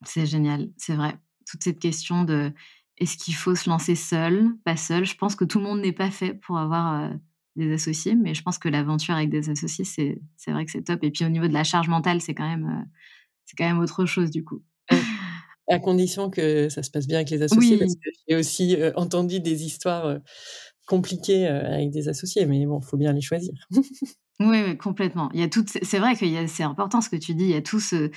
C'est 0.04 0.26
génial, 0.26 0.70
c'est 0.76 0.94
vrai. 0.94 1.16
Toute 1.46 1.64
cette 1.64 1.78
question 1.78 2.24
de 2.24 2.52
est-ce 2.98 3.16
qu'il 3.16 3.34
faut 3.34 3.54
se 3.54 3.68
lancer 3.70 3.94
seul, 3.94 4.50
pas 4.64 4.76
seul. 4.76 5.04
Je 5.04 5.16
pense 5.16 5.36
que 5.36 5.44
tout 5.44 5.58
le 5.58 5.64
monde 5.64 5.80
n'est 5.80 5.92
pas 5.92 6.10
fait 6.10 6.34
pour 6.34 6.58
avoir 6.58 7.10
des 7.58 7.72
associés, 7.72 8.14
mais 8.14 8.34
je 8.34 8.42
pense 8.42 8.58
que 8.58 8.68
l'aventure 8.68 9.14
avec 9.14 9.30
des 9.30 9.50
associés, 9.50 9.84
c'est, 9.84 10.20
c'est 10.36 10.52
vrai 10.52 10.64
que 10.64 10.70
c'est 10.70 10.82
top. 10.82 11.02
Et 11.02 11.10
puis 11.10 11.24
au 11.24 11.28
niveau 11.28 11.48
de 11.48 11.52
la 11.52 11.64
charge 11.64 11.88
mentale, 11.88 12.20
c'est 12.20 12.34
quand 12.34 12.48
même, 12.48 12.66
euh, 12.66 12.84
c'est 13.44 13.56
quand 13.56 13.66
même 13.66 13.80
autre 13.80 14.06
chose 14.06 14.30
du 14.30 14.44
coup. 14.44 14.62
À 15.70 15.78
condition 15.78 16.30
que 16.30 16.70
ça 16.70 16.82
se 16.82 16.90
passe 16.90 17.06
bien 17.06 17.18
avec 17.18 17.30
les 17.30 17.42
associés, 17.42 17.76
parce 17.76 17.94
que 17.94 18.08
j'ai 18.26 18.36
aussi 18.36 18.76
euh, 18.76 18.90
entendu 18.96 19.40
des 19.40 19.64
histoires 19.64 20.18
compliquées 20.86 21.46
avec 21.46 21.90
des 21.90 22.08
associés, 22.08 22.46
mais 22.46 22.64
bon, 22.64 22.80
il 22.82 22.86
faut 22.86 22.96
bien 22.96 23.12
les 23.12 23.20
choisir. 23.20 23.52
oui, 24.40 24.76
complètement. 24.78 25.30
Il 25.34 25.40
y 25.40 25.42
a 25.42 25.48
c'est 25.82 25.98
vrai 25.98 26.14
que 26.14 26.46
c'est 26.46 26.62
important 26.62 27.00
ce 27.00 27.08
que 27.08 27.16
tu 27.16 27.34
dis. 27.34 27.44
Il 27.44 27.50
y 27.50 27.56
a 27.56 27.62
tout 27.62 27.80
ce, 27.80 28.10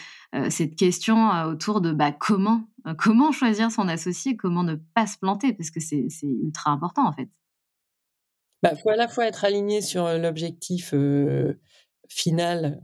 cette 0.49 0.75
question 0.75 1.31
autour 1.45 1.81
de 1.81 1.91
bah, 1.91 2.11
comment, 2.11 2.67
comment 2.99 3.31
choisir 3.31 3.71
son 3.71 3.87
associé, 3.87 4.35
comment 4.35 4.63
ne 4.63 4.75
pas 4.75 5.07
se 5.07 5.17
planter, 5.17 5.51
parce 5.53 5.71
que 5.71 5.79
c'est, 5.79 6.05
ultra 6.23 6.71
important 6.71 7.07
en 7.07 7.11
fait. 7.11 7.23
Il 7.23 8.69
bah, 8.69 8.75
faut 8.75 8.89
à 8.89 8.95
la 8.95 9.07
fois 9.07 9.25
être 9.25 9.45
aligné 9.45 9.81
sur 9.81 10.05
l'objectif 10.19 10.93
final 12.07 12.79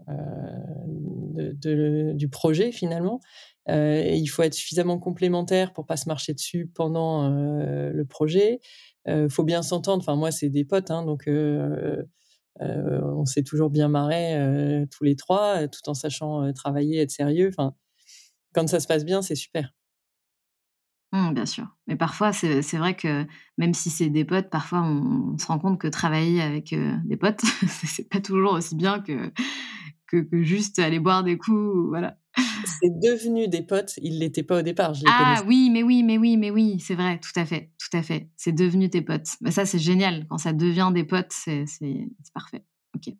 du 1.53 2.29
projet 2.29 2.71
finalement. 2.71 3.19
il 3.67 4.27
faut 4.27 4.41
être 4.41 4.55
suffisamment 4.55 4.97
complémentaire 4.97 5.73
pour 5.73 5.85
pas 5.85 5.97
se 5.97 6.09
marcher 6.09 6.33
dessus 6.33 6.71
pendant 6.73 7.29
le 7.29 8.03
projet. 8.05 8.61
Il 9.07 9.29
faut 9.29 9.43
bien 9.43 9.61
s'entendre. 9.61 10.01
Enfin 10.01 10.15
moi 10.15 10.31
c'est 10.31 10.49
des 10.49 10.65
potes, 10.65 10.89
hein, 10.89 11.05
donc 11.05 11.29
on 12.59 13.25
s'est 13.25 13.43
toujours 13.43 13.69
bien 13.69 13.87
marré 13.87 14.85
tous 14.91 15.03
les 15.03 15.15
trois, 15.15 15.67
tout 15.67 15.87
en 15.87 15.93
sachant 15.93 16.51
travailler, 16.53 17.01
être 17.01 17.11
sérieux. 17.11 17.49
Enfin 17.49 17.73
quand 18.53 18.67
ça 18.67 18.79
se 18.79 18.87
passe 18.87 19.05
bien, 19.05 19.21
c'est 19.21 19.35
super. 19.35 19.71
Mmh, 21.11 21.33
bien 21.33 21.45
sûr. 21.45 21.67
Mais 21.87 21.95
parfois, 21.95 22.33
c'est 22.33 22.77
vrai 22.77 22.95
que 22.95 23.25
même 23.57 23.73
si 23.73 23.89
c'est 23.89 24.09
des 24.09 24.25
potes, 24.25 24.49
parfois 24.49 24.81
on, 24.81 25.37
se 25.37 25.45
rend 25.45 25.59
compte 25.59 25.79
que 25.79 25.87
travailler 25.87 26.41
avec 26.41 26.75
des 27.05 27.17
potes, 27.17 27.41
c'est 27.67 28.09
pas 28.09 28.19
toujours 28.19 28.53
aussi 28.53 28.75
bien 28.75 28.99
que, 28.99 29.31
que, 30.07 30.25
juste 30.41 30.79
aller 30.79 30.99
boire 30.99 31.23
des 31.23 31.37
coups. 31.37 31.87
Voilà. 31.89 32.17
C'est 32.65 32.99
devenu 32.99 33.47
des 33.47 33.61
potes, 33.61 33.93
ils 34.01 34.19
l'étaient 34.19 34.43
pas 34.43 34.59
au 34.59 34.61
départ. 34.61 34.93
Je 34.93 35.03
ah 35.07 35.41
oui, 35.45 35.69
mais 35.71 35.83
oui, 35.83 36.03
mais 36.03 36.17
oui, 36.17 36.37
mais 36.37 36.49
oui, 36.49 36.79
c'est 36.79 36.95
vrai, 36.95 37.19
tout 37.19 37.37
à 37.39 37.45
fait, 37.45 37.71
tout 37.77 37.95
à 37.95 38.01
fait. 38.01 38.29
C'est 38.37 38.51
devenu 38.51 38.89
tes 38.89 39.01
potes. 39.01 39.27
Mais 39.41 39.51
ça, 39.51 39.65
c'est 39.65 39.79
génial. 39.79 40.25
Quand 40.29 40.37
ça 40.37 40.53
devient 40.53 40.91
des 40.93 41.03
potes, 41.03 41.31
c'est 41.31 41.65
parfait. 42.33 42.63
Ok. 42.95 43.13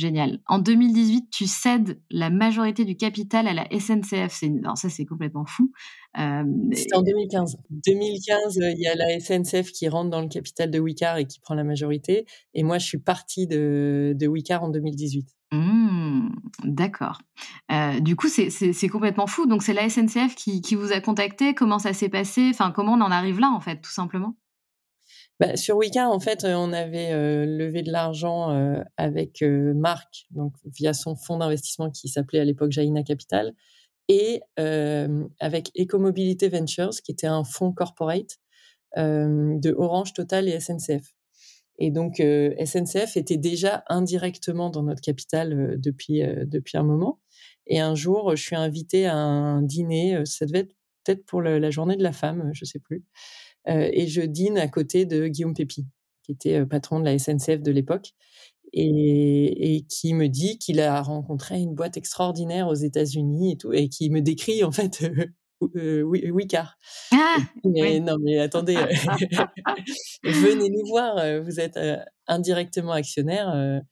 Génial. 0.00 0.40
En 0.46 0.60
2018, 0.60 1.28
tu 1.30 1.46
cèdes 1.46 2.00
la 2.10 2.30
majorité 2.30 2.86
du 2.86 2.96
capital 2.96 3.46
à 3.46 3.52
la 3.52 3.66
SNCF. 3.66 4.42
Alors 4.64 4.78
ça, 4.78 4.88
c'est 4.88 5.04
complètement 5.04 5.44
fou. 5.44 5.72
Euh, 6.18 6.42
C'était 6.72 6.96
en 6.96 7.02
2015. 7.02 7.58
2015, 7.68 8.60
il 8.62 8.80
y 8.80 8.86
a 8.86 8.94
la 8.94 9.20
SNCF 9.20 9.70
qui 9.72 9.90
rentre 9.90 10.08
dans 10.08 10.22
le 10.22 10.28
capital 10.28 10.70
de 10.70 10.80
Wicar 10.80 11.18
et 11.18 11.26
qui 11.26 11.38
prend 11.38 11.54
la 11.54 11.64
majorité. 11.64 12.24
Et 12.54 12.62
moi, 12.62 12.78
je 12.78 12.86
suis 12.86 12.96
partie 12.96 13.46
de, 13.46 14.14
de 14.16 14.26
Wicar 14.26 14.64
en 14.64 14.70
2018. 14.70 15.28
Mmh, 15.52 16.30
d'accord. 16.64 17.20
Euh, 17.70 18.00
du 18.00 18.16
coup, 18.16 18.28
c'est 18.28 18.88
complètement 18.88 19.26
fou. 19.26 19.44
Donc, 19.44 19.62
c'est 19.62 19.74
la 19.74 19.86
SNCF 19.90 20.34
qui, 20.34 20.62
qui, 20.62 20.76
vous 20.76 20.92
a 20.92 21.00
contacté. 21.02 21.52
Comment 21.52 21.78
ça 21.78 21.92
s'est 21.92 22.08
passé? 22.08 22.48
Enfin, 22.48 22.72
comment 22.74 22.94
on 22.94 23.02
en 23.02 23.10
arrive 23.10 23.38
là, 23.38 23.50
en 23.50 23.60
fait, 23.60 23.82
tout 23.82 23.92
simplement? 23.92 24.34
Bah, 25.40 25.56
sur 25.56 25.78
Wicca, 25.78 26.10
en 26.10 26.20
fait, 26.20 26.44
euh, 26.44 26.54
on 26.54 26.70
avait 26.74 27.12
euh, 27.12 27.46
levé 27.46 27.82
de 27.82 27.90
l'argent 27.90 28.50
euh, 28.50 28.82
avec 28.98 29.42
Marc, 29.42 30.26
donc 30.30 30.52
via 30.66 30.92
son 30.92 31.16
fonds 31.16 31.38
d'investissement 31.38 31.90
qui 31.90 32.08
s'appelait 32.08 32.40
à 32.40 32.44
l'époque 32.44 32.72
Jaina 32.72 33.02
Capital, 33.02 33.54
et 34.08 34.42
avec 35.38 35.70
Ecomobility 35.78 36.48
Ventures, 36.48 36.90
qui 37.04 37.12
était 37.12 37.28
un 37.28 37.44
fonds 37.44 37.72
corporate 37.72 38.38
de 38.96 39.72
Orange, 39.78 40.12
Total 40.14 40.48
et 40.48 40.58
SNCF. 40.58 41.14
Et 41.78 41.92
donc, 41.92 42.16
SNCF 42.16 43.16
était 43.16 43.36
déjà 43.36 43.84
indirectement 43.88 44.68
dans 44.68 44.82
notre 44.82 45.00
capital 45.00 45.76
depuis, 45.78 46.22
depuis 46.44 46.76
un 46.76 46.82
moment. 46.82 47.20
Et 47.68 47.78
un 47.78 47.94
jour, 47.94 48.34
je 48.34 48.42
suis 48.42 48.56
invitée 48.56 49.06
à 49.06 49.14
un 49.14 49.62
dîner, 49.62 50.20
ça 50.24 50.44
devait 50.44 50.60
être 50.60 50.74
peut-être 51.04 51.24
pour 51.24 51.40
la 51.40 51.70
journée 51.70 51.96
de 51.96 52.02
la 52.02 52.12
femme, 52.12 52.50
je 52.52 52.64
sais 52.64 52.80
plus. 52.80 53.04
Euh, 53.68 53.88
et 53.92 54.06
je 54.06 54.22
dîne 54.22 54.58
à 54.58 54.68
côté 54.68 55.04
de 55.04 55.26
Guillaume 55.28 55.54
Pépi, 55.54 55.86
qui 56.22 56.32
était 56.32 56.60
euh, 56.60 56.66
patron 56.66 57.00
de 57.00 57.04
la 57.04 57.18
SNCF 57.18 57.62
de 57.62 57.70
l'époque. 57.70 58.10
Et, 58.72 59.84
qui 59.88 60.14
me 60.14 60.28
dit 60.28 60.56
qu'il 60.56 60.78
a 60.78 61.02
rencontré 61.02 61.58
une 61.58 61.74
boîte 61.74 61.96
extraordinaire 61.96 62.68
aux 62.68 62.74
États-Unis 62.74 63.52
et 63.52 63.56
tout, 63.56 63.72
et 63.72 63.88
qui 63.88 64.10
me 64.10 64.20
décrit 64.20 64.62
en 64.62 64.70
fait 64.70 65.10
euh, 65.74 66.02
Wicar. 66.02 66.78
Ah, 67.10 67.38
mais 67.64 67.98
non, 67.98 68.16
mais 68.22 68.38
attendez, 68.38 68.76
venez 70.22 70.70
nous 70.70 70.86
voir, 70.86 71.16
vous 71.42 71.58
êtes 71.58 71.80
indirectement 72.28 72.92
actionnaire. 72.92 73.82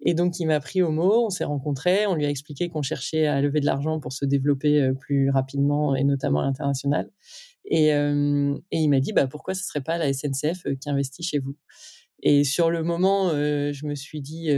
et 0.00 0.12
donc, 0.12 0.38
il 0.38 0.44
m'a 0.48 0.60
pris 0.60 0.82
au 0.82 0.90
mot, 0.90 1.24
on 1.24 1.30
s'est 1.30 1.44
rencontrés, 1.44 2.06
on 2.06 2.14
lui 2.14 2.26
a 2.26 2.30
expliqué 2.30 2.68
qu'on 2.68 2.82
cherchait 2.82 3.26
à 3.26 3.40
lever 3.40 3.60
de 3.60 3.66
l'argent 3.66 4.00
pour 4.00 4.12
se 4.12 4.26
développer 4.26 4.90
plus 5.00 5.30
rapidement 5.30 5.96
et 5.96 6.04
notamment 6.04 6.40
à 6.40 6.44
l'international. 6.44 7.08
Et, 7.64 7.90
il 7.90 8.88
m'a 8.88 9.00
dit, 9.00 9.12
bah, 9.12 9.26
pourquoi 9.26 9.54
ce 9.54 9.64
serait 9.64 9.82
pas 9.82 9.98
la 9.98 10.12
SNCF 10.12 10.64
qui 10.80 10.90
investit 10.90 11.22
chez 11.22 11.38
vous? 11.38 11.56
Et 12.22 12.44
sur 12.44 12.70
le 12.70 12.82
moment, 12.82 13.30
je 13.30 13.86
me 13.86 13.94
suis 13.94 14.20
dit, 14.20 14.50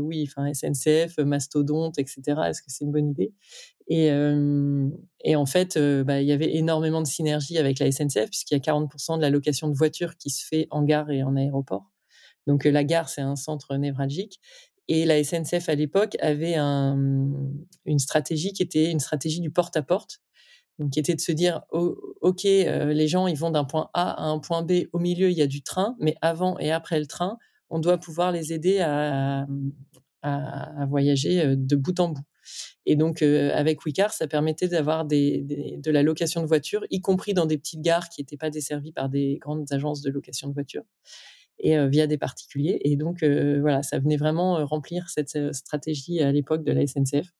oui, 0.00 0.26
enfin 0.26 0.52
SNCF, 0.52 1.18
mastodonte, 1.18 1.98
etc. 1.98 2.22
Est-ce 2.48 2.62
que 2.62 2.68
c'est 2.68 2.84
une 2.84 2.92
bonne 2.92 3.10
idée? 3.10 3.32
et, 3.88 5.36
en 5.36 5.46
fait, 5.46 5.78
bah, 5.78 6.20
il 6.20 6.26
y 6.26 6.32
avait 6.32 6.54
énormément 6.56 7.02
de 7.02 7.06
synergie 7.06 7.58
avec 7.58 7.78
la 7.78 7.90
SNCF 7.90 8.30
puisqu'il 8.30 8.54
y 8.54 8.56
a 8.56 8.60
40% 8.60 9.16
de 9.16 9.22
la 9.22 9.30
location 9.30 9.68
de 9.68 9.74
voitures 9.74 10.16
qui 10.16 10.30
se 10.30 10.46
fait 10.46 10.66
en 10.70 10.82
gare 10.82 11.10
et 11.10 11.22
en 11.22 11.36
aéroport. 11.36 11.92
Donc 12.46 12.64
la 12.64 12.84
gare, 12.84 13.08
c'est 13.08 13.20
un 13.20 13.36
centre 13.36 13.76
névralgique. 13.76 14.40
Et 14.88 15.06
la 15.06 15.22
SNCF 15.22 15.68
à 15.68 15.74
l'époque 15.74 16.16
avait 16.20 16.56
un, 16.56 17.30
une 17.86 17.98
stratégie 17.98 18.52
qui 18.52 18.62
était 18.62 18.90
une 18.90 19.00
stratégie 19.00 19.40
du 19.40 19.50
porte-à-porte. 19.50 20.20
Donc, 20.78 20.90
qui 20.90 20.98
était 20.98 21.14
de 21.14 21.20
se 21.20 21.32
dire, 21.32 21.62
OK, 21.70 22.44
euh, 22.44 22.92
les 22.92 23.06
gens, 23.06 23.26
ils 23.26 23.36
vont 23.36 23.50
d'un 23.50 23.64
point 23.64 23.90
A 23.94 24.10
à 24.10 24.26
un 24.26 24.38
point 24.40 24.62
B. 24.62 24.86
Au 24.92 24.98
milieu, 24.98 25.30
il 25.30 25.36
y 25.36 25.42
a 25.42 25.46
du 25.46 25.62
train, 25.62 25.94
mais 26.00 26.16
avant 26.20 26.58
et 26.58 26.72
après 26.72 26.98
le 26.98 27.06
train, 27.06 27.38
on 27.70 27.78
doit 27.78 27.98
pouvoir 27.98 28.32
les 28.32 28.52
aider 28.52 28.80
à, 28.80 29.46
voyager 30.88 31.44
euh, 31.44 31.54
de 31.56 31.76
bout 31.76 31.98
en 32.00 32.08
bout. 32.08 32.24
Et 32.86 32.96
donc, 32.96 33.22
euh, 33.22 33.50
avec 33.54 33.84
Wicar, 33.84 34.12
ça 34.12 34.26
permettait 34.26 34.68
d'avoir 34.68 35.04
de 35.04 35.90
la 35.90 36.02
location 36.02 36.42
de 36.42 36.46
voitures, 36.46 36.84
y 36.90 37.00
compris 37.00 37.34
dans 37.34 37.46
des 37.46 37.56
petites 37.56 37.80
gares 37.80 38.08
qui 38.08 38.20
n'étaient 38.20 38.36
pas 38.36 38.50
desservies 38.50 38.92
par 38.92 39.08
des 39.08 39.38
grandes 39.40 39.72
agences 39.72 40.02
de 40.02 40.10
location 40.10 40.48
de 40.48 40.54
voitures 40.54 40.84
et 41.60 41.86
via 41.88 42.06
des 42.06 42.18
particuliers. 42.18 42.80
Et 42.82 42.96
donc, 42.96 43.22
voilà, 43.22 43.82
ça 43.82 43.98
venait 43.98 44.16
vraiment 44.16 44.66
remplir 44.66 45.08
cette 45.08 45.52
stratégie 45.54 46.20
à 46.20 46.32
l'époque 46.32 46.64
de 46.64 46.72
la 46.72 46.86
SNCF. 46.86 47.32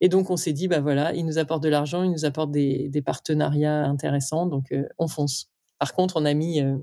Et 0.00 0.08
donc, 0.08 0.30
on 0.30 0.36
s'est 0.36 0.52
dit, 0.52 0.68
bah 0.68 0.80
voilà, 0.80 1.14
ils 1.14 1.24
nous 1.24 1.38
apportent 1.38 1.62
de 1.62 1.68
l'argent, 1.68 2.02
ils 2.02 2.10
nous 2.10 2.24
apportent 2.24 2.52
des, 2.52 3.02
partenariats 3.04 3.84
intéressants, 3.84 4.46
donc 4.46 4.72
euh, 4.72 4.84
on 4.98 5.08
fonce. 5.08 5.50
Par 5.78 5.94
contre, 5.94 6.16
on 6.16 6.24
a 6.24 6.34
mis 6.34 6.60
euh, 6.60 6.76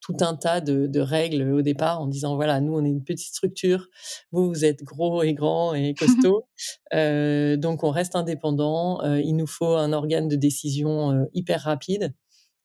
tout 0.00 0.16
un 0.20 0.34
tas 0.34 0.60
de, 0.60 1.00
règles 1.00 1.50
au 1.52 1.62
départ 1.62 2.00
en 2.00 2.06
disant, 2.06 2.36
voilà, 2.36 2.60
nous, 2.60 2.74
on 2.74 2.84
est 2.84 2.90
une 2.90 3.04
petite 3.04 3.34
structure, 3.34 3.88
vous, 4.32 4.48
vous 4.48 4.64
êtes 4.64 4.82
gros 4.82 5.22
et 5.22 5.34
grand 5.34 5.74
et 5.74 5.94
costaud, 5.98 6.46
euh, 6.94 7.56
donc 7.56 7.84
on 7.84 7.90
reste 7.90 8.16
indépendant, 8.16 9.02
il 9.16 9.34
nous 9.36 9.46
faut 9.46 9.74
un 9.74 9.92
organe 9.92 10.28
de 10.28 10.36
décision 10.36 11.26
hyper 11.32 11.62
rapide. 11.62 12.14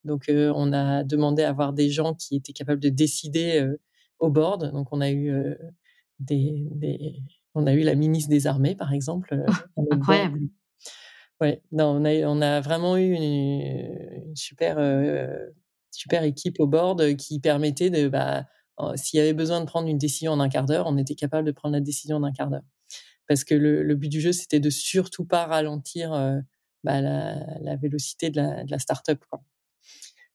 Donc, 0.04 0.26
on 0.30 0.74
a 0.74 1.04
demandé 1.04 1.44
à 1.44 1.50
avoir 1.50 1.74
des 1.74 1.92
gens 1.92 2.16
qui 2.16 2.36
étaient 2.36 2.54
capables 2.54 2.82
de 2.82 2.90
décider 2.90 3.64
au 4.18 4.32
board. 4.32 4.72
Donc, 4.72 4.88
on 4.92 5.00
a 5.00 5.12
eu 5.12 5.32
des, 6.20 6.68
on 7.56 7.68
a 7.68 7.74
eu 7.74 7.82
la 7.82 7.96
ministre 7.96 8.30
des 8.30 8.48
Armées, 8.48 8.76
par 8.76 8.94
exemple. 8.94 9.34
Euh, 9.34 9.84
incroyable. 9.92 10.40
Ouais, 11.40 11.62
on, 11.72 12.06
a, 12.06 12.14
on 12.28 12.42
a 12.42 12.62
vraiment 12.62 12.98
eu 12.98 13.14
une, 13.14 14.36
super, 14.36 14.78
euh, 14.78 15.48
super 15.90 16.24
équipe 16.24 16.60
au 16.60 16.68
board 16.68 17.16
qui 17.16 17.40
permettait 17.40 17.90
de, 17.90 18.08
bah, 18.08 18.46
s'il 18.96 19.18
y 19.18 19.22
avait 19.22 19.34
besoin 19.34 19.60
de 19.60 19.66
prendre 19.66 19.88
une 19.88 19.98
décision 19.98 20.34
en 20.34 20.40
un 20.40 20.50
quart 20.50 20.66
d'heure, 20.66 20.86
on 20.88 20.98
était 20.98 21.16
capable 21.16 21.48
de 21.48 21.52
prendre 21.52 21.74
la 21.74 21.82
décision 21.82 22.18
en 22.18 22.24
un 22.24 22.32
quart 22.32 22.50
d'heure. 22.50 22.66
Parce 23.28 23.44
que 23.44 23.56
le, 23.56 23.96
but 23.96 24.10
du 24.10 24.22
jeu, 24.22 24.34
c'était 24.34 24.60
de 24.60 24.70
surtout 24.70 25.26
pas 25.26 25.46
ralentir 25.46 26.14
euh, 26.14 26.40
bah, 26.84 27.02
la, 27.02 27.76
vélocité 27.78 28.30
de 28.30 28.38
la, 28.38 28.64
de 28.64 28.72
la 28.72 28.80
start-up. 28.80 29.24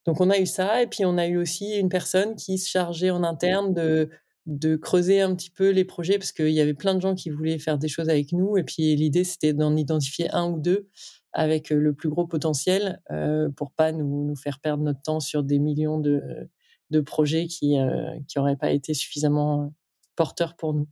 Donc 0.07 0.21
on 0.21 0.31
a 0.31 0.39
eu 0.39 0.47
ça, 0.47 0.83
et 0.83 0.87
puis 0.87 1.05
on 1.05 1.19
a 1.19 1.27
eu 1.27 1.37
aussi 1.37 1.77
une 1.77 1.89
personne 1.89 2.37
qui 2.37 2.59
se 2.59 2.69
chargeait 2.69 3.11
en 3.11 3.25
interne 3.25 3.75
de 3.75 4.09
de 4.47 4.77
creuser 4.77 5.21
un 5.21 5.35
petit 5.35 5.51
peu 5.51 5.71
les 5.71 5.85
projets 5.85 6.19
parce 6.19 6.33
qu'il 6.33 6.51
y 6.51 6.61
avait 6.61 6.75
plein 6.75 6.95
de 6.95 7.01
gens 7.01 7.15
qui 7.15 7.31
voulaient 7.31 7.59
faire 7.59 7.79
des 7.79 7.89
choses 7.89 8.09
avec 8.09 8.33
nous 8.33 8.57
et 8.57 8.63
puis 8.63 8.95
l'idée 8.95 9.25
c'était 9.25 9.53
d'en 9.53 9.77
identifier 9.77 10.31
un 10.31 10.49
ou 10.49 10.61
deux 10.61 10.89
avec 11.33 11.71
le 11.71 11.93
plus 11.93 12.09
gros 12.09 12.27
potentiel 12.27 13.03
euh, 13.11 13.51
pour 13.51 13.73
pas 13.73 13.93
nous, 13.93 14.25
nous, 14.25 14.37
faire 14.37 14.61
perdre 14.61 14.85
notre 14.85 15.03
temps 15.03 15.21
sur 15.21 15.43
des 15.43 15.59
millions 15.59 15.99
de, 15.99 16.49
de 16.91 17.01
projets 17.01 17.47
qui 17.47 17.79
euh, 17.79 18.19
qui 18.29 18.39
auraient 18.39 18.57
pas 18.57 18.71
été 18.71 18.95
suffisamment 18.95 19.75
porteurs 20.15 20.57
pour 20.57 20.75
nous. 20.75 20.89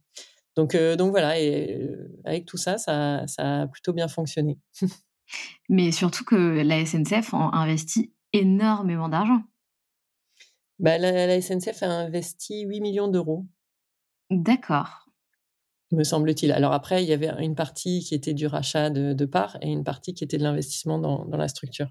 Donc 0.56 0.74
euh, 0.74 0.96
donc 0.96 1.10
voilà 1.10 1.38
et 1.40 1.80
euh, 1.80 2.20
avec 2.24 2.46
tout 2.46 2.56
ça 2.56 2.78
ça 2.78 3.24
ça 3.26 3.62
a 3.62 3.66
plutôt 3.66 3.92
bien 3.92 4.08
fonctionné. 4.08 4.58
Mais 5.68 5.92
surtout 5.92 6.24
que 6.24 6.34
la 6.62 6.84
SNCF 6.84 7.32
a 7.34 7.50
investi 7.54 8.12
énormément 8.32 9.08
d'argent. 9.08 9.42
Bah, 10.78 10.98
la, 10.98 11.40
SNCF 11.40 11.82
a 11.82 11.88
investi 11.88 12.62
8 12.62 12.80
millions 12.80 13.08
d'euros. 13.08 13.46
D'accord. 14.30 15.08
Me 15.92 16.02
semble-t-il. 16.02 16.50
Alors 16.50 16.72
après, 16.72 17.04
il 17.04 17.08
y 17.08 17.12
avait 17.12 17.30
une 17.42 17.54
partie 17.54 18.00
qui 18.00 18.14
était 18.14 18.34
du 18.34 18.46
rachat 18.46 18.90
de, 18.90 19.24
parts 19.26 19.56
et 19.60 19.70
une 19.70 19.84
partie 19.84 20.14
qui 20.14 20.24
était 20.24 20.38
de 20.38 20.42
l'investissement 20.42 20.98
dans, 20.98 21.36
la 21.36 21.48
structure. 21.48 21.88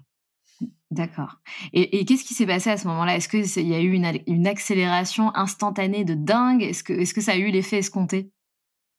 D'accord. 0.90 1.40
Et, 1.72 2.04
qu'est-ce 2.04 2.24
qui 2.24 2.34
s'est 2.34 2.46
passé 2.46 2.70
à 2.70 2.76
ce 2.76 2.86
moment-là? 2.88 3.16
Est-ce 3.16 3.28
qu'il 3.28 3.68
y 3.68 3.74
a 3.74 3.80
eu 3.80 3.92
une, 3.92 4.46
accélération 4.46 5.34
instantanée 5.34 6.04
de 6.04 6.14
dingue? 6.14 6.62
Est-ce 6.62 6.84
que, 6.84 6.92
est 6.92 7.12
que 7.12 7.20
ça 7.20 7.32
a 7.32 7.36
eu 7.36 7.50
l'effet 7.50 7.78
escompté? 7.78 8.30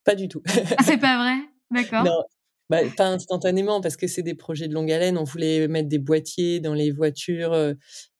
Pas 0.04 0.14
du 0.14 0.28
tout. 0.28 0.42
ah, 0.76 0.82
c'est 0.82 0.98
pas 0.98 1.18
vrai? 1.18 1.36
D'accord. 1.70 2.26
Bah, 2.68 2.78
pas 2.96 3.08
instantanément 3.08 3.80
parce 3.80 3.96
que 3.96 4.08
c'est 4.08 4.22
des 4.22 4.34
projets 4.34 4.66
de 4.66 4.74
longue 4.74 4.90
haleine. 4.90 5.18
On 5.18 5.24
voulait 5.24 5.68
mettre 5.68 5.88
des 5.88 6.00
boîtiers 6.00 6.58
dans 6.58 6.74
les 6.74 6.90
voitures 6.90 7.52
euh, 7.52 7.74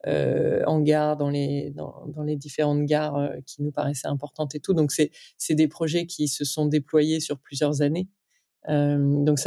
euh 0.07 0.63
en 0.67 0.81
gare, 0.81 1.17
dans 1.17 1.31
les 1.31 1.71
dans, 1.71 2.07
dans 2.09 2.23
les 2.23 2.37
différentes 2.37 2.85
gares 2.85 3.17
euh, 3.17 3.29
qui 3.45 3.63
nous 3.63 3.73
paraissaient 3.73 4.07
importantes 4.07 4.55
et 4.55 4.61
tout. 4.61 4.73
Donc 4.73 4.93
c'est 4.93 5.55
des 5.55 5.69
projets 5.69 6.07
qui 6.07 6.29
se 6.29 6.45
sont 6.45 6.67
déployés 6.67 7.19
sur 7.21 7.39
plusieurs 7.41 7.83
années. 7.83 8.09
Euh, 8.69 9.25
donc 9.25 9.39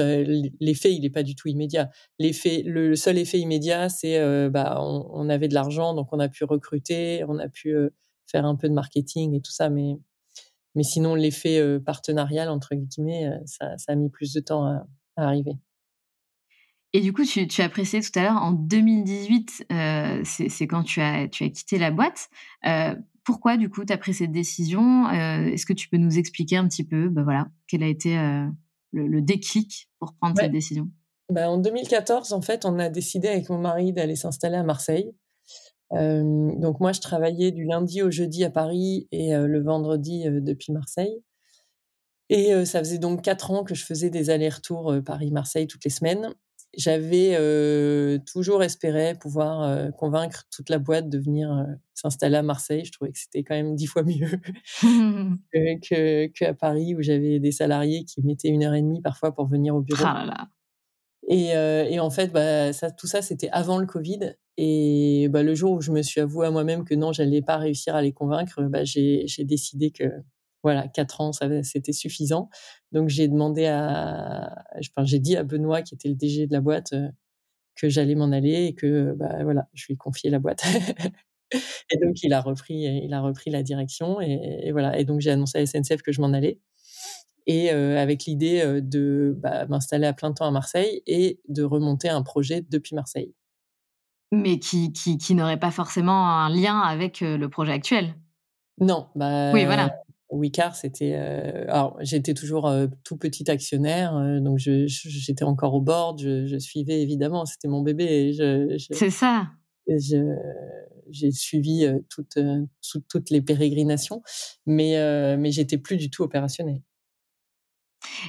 l'effet 0.60 0.94
il 0.94 1.02
n'est 1.02 1.10
pas 1.10 1.24
du 1.24 1.36
tout 1.36 1.48
immédiat. 1.48 1.90
L'effet 2.20 2.64
le, 2.66 2.96
seul 2.96 3.18
effet 3.18 3.40
immédiat 3.40 3.90
c'est 3.90 4.20
euh, 4.20 4.50
bah 4.50 4.80
on, 4.82 5.30
avait 5.30 5.48
de 5.50 5.54
l'argent 5.54 5.94
donc 5.94 6.10
on 6.14 6.20
a 6.20 6.30
pu 6.30 6.44
recruter, 6.46 7.24
on 7.28 7.38
a 7.40 7.50
pu 7.50 7.76
faire 8.28 8.46
un 8.46 8.56
peu 8.56 8.70
de 8.70 8.74
marketing 8.74 9.36
et 9.36 9.42
tout 9.42 9.52
ça, 9.52 9.70
mais 9.70 9.98
mais 10.76 10.84
sinon, 10.84 11.16
l'effet 11.16 11.60
euh, 11.60 11.80
partenarial, 11.80 12.50
entre 12.50 12.76
guillemets, 12.76 13.28
euh, 13.28 13.38
ça, 13.46 13.76
a 13.88 13.96
mis 13.96 14.10
plus 14.10 14.34
de 14.34 14.40
temps 14.40 14.66
à, 14.66 14.86
arriver. 15.16 15.54
Et 16.94 17.02
du 17.02 17.14
coup, 17.14 17.24
tu, 17.24 17.62
as 17.62 17.70
précisé 17.70 18.02
tout 18.02 18.18
à 18.18 18.24
l'heure, 18.24 18.42
en 18.42 18.52
2018, 18.52 19.68
euh, 19.72 20.22
c'est 20.24 20.68
quand 20.68 20.84
tu 20.84 21.02
as, 21.02 21.28
tu 21.28 21.44
as 21.44 21.50
quitté 21.50 21.78
la 21.78 21.92
boîte. 21.92 22.30
pourquoi, 23.24 23.58
du 23.58 23.70
coup, 23.70 23.86
tu 23.86 23.94
as 23.94 23.98
pris 23.98 24.14
cette 24.14 24.32
décision 24.32 25.08
Est-ce 25.10 25.68
que 25.68 25.74
tu 25.74 25.88
peux 25.88 25.98
nous 25.98 26.18
expliquer 26.18 26.58
un 26.58 26.68
petit 26.68 26.84
peu, 26.84 27.10
ben 27.10 27.24
voilà, 27.24 27.48
quel 27.68 27.84
a 27.84 27.88
été 27.88 28.18
le, 28.92 29.22
déclic 29.22 29.88
pour 30.00 30.16
prendre 30.16 30.36
cette 30.40 30.52
décision? 30.52 30.90
Bah, 31.32 31.52
En 31.52 31.60
2014, 31.60 32.34
en 32.34 32.42
fait, 32.42 32.66
on 32.66 32.80
a 32.80 32.90
décidé 32.90 33.28
avec 33.28 33.50
mon 33.50 33.60
mari 33.60 33.94
d'aller 33.94 34.16
s'installer 34.16 34.56
à 34.56 34.64
Marseille. 34.64 35.14
Euh, 35.94 36.52
donc 36.56 36.80
moi, 36.80 36.92
je 36.92 37.02
travaillais 37.02 37.52
du 37.52 37.66
lundi 37.66 38.02
au 38.02 38.12
jeudi 38.12 38.44
à 38.44 38.50
Paris 38.50 39.08
et 39.12 39.36
euh, 39.36 39.48
le 39.48 39.62
vendredi 39.62 40.28
euh, 40.28 40.40
depuis 40.42 40.72
Marseille. 40.72 41.24
Et 42.32 42.64
ça 42.64 42.78
faisait 42.78 43.00
donc 43.00 43.24
quatre 43.24 43.50
ans 43.50 43.64
que 43.64 43.74
je 43.74 43.84
faisais 43.84 44.12
des 44.12 44.30
allers-retours 44.30 44.94
Paris-Marseille 45.04 45.66
toutes 45.66 45.84
les 45.84 45.90
semaines. 45.90 46.36
J'avais 46.78 47.36
toujours 48.32 48.62
espéré 48.62 49.16
pouvoir 49.16 49.92
convaincre 49.94 50.44
toute 50.56 50.70
la 50.70 50.78
boîte 50.78 51.10
de 51.10 51.18
venir 51.18 51.66
s'installer 51.96 52.36
à 52.36 52.44
Marseille. 52.44 52.86
Je 52.86 52.92
trouvais 52.92 53.12
que 53.12 53.18
c'était 53.18 53.44
quand 53.44 53.56
même 53.56 53.76
dix 53.76 53.88
fois 53.88 54.04
mieux 54.04 54.30
que, 55.52 56.28
que, 56.28 56.52
Paris 56.52 56.94
où 56.94 57.02
j'avais 57.02 57.40
des 57.40 57.52
salariés 57.52 58.06
qui 58.06 58.22
mettaient 58.22 58.50
une 58.50 58.64
heure 58.64 58.76
et 58.76 58.84
demie 58.84 59.02
parfois 59.02 59.34
pour 59.34 59.48
venir 59.48 59.76
au 59.76 59.82
bureau. 59.82 60.04
Ah 60.06 60.24
là 60.24 60.26
là. 60.28 60.50
Et, 61.30 61.50
et, 61.52 62.00
en 62.00 62.10
fait, 62.10 62.32
bah, 62.32 62.72
tout 62.98 63.08
ça, 63.08 63.22
c'était 63.22 63.50
avant 63.52 63.78
le 63.78 63.86
Covid. 63.86 64.34
Et 64.58 65.30
bah, 65.30 65.42
le 65.44 65.56
jour 65.56 65.74
où 65.74 65.82
je 65.82 65.92
me 65.92 66.02
suis 66.02 66.20
avoué 66.20 66.48
à 66.48 66.52
moi-même 66.52 66.84
que 66.84 66.96
non, 66.96 67.14
j'allais 67.14 67.42
pas 67.42 67.58
réussir 67.58 67.96
à 67.96 68.02
les 68.02 68.12
convaincre, 68.12 68.62
bah, 68.64 68.84
j'ai 68.84 69.26
décidé 69.46 69.92
que 69.92 70.04
voilà, 70.64 70.88
quatre 70.88 71.22
ans, 71.22 71.32
c'était 71.32 71.94
suffisant. 71.94 72.50
Donc 72.92 73.10
j'ai 73.10 73.28
demandé 73.28 73.66
à, 73.68 74.66
j'ai 75.04 75.20
dit 75.20 75.38
à 75.38 75.44
Benoît, 75.44 75.82
qui 75.82 75.96
était 75.96 76.10
le 76.10 76.16
DG 76.16 76.48
de 76.48 76.54
la 76.54 76.62
boîte, 76.62 76.94
euh, 76.94 77.08
que 77.76 77.90
j'allais 77.90 78.16
m'en 78.16 78.32
aller 78.32 78.66
et 78.66 78.76
que 78.76 79.16
voilà, 79.44 79.70
je 79.74 79.86
lui 79.88 79.94
ai 79.94 79.98
confié 79.98 80.30
la 80.30 80.40
boîte. 80.40 80.64
et 81.54 81.98
donc 82.06 82.22
il 82.24 82.34
a 82.34 82.42
repris, 82.42 82.82
il 82.82 83.14
a 83.14 83.22
repris 83.22 83.52
la 83.52 83.64
direction 83.64 84.20
et, 84.22 84.72
voilà. 84.72 85.00
Et 85.00 85.06
donc 85.06 85.22
j'ai 85.22 85.32
annoncé 85.32 85.60
à 85.60 85.66
SNCF 85.66 86.02
que 86.02 86.12
je 86.12 86.22
m'en 86.22 86.34
allais 86.34 86.60
et 87.50 87.72
euh, 87.72 87.98
avec 87.98 88.26
l'idée 88.26 88.62
euh, 88.62 88.80
de 88.80 89.36
bah, 89.38 89.66
m'installer 89.66 90.06
à 90.06 90.14
plein 90.14 90.32
temps 90.32 90.46
à 90.46 90.52
Marseille 90.52 91.02
et 91.08 91.42
de 91.50 91.64
remonter 91.64 92.08
un 92.08 92.22
projet 92.22 92.66
depuis 92.70 92.96
Marseille. 92.96 93.34
Mais 94.32 94.60
qui, 94.60 94.94
qui, 94.94 95.18
qui 95.18 95.34
n'aurait 95.34 95.60
pas 95.60 95.72
forcément 95.72 96.30
un 96.30 96.50
lien 96.50 96.80
avec 96.80 97.22
le 97.22 97.48
projet 97.48 97.74
actuel? 97.74 98.14
Non, 98.80 99.08
bah, 99.16 99.52
oui, 99.52 99.66
voilà. 99.66 99.92
Wicar, 100.30 100.76
c'était. 100.76 101.16
Euh, 101.16 101.66
alors, 101.70 101.98
j'étais 102.02 102.36
toujours 102.36 102.68
euh, 102.68 102.88
tout 103.04 103.18
petit 103.18 103.50
actionnaire, 103.50 104.16
euh, 104.16 104.40
donc 104.40 104.60
j'étais 104.60 105.44
encore 105.44 105.74
au 105.74 105.82
board, 105.82 106.22
je, 106.22 106.58
suivais 106.60 107.02
évidemment, 107.02 107.46
c'était 107.46 107.68
mon 107.68 107.82
bébé. 107.82 108.32
C'est 108.78 109.10
ça. 109.10 109.48
J'ai 109.88 111.32
suivi 111.32 111.88
toutes, 112.10 112.38
toutes 113.10 113.30
les 113.32 113.42
pérégrinations, 113.42 114.22
mais, 114.68 115.36
mais 115.38 115.52
j'étais 115.52 115.80
plus 115.80 115.98
du 115.98 116.12
tout 116.12 116.22
opérationnel. 116.22 116.84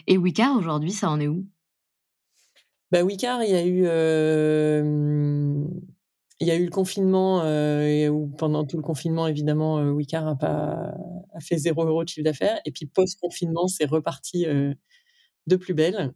Et 0.06 0.18
Wicar, 0.18 0.56
aujourd'hui, 0.56 0.92
ça 0.92 1.10
en 1.10 1.20
est 1.20 1.28
où? 1.28 1.46
Bah, 2.90 3.02
Wicar, 3.02 3.42
il 3.44 3.50
y 3.50 3.54
a 3.54 3.66
eu 3.66 3.86
il 6.40 6.46
y 6.46 6.50
a 6.50 6.56
eu 6.56 6.64
le 6.64 6.70
confinement, 6.70 7.42
euh, 7.44 8.08
où 8.08 8.26
pendant 8.26 8.64
tout 8.64 8.78
le 8.78 8.82
confinement, 8.82 9.26
évidemment, 9.26 9.78
euh, 9.78 9.90
Wicar 9.90 10.26
a, 10.26 10.36
pas, 10.36 10.94
a 11.34 11.40
fait 11.40 11.58
zéro 11.58 11.84
euro 11.84 12.02
de 12.02 12.08
chiffre 12.08 12.24
d'affaires. 12.24 12.60
Et 12.64 12.72
puis, 12.72 12.86
post-confinement, 12.86 13.68
c'est 13.68 13.84
reparti 13.84 14.46
de 14.46 15.56
plus 15.56 15.74
belle. 15.74 16.14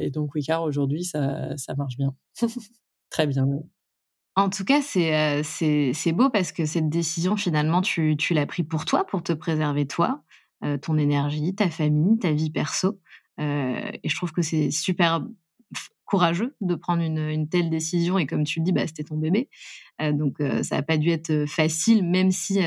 Et 0.00 0.10
donc, 0.10 0.34
Wicar, 0.34 0.62
aujourd'hui, 0.62 1.04
ça, 1.04 1.56
ça 1.56 1.74
marche 1.74 1.96
bien. 1.96 2.14
Très 3.10 3.26
bien. 3.26 3.46
En 4.36 4.48
tout 4.48 4.64
cas, 4.64 4.80
c'est, 4.80 5.42
c'est, 5.42 6.12
beau 6.12 6.30
parce 6.30 6.52
que 6.52 6.64
cette 6.64 6.88
décision, 6.88 7.36
finalement, 7.36 7.82
tu, 7.82 8.16
tu 8.16 8.34
l'as 8.34 8.46
pris 8.46 8.62
pour 8.62 8.84
toi, 8.84 9.04
pour 9.04 9.24
te 9.24 9.32
préserver 9.32 9.86
toi, 9.86 10.22
ton 10.80 10.96
énergie, 10.96 11.54
ta 11.54 11.68
famille, 11.70 12.18
ta 12.18 12.32
vie 12.32 12.50
perso. 12.50 13.00
et 13.38 14.08
je 14.08 14.16
trouve 14.16 14.32
que 14.32 14.42
c'est 14.42 14.70
super 14.70 15.22
courageux 16.12 16.54
de 16.60 16.74
prendre 16.74 17.02
une, 17.02 17.48
telle 17.48 17.70
décision. 17.70 18.18
Et 18.18 18.26
comme 18.26 18.44
tu 18.44 18.60
le 18.60 18.66
dis, 18.66 18.72
bah, 18.72 18.86
c'était 18.86 19.04
ton 19.04 19.16
bébé. 19.16 19.48
Euh, 20.02 20.12
donc, 20.12 20.40
euh, 20.40 20.62
ça 20.62 20.76
n'a 20.76 20.82
pas 20.82 20.98
dû 20.98 21.08
être 21.08 21.30
euh, 21.30 21.46
facile, 21.46 22.04
même 22.04 22.30
si 22.30 22.60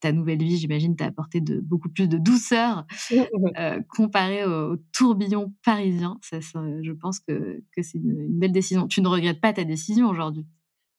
ta 0.00 0.12
nouvelle 0.12 0.42
vie, 0.42 0.56
j'imagine, 0.56 0.96
t'a 0.96 1.06
apporté 1.06 1.40
de, 1.40 1.60
beaucoup 1.60 1.88
plus 1.88 2.08
de 2.08 2.18
douceur 2.18 2.86
comparé 3.88 4.44
au, 4.44 4.76
tourbillon 4.92 5.54
parisien. 5.64 6.18
Ça, 6.20 6.40
je 6.40 6.92
pense 6.92 7.20
que, 7.20 7.62
que 7.76 7.82
c'est 7.82 7.98
une, 7.98 8.26
belle 8.38 8.50
décision. 8.50 8.88
Tu 8.88 9.02
ne 9.02 9.08
regrettes 9.08 9.40
pas 9.40 9.52
ta 9.52 9.62
décision 9.62 10.08
aujourd'hui? 10.08 10.46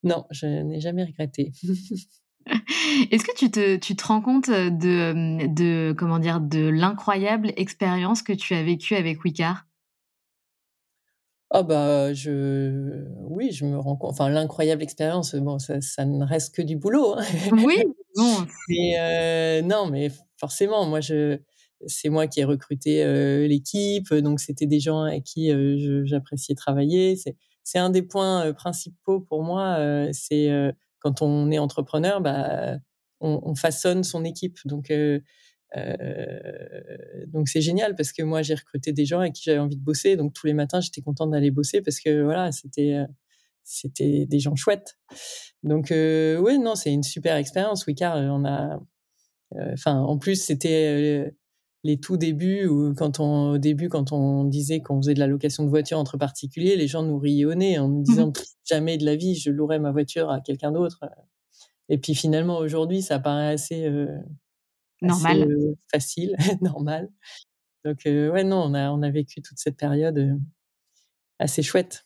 Non, 0.03 0.25
je 0.31 0.45
n'ai 0.45 0.79
jamais 0.79 1.03
regretté. 1.03 1.51
Est-ce 3.11 3.23
que 3.23 3.35
tu 3.35 3.51
te, 3.51 3.77
tu 3.77 3.95
te 3.95 4.05
rends 4.05 4.21
compte 4.21 4.49
de, 4.49 5.47
de 5.47 5.93
comment 5.97 6.19
dire 6.19 6.41
de 6.41 6.67
l'incroyable 6.67 7.53
expérience 7.57 8.21
que 8.23 8.33
tu 8.33 8.53
as 8.53 8.63
vécue 8.63 8.95
avec 8.95 9.23
Wicard 9.23 9.65
ah 11.53 11.63
bah 11.63 12.13
je 12.13 13.03
oui, 13.29 13.51
je 13.51 13.65
me 13.65 13.77
rends 13.77 13.97
compte 13.97 14.11
enfin 14.11 14.29
l'incroyable 14.29 14.81
expérience, 14.83 15.35
bon 15.35 15.59
ça 15.59 15.81
ça 15.81 16.05
ne 16.05 16.23
reste 16.23 16.55
que 16.55 16.61
du 16.61 16.77
boulot, 16.77 17.15
hein. 17.17 17.25
Oui, 17.51 17.83
bon. 18.15 18.47
Mais 18.69 19.61
non, 19.61 19.87
mais 19.87 20.09
forcément, 20.37 20.85
moi 20.85 21.01
je 21.01 21.39
c'est 21.87 22.07
moi 22.07 22.27
qui 22.27 22.39
ai 22.39 22.45
recruté, 22.45 23.03
l'équipe, 23.49 24.13
donc 24.13 24.39
c'était 24.39 24.65
des 24.65 24.79
gens 24.79 25.01
avec 25.01 25.25
qui, 25.25 25.51
j'appréciais 26.05 26.55
travailler. 26.55 27.17
C'est 27.17 27.35
c'est 27.63 27.79
un 27.79 27.89
des 27.89 28.01
points, 28.01 28.53
principaux 28.53 29.19
pour 29.19 29.43
moi, 29.43 29.77
c'est, 30.13 30.73
quand 31.01 31.21
on 31.21 31.51
est 31.51 31.59
entrepreneur, 31.59 32.21
bah, 32.21 32.77
on 33.19 33.41
on 33.43 33.55
façonne 33.55 34.03
son 34.03 34.23
équipe 34.23 34.57
donc 34.65 34.89
euh, 35.77 37.25
donc 37.27 37.47
c'est 37.47 37.61
génial 37.61 37.95
parce 37.95 38.11
que 38.11 38.23
moi 38.23 38.41
j'ai 38.41 38.55
recruté 38.55 38.91
des 38.91 39.05
gens 39.05 39.19
avec 39.19 39.33
qui 39.33 39.43
j'avais 39.43 39.59
envie 39.59 39.77
de 39.77 39.83
bosser. 39.83 40.15
Donc 40.15 40.33
tous 40.33 40.47
les 40.47 40.53
matins 40.53 40.81
j'étais 40.81 41.01
contente 41.01 41.31
d'aller 41.31 41.51
bosser 41.51 41.81
parce 41.81 41.99
que 41.99 42.23
voilà 42.23 42.51
c'était 42.51 42.93
euh, 42.93 43.05
c'était 43.63 44.25
des 44.25 44.39
gens 44.39 44.55
chouettes. 44.55 44.97
Donc 45.63 45.91
euh, 45.91 46.37
oui 46.37 46.59
non 46.59 46.75
c'est 46.75 46.91
une 46.91 47.03
super 47.03 47.35
expérience. 47.37 47.85
Wicard 47.87 48.17
on 48.17 48.45
a 48.45 48.79
enfin 49.73 49.99
en 49.99 50.17
plus 50.17 50.43
c'était 50.43 51.33
les 51.83 51.99
tout 51.99 52.17
débuts 52.17 52.67
où 52.67 52.93
quand 52.93 53.19
on 53.19 53.51
au 53.51 53.57
début 53.57 53.89
quand 53.89 54.11
on 54.11 54.43
disait 54.43 54.81
qu'on 54.81 55.01
faisait 55.01 55.13
de 55.13 55.19
la 55.19 55.27
location 55.27 55.63
de 55.63 55.69
voiture 55.69 55.97
entre 55.97 56.17
particuliers, 56.17 56.75
les 56.75 56.87
gens 56.87 57.03
nous 57.03 57.17
riaient 57.17 57.45
au 57.45 57.55
nez 57.55 57.79
en 57.79 57.87
nous 57.87 58.03
disant 58.03 58.27
mmh 58.27 58.33
jamais 58.63 58.97
de 58.97 59.05
la 59.05 59.15
vie 59.17 59.35
je 59.35 59.51
louerais 59.51 59.79
ma 59.79 59.91
voiture 59.91 60.29
à 60.29 60.39
quelqu'un 60.39 60.71
d'autre. 60.71 61.03
Et 61.89 61.97
puis 61.97 62.15
finalement 62.15 62.57
aujourd'hui 62.57 63.01
ça 63.01 63.19
paraît 63.19 63.53
assez 63.53 63.89
normal. 65.01 65.47
facile, 65.91 66.35
normal. 66.61 67.09
Donc 67.83 68.01
ouais 68.05 68.43
non, 68.43 68.63
on 68.63 68.73
a 68.73 68.91
on 68.91 69.01
a 69.01 69.09
vécu 69.09 69.41
toute 69.41 69.57
cette 69.57 69.77
période 69.77 70.39
assez 71.39 71.63
chouette. 71.63 72.05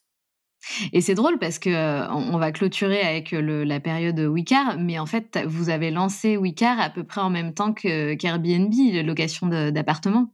Et 0.94 1.02
c'est 1.02 1.14
drôle 1.14 1.40
parce 1.40 1.60
que 1.60 1.70
on 2.12 2.38
va 2.38 2.52
clôturer 2.52 3.02
avec 3.02 3.32
la 3.32 3.80
période 3.80 4.20
Wicar, 4.20 4.78
mais 4.80 5.00
en 5.00 5.06
fait, 5.06 5.40
vous 5.46 5.70
avez 5.70 5.92
lancé 5.92 6.38
Wicar 6.38 6.80
à 6.80 6.90
peu 6.90 7.04
près 7.04 7.22
en 7.22 7.30
même 7.30 7.54
temps 7.54 7.74
que 7.74 8.14
qu'Airbnb, 8.16 8.74
location 9.06 9.48
d'appartements. 9.48 10.34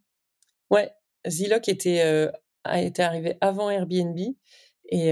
Ouais, 0.70 0.90
Ziloc 1.28 1.68
était 1.70 2.30
a 2.64 2.82
été 2.82 3.02
arrivé 3.02 3.36
avant 3.42 3.70
Airbnb 3.70 4.18
et 4.90 5.10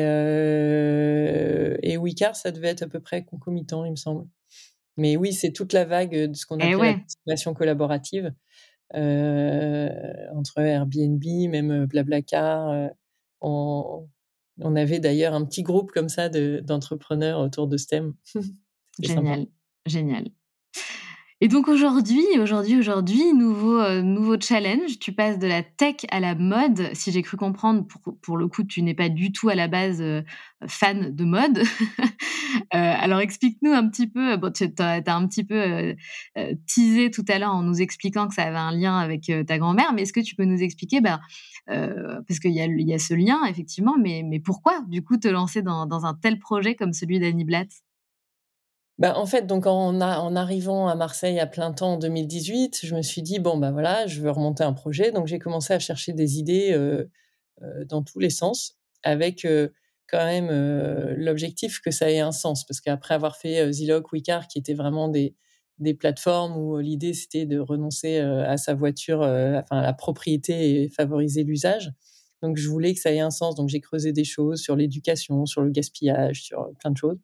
et 1.84 1.98
Wicar, 1.98 2.36
ça 2.36 2.52
devait 2.52 2.70
être 2.70 2.84
à 2.84 2.88
peu 2.88 3.00
près 3.00 3.24
concomitant, 3.24 3.86
il 3.86 3.92
me 3.92 3.98
semble. 3.98 4.28
Mais 4.98 5.16
oui, 5.16 5.34
c'est 5.34 5.52
toute 5.52 5.74
la 5.74 5.86
vague 5.86 6.30
de 6.30 6.36
ce 6.36 6.46
qu'on 6.46 6.58
eh 6.60 6.74
appelle 6.74 6.78
la 6.78 6.94
consommation 6.94 7.54
collaborative 7.54 8.34
entre 8.94 10.60
Airbnb, 10.60 11.24
même 11.50 11.86
Blablacar. 11.86 12.90
on, 13.42 14.08
on, 14.62 14.76
avait 14.76 15.00
d'ailleurs 15.00 15.34
un 15.34 15.46
petit 15.46 15.64
groupe 15.64 15.92
comme 15.92 16.10
ça 16.10 16.30
d'entrepreneurs 16.30 17.40
autour 17.40 17.68
de 17.68 17.78
STEM. 17.78 18.14
génial, 19.00 19.48
génial. 19.86 20.26
Et 21.42 21.48
donc 21.48 21.70
aujourd'hui, 21.70 22.26
aujourd'hui, 22.38 22.78
aujourd'hui, 22.78 23.34
nouveau, 23.34 23.80
euh, 23.80 24.02
nouveau 24.02 24.36
challenge. 24.38 25.00
Tu 25.00 25.14
passes 25.14 25.40
de 25.40 25.48
la 25.48 25.64
tech 25.64 25.96
à 26.12 26.20
la 26.20 26.36
mode. 26.36 26.90
Si 26.94 27.14
j'ai 27.14 27.22
cru 27.22 27.38
comprendre, 27.38 27.88
pour, 27.88 28.18
pour, 28.22 28.36
le 28.36 28.50
coup, 28.50 28.66
tu 28.66 28.82
n'es 28.82 28.94
pas 28.94 29.08
du 29.08 29.32
tout 29.32 29.48
à 29.48 29.56
la 29.56 29.70
base 29.70 30.02
euh, 30.02 30.22
fan 30.68 31.16
de 31.16 31.24
mode. 31.24 31.60
euh, 32.74 32.74
alors 32.74 33.22
explique-nous 33.22 33.72
un 33.72 33.88
petit 33.88 34.08
peu. 34.08 34.36
Bon, 34.36 34.52
tu 34.52 34.66
as, 34.80 35.02
un 35.08 35.28
petit 35.28 35.46
peu 35.46 35.56
euh, 35.56 35.96
teasé 36.68 37.10
tout 37.10 37.24
à 37.30 37.40
l'heure 37.40 37.56
en 37.56 37.64
nous 37.64 37.82
expliquant 37.82 38.28
que 38.28 38.34
ça 38.34 38.44
avait 38.44 38.58
un 38.58 38.74
lien 38.74 38.98
avec 38.98 39.32
ta 39.48 39.58
grand-mère. 39.58 39.94
Mais 39.94 40.02
est-ce 40.02 40.14
que 40.14 40.20
tu 40.20 40.36
peux 40.36 40.46
nous 40.46 40.62
expliquer, 40.62 41.00
ben, 41.00 41.22
parce 41.68 42.40
qu'il 42.42 42.52
y 42.52 42.60
a, 42.60 42.66
y 42.66 42.94
a 42.94 43.00
ce 43.00 43.14
lien 43.14 43.46
effectivement, 43.46 43.96
mais, 43.98 44.24
mais 44.26 44.42
pourquoi 44.42 44.82
du 44.90 45.04
coup 45.04 45.16
te 45.16 45.30
lancer 45.30 45.62
dans, 45.62 45.86
dans 45.86 46.06
un 46.06 46.16
tel 46.16 46.38
projet 46.38 46.76
comme 46.76 46.92
celui 46.92 47.20
d'Annie 47.20 47.46
Blatt? 47.46 47.70
Bah, 49.00 49.18
en 49.18 49.26
fait, 49.26 49.48
donc 49.48 49.66
en, 49.66 50.02
en, 50.02 50.36
arrivant 50.36 50.90
à 50.90 50.96
Marseille 50.96 51.40
à 51.40 51.48
plein 51.48 51.72
temps 51.72 51.94
en 51.94 51.98
2018, 51.98 52.82
je 52.84 52.96
me 52.96 53.02
suis 53.02 53.22
dit 53.22 53.40
bon 53.40 53.58
bah 53.58 53.72
voilà, 53.72 54.08
je 54.08 54.20
veux 54.22 54.30
remonter 54.30 54.64
un 54.66 54.74
projet. 54.74 55.14
Donc 55.14 55.26
j'ai 55.28 55.40
commencé 55.40 55.74
à 55.74 55.80
chercher 55.80 56.12
des 56.12 56.38
idées 56.38 56.74
euh, 56.74 57.10
euh, 57.64 57.86
dans 57.86 58.04
tous 58.04 58.20
les 58.20 58.30
sens, 58.30 58.78
avec 59.04 59.46
euh, 59.46 59.70
quand 60.10 60.26
même 60.26 60.50
l'objectif 61.18 61.80
que 61.82 61.92
ça 61.92 62.12
ait 62.12 62.20
un 62.20 62.34
sens, 62.34 62.66
parce 62.66 62.82
qu'après 62.82 63.14
avoir 63.14 63.38
fait 63.38 63.72
Zilog, 63.72 64.06
Wicar, 64.12 64.48
qui 64.48 64.60
étaient 64.60 64.74
vraiment 64.74 65.08
des 65.08 65.36
des 65.78 65.94
plateformes 65.94 66.58
où 66.58 66.78
l'idée 66.80 67.14
c'était 67.14 67.46
de 67.46 67.60
renoncer 67.60 68.18
à 68.20 68.58
sa 68.58 68.74
voiture, 68.74 69.20
enfin 69.20 69.78
à 69.80 69.82
la 69.82 69.94
propriété 69.94 70.84
et 70.84 70.90
favoriser 70.90 71.44
l'usage. 71.44 71.94
Donc 72.42 72.58
je 72.58 72.68
voulais 72.68 72.94
que 72.94 73.00
ça 73.00 73.12
ait 73.14 73.20
un 73.20 73.32
sens. 73.32 73.56
Donc 73.56 73.70
j'ai 73.70 73.80
creusé 73.82 74.12
des 74.12 74.24
choses 74.24 74.60
sur 74.62 74.76
l'éducation, 74.76 75.46
sur 75.46 75.62
le 75.62 75.70
gaspillage, 75.72 76.44
sur 76.44 76.70
plein 76.80 76.92
de 76.92 76.98
choses. 76.98 77.20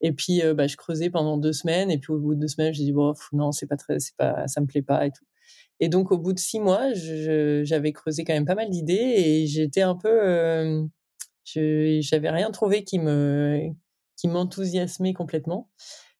Et 0.00 0.12
puis, 0.12 0.42
bah, 0.54 0.66
je 0.66 0.76
creusais 0.76 1.10
pendant 1.10 1.38
deux 1.38 1.52
semaines. 1.52 1.90
Et 1.90 1.98
puis, 1.98 2.12
au 2.12 2.18
bout 2.18 2.34
de 2.34 2.40
deux 2.40 2.48
semaines, 2.48 2.72
je 2.72 2.80
dis 2.80 2.92
bon, 2.92 3.14
non, 3.32 3.52
c'est 3.52 3.66
pas 3.66 3.76
très, 3.76 3.98
c'est 3.98 4.16
pas, 4.16 4.46
ça 4.46 4.60
me 4.60 4.66
plaît 4.66 4.82
pas 4.82 5.06
et 5.06 5.10
tout. 5.10 5.24
Et 5.80 5.88
donc, 5.88 6.10
au 6.12 6.18
bout 6.18 6.32
de 6.32 6.38
six 6.38 6.60
mois, 6.60 6.92
j'avais 6.94 7.92
creusé 7.92 8.24
quand 8.24 8.32
même 8.32 8.46
pas 8.46 8.54
mal 8.54 8.70
d'idées 8.70 8.94
et 8.94 9.46
j'étais 9.46 9.82
un 9.82 9.94
peu, 9.94 10.08
euh, 10.08 10.82
j'avais 11.44 12.30
rien 12.30 12.50
trouvé 12.50 12.82
qui 12.84 12.98
me, 12.98 13.70
qui 14.16 14.28
m'enthousiasmait 14.28 15.12
complètement. 15.12 15.70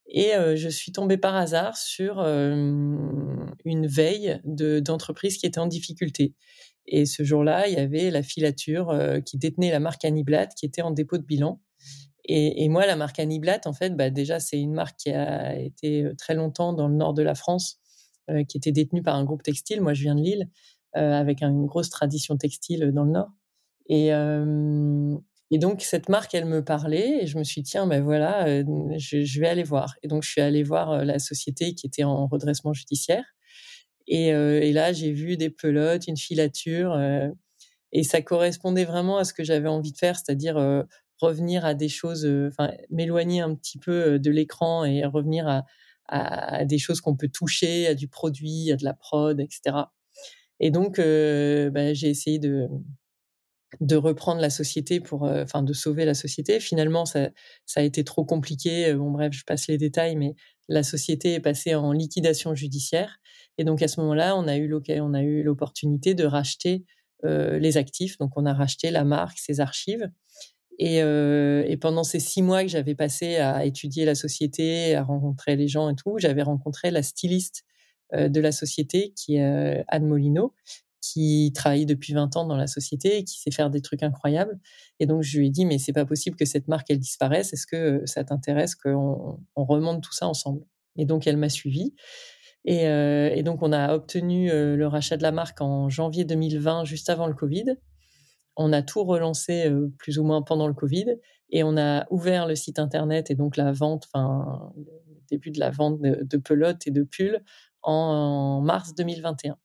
Et 0.08 0.32
je 0.54 0.68
suis 0.68 0.92
tombée 0.92 1.16
par 1.16 1.34
hasard 1.34 1.76
sur 1.76 2.20
une 2.20 3.86
veille 3.86 4.40
de, 4.44 4.78
d'entreprise 4.78 5.36
qui 5.36 5.46
était 5.46 5.58
en 5.58 5.66
difficulté. 5.66 6.34
Et 6.86 7.06
ce 7.06 7.24
jour-là, 7.24 7.66
il 7.66 7.74
y 7.74 7.78
avait 7.78 8.10
la 8.10 8.22
filature 8.22 8.96
qui 9.24 9.36
détenait 9.38 9.72
la 9.72 9.80
marque 9.80 10.04
Aniblat 10.04 10.46
qui 10.46 10.64
était 10.66 10.82
en 10.82 10.92
dépôt 10.92 11.18
de 11.18 11.24
bilan. 11.24 11.60
Et, 12.28 12.68
moi, 12.68 12.86
la 12.86 12.96
marque 12.96 13.20
Aniblat, 13.20 13.60
en 13.66 13.72
fait, 13.72 13.90
bah, 13.90 14.10
déjà, 14.10 14.40
c'est 14.40 14.58
une 14.58 14.74
marque 14.74 14.96
qui 14.98 15.10
a 15.10 15.56
été 15.56 16.10
très 16.18 16.34
longtemps 16.34 16.72
dans 16.72 16.88
le 16.88 16.94
nord 16.94 17.14
de 17.14 17.22
la 17.22 17.36
France 17.36 17.78
euh, 18.28 18.42
qui 18.42 18.56
était 18.56 18.72
détenue 18.72 19.02
par 19.02 19.14
un 19.14 19.24
groupe 19.24 19.44
textile. 19.44 19.80
Moi, 19.80 19.94
je 19.94 20.02
viens 20.02 20.16
de 20.16 20.20
Lille, 20.20 20.50
euh, 20.96 21.12
avec 21.12 21.42
une 21.42 21.66
grosse 21.66 21.90
tradition 21.90 22.36
textile 22.36 22.90
dans 22.92 23.04
le 23.04 23.12
Nord. 23.12 23.28
Et, 23.88 24.12
euh, 24.12 25.16
donc, 25.52 25.82
cette 25.82 26.08
marque, 26.08 26.34
elle 26.34 26.46
me 26.46 26.64
parlait 26.64 27.22
et 27.22 27.26
je 27.28 27.38
me 27.38 27.44
suis 27.44 27.62
dit, 27.62 27.70
tiens, 27.70 27.86
ben 27.86 28.02
voilà, 28.02 28.46
je, 28.98 29.40
vais 29.40 29.46
aller 29.46 29.62
voir. 29.62 29.94
Et 30.02 30.08
donc, 30.08 30.24
je 30.24 30.30
suis 30.30 30.40
allée 30.40 30.64
voir 30.64 31.04
la 31.04 31.20
société 31.20 31.76
qui 31.76 31.86
était 31.86 32.02
en 32.02 32.26
redressement 32.26 32.72
judiciaire. 32.72 33.24
Et 34.08 34.72
là, 34.72 34.92
j'ai 34.92 35.12
vu 35.12 35.36
des 35.36 35.50
pelotes, 35.50 36.08
une 36.08 36.16
filature. 36.16 36.98
et 37.92 38.02
ça 38.02 38.22
correspondait 38.22 38.84
vraiment 38.84 39.18
à 39.18 39.24
ce 39.24 39.32
que 39.32 39.44
j'avais 39.44 39.68
envie 39.68 39.92
de 39.92 39.98
faire, 39.98 40.16
c'est-à-dire 40.16 40.56
revenir 41.20 41.64
à 41.64 41.74
des 41.74 41.88
choses, 41.88 42.26
enfin, 42.48 42.72
m'éloigner 42.90 43.40
un 43.40 43.54
petit 43.54 43.78
peu 43.78 44.18
de 44.18 44.30
l'écran 44.30 44.84
et 44.84 45.04
revenir 45.04 45.64
à, 46.08 46.64
des 46.64 46.78
choses 46.78 47.00
qu'on 47.00 47.16
peut 47.16 47.28
toucher, 47.28 47.88
à 47.88 47.94
du 47.94 48.08
produit, 48.08 48.70
à 48.72 48.76
de 48.76 48.84
la 48.84 48.94
prod, 48.94 49.40
etc. 49.40 49.76
Et 50.60 50.70
donc, 50.70 50.98
euh, 50.98 51.70
bah, 51.70 51.92
j'ai 51.94 52.08
essayé 52.08 52.38
de, 52.38 52.68
reprendre 53.96 54.40
la 54.40 54.50
société 54.50 55.00
pour, 55.00 55.24
euh, 55.24 55.42
enfin, 55.42 55.62
de 55.62 55.72
sauver 55.72 56.04
la 56.04 56.14
société. 56.14 56.60
Finalement, 56.60 57.04
ça, 57.04 57.30
a 57.76 57.82
été 57.82 58.04
trop 58.04 58.24
compliqué. 58.24 58.94
Bon, 58.94 59.10
bref, 59.10 59.32
je 59.32 59.44
passe 59.44 59.68
les 59.68 59.78
détails, 59.78 60.16
mais 60.16 60.34
la 60.68 60.82
société 60.82 61.34
est 61.34 61.40
passée 61.40 61.74
en 61.74 61.92
liquidation 61.92 62.54
judiciaire. 62.54 63.18
Et 63.58 63.64
donc, 63.64 63.82
à 63.82 63.88
ce 63.88 64.00
moment-là, 64.00 64.36
on 64.36 64.48
a 64.48 64.56
eu 64.56 64.72
on 65.00 65.14
a 65.14 65.22
eu 65.22 65.42
l'opportunité 65.42 66.14
de 66.14 66.24
racheter 66.24 66.84
euh, 67.24 67.58
les 67.58 67.76
actifs. 67.76 68.18
Donc, 68.18 68.32
on 68.36 68.46
a 68.46 68.54
racheté 68.54 68.90
la 68.90 69.04
marque, 69.04 69.38
ses 69.38 69.60
archives. 69.60 70.10
Et, 70.78 71.02
euh, 71.02 71.64
et, 71.66 71.76
pendant 71.76 72.04
ces 72.04 72.20
six 72.20 72.42
mois 72.42 72.62
que 72.62 72.68
j'avais 72.68 72.94
passé 72.94 73.36
à 73.36 73.64
étudier 73.64 74.04
la 74.04 74.14
société, 74.14 74.94
à 74.94 75.02
rencontrer 75.02 75.56
les 75.56 75.68
gens 75.68 75.88
et 75.88 75.94
tout, 75.94 76.16
j'avais 76.18 76.42
rencontré 76.42 76.90
la 76.90 77.02
styliste 77.02 77.64
euh, 78.14 78.28
de 78.28 78.40
la 78.40 78.52
société, 78.52 79.14
qui 79.16 79.36
est 79.36 79.44
euh, 79.44 79.82
Anne 79.88 80.06
Molino, 80.06 80.54
qui 81.00 81.50
travaille 81.54 81.86
depuis 81.86 82.12
20 82.12 82.36
ans 82.36 82.46
dans 82.46 82.56
la 82.56 82.66
société 82.66 83.18
et 83.18 83.24
qui 83.24 83.40
sait 83.40 83.50
faire 83.50 83.70
des 83.70 83.80
trucs 83.80 84.02
incroyables. 84.02 84.58
Et 85.00 85.06
donc, 85.06 85.22
je 85.22 85.38
lui 85.38 85.46
ai 85.46 85.50
dit, 85.50 85.64
mais 85.64 85.78
c'est 85.78 85.94
pas 85.94 86.04
possible 86.04 86.36
que 86.36 86.44
cette 86.44 86.68
marque, 86.68 86.90
elle 86.90 86.98
disparaisse. 86.98 87.54
Est-ce 87.54 87.66
que 87.66 88.02
ça 88.04 88.24
t'intéresse 88.24 88.74
qu'on 88.74 89.40
on 89.54 89.64
remonte 89.64 90.02
tout 90.02 90.12
ça 90.12 90.26
ensemble? 90.26 90.62
Et 90.96 91.06
donc, 91.06 91.26
elle 91.26 91.36
m'a 91.38 91.48
suivi. 91.48 91.94
Et, 92.64 93.42
donc, 93.44 93.62
on 93.62 93.72
a 93.72 93.94
obtenu 93.94 94.48
le 94.48 94.86
rachat 94.88 95.16
de 95.16 95.22
la 95.22 95.30
marque 95.30 95.60
en 95.60 95.88
janvier 95.88 96.24
2020, 96.24 96.84
juste 96.84 97.08
avant 97.08 97.28
le 97.28 97.34
Covid 97.34 97.76
on 98.56 98.72
a 98.72 98.82
tout 98.82 99.04
relancé 99.04 99.70
plus 99.98 100.18
ou 100.18 100.24
moins 100.24 100.42
pendant 100.42 100.66
le 100.66 100.74
Covid 100.74 101.16
et 101.50 101.62
on 101.62 101.76
a 101.76 102.06
ouvert 102.10 102.46
le 102.46 102.56
site 102.56 102.78
internet 102.78 103.30
et 103.30 103.34
donc 103.34 103.56
la 103.56 103.72
vente, 103.72 104.06
enfin 104.06 104.72
le 104.76 104.84
début 105.30 105.50
de 105.50 105.60
la 105.60 105.70
vente 105.70 106.00
de, 106.00 106.36
pelotes 106.38 106.86
et 106.86 106.90
de 106.90 107.02
pulls 107.02 107.42
en, 107.82 108.60
mars 108.62 108.94
2021. 108.94 109.56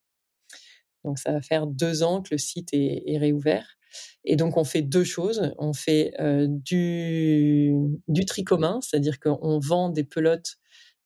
Donc 1.03 1.17
ça 1.17 1.31
va 1.31 1.41
faire 1.41 1.65
deux 1.65 2.03
ans 2.03 2.21
que 2.21 2.29
le 2.31 2.37
site 2.37 2.69
est, 2.73 3.17
réouvert. 3.17 3.77
Et 4.23 4.35
donc 4.35 4.57
on 4.57 4.63
fait 4.63 4.83
deux 4.83 5.03
choses. 5.03 5.53
On 5.57 5.73
fait 5.73 6.13
du, 6.47 7.73
du 8.07 8.25
tri 8.25 8.43
commun, 8.43 8.79
c'est-à-dire 8.81 9.19
qu'on 9.19 9.59
vend 9.59 9.89
des 9.89 10.03
pelotes 10.03 10.57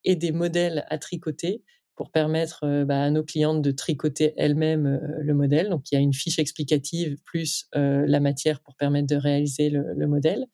et 0.04 0.16
des 0.16 0.32
modèles 0.32 0.86
à 0.90 0.98
tricoter 0.98 1.64
pour 1.96 2.12
permettre 2.12 2.62
euh, 2.64 2.86
bah, 2.86 3.04
à 3.04 3.10
nos 3.10 3.24
clientes 3.24 3.62
de 3.62 3.72
tricoter 3.72 4.34
elles-mêmes 4.38 4.86
euh, 4.86 5.00
le 5.22 5.34
modèle. 5.34 5.70
Donc, 5.70 5.92
il 5.92 5.96
y 5.96 5.98
a 5.98 6.02
une 6.02 6.14
fiche 6.14 6.40
explicative 6.40 7.18
plus 7.24 7.68
euh, 7.76 8.06
la 8.08 8.20
matière 8.20 8.60
pour 8.60 8.76
permettre 8.76 9.08
de 9.08 9.16
réaliser 9.16 9.70
le, 9.70 10.08
modèle. 10.08 10.46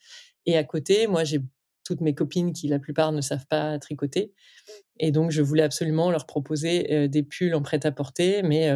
Et 0.45 0.57
à 0.57 0.63
côté, 0.63 1.07
moi, 1.07 1.23
j'ai 1.23 1.41
toutes 1.83 2.01
mes 2.01 2.13
copines 2.13 2.53
qui, 2.53 2.67
la 2.67 2.79
plupart, 2.79 3.11
ne 3.11 3.21
savent 3.21 3.47
pas 3.47 3.77
tricoter. 3.79 4.33
Et 4.99 5.11
donc, 5.11 5.31
je 5.31 5.41
voulais 5.41 5.63
absolument 5.63 6.11
leur 6.11 6.25
proposer 6.25 7.07
des 7.09 7.23
pulls 7.23 7.53
en 7.55 7.61
prêt-à-porter, 7.61 8.43
mais, 8.43 8.71